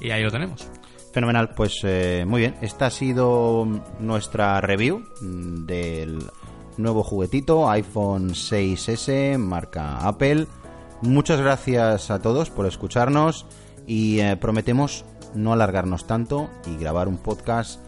y 0.00 0.10
ahí 0.10 0.22
lo 0.22 0.30
tenemos. 0.30 0.66
Fenomenal, 1.12 1.50
pues 1.50 1.80
eh, 1.84 2.24
muy 2.26 2.40
bien. 2.40 2.56
Esta 2.60 2.86
ha 2.86 2.90
sido 2.90 3.66
nuestra 4.00 4.60
review 4.60 5.04
del 5.20 6.18
nuevo 6.76 7.02
juguetito 7.02 7.68
iPhone 7.70 8.30
6S, 8.30 9.38
marca 9.38 9.98
Apple. 9.98 10.46
Muchas 11.02 11.40
gracias 11.40 12.10
a 12.10 12.20
todos 12.20 12.50
por 12.50 12.66
escucharnos 12.66 13.46
y 13.86 14.20
eh, 14.20 14.36
prometemos 14.36 15.04
no 15.38 15.52
alargarnos 15.52 16.06
tanto 16.06 16.48
y 16.66 16.76
grabar 16.76 17.08
un 17.08 17.18
podcast 17.18 17.80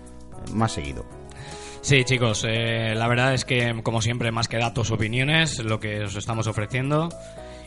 más 0.52 0.72
seguido. 0.72 1.04
Sí, 1.82 2.04
chicos, 2.04 2.44
eh, 2.46 2.94
la 2.94 3.08
verdad 3.08 3.32
es 3.32 3.46
que, 3.46 3.80
como 3.82 4.02
siempre, 4.02 4.30
más 4.32 4.48
que 4.48 4.58
datos, 4.58 4.90
opiniones, 4.90 5.64
lo 5.64 5.80
que 5.80 6.02
os 6.02 6.14
estamos 6.14 6.46
ofreciendo. 6.46 7.08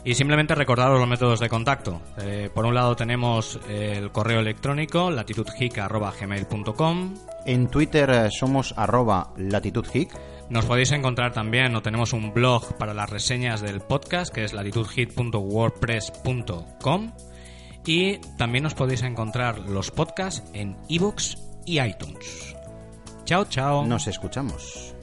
Y 0.06 0.14
simplemente 0.14 0.54
recordaros 0.54 1.00
los 1.00 1.08
métodos 1.08 1.40
de 1.40 1.48
contacto. 1.48 1.98
Eh, 2.18 2.50
por 2.54 2.66
un 2.66 2.74
lado 2.74 2.94
tenemos 2.94 3.58
el 3.68 4.12
correo 4.12 4.40
electrónico 4.40 5.10
latitudhic.gmail.com 5.10 7.14
En 7.46 7.68
Twitter 7.68 8.10
eh, 8.10 8.28
somos 8.30 8.74
arroba 8.76 9.32
latitudhic. 9.38 10.10
Nos 10.50 10.66
podéis 10.66 10.92
encontrar 10.92 11.32
también, 11.32 11.74
o 11.74 11.80
tenemos 11.80 12.12
un 12.12 12.34
blog 12.34 12.76
para 12.76 12.92
las 12.92 13.08
reseñas 13.08 13.62
del 13.62 13.80
podcast, 13.80 14.30
que 14.32 14.44
es 14.44 14.52
latitudhit.wordpress.com. 14.52 17.12
Y 17.86 18.18
también 18.38 18.66
os 18.66 18.74
podéis 18.74 19.02
encontrar 19.02 19.58
los 19.58 19.90
podcasts 19.90 20.42
en 20.52 20.76
iVoox 20.88 21.36
y 21.66 21.80
iTunes. 21.80 22.56
Chao, 23.24 23.44
chao. 23.44 23.86
Nos 23.86 24.06
escuchamos. 24.06 24.93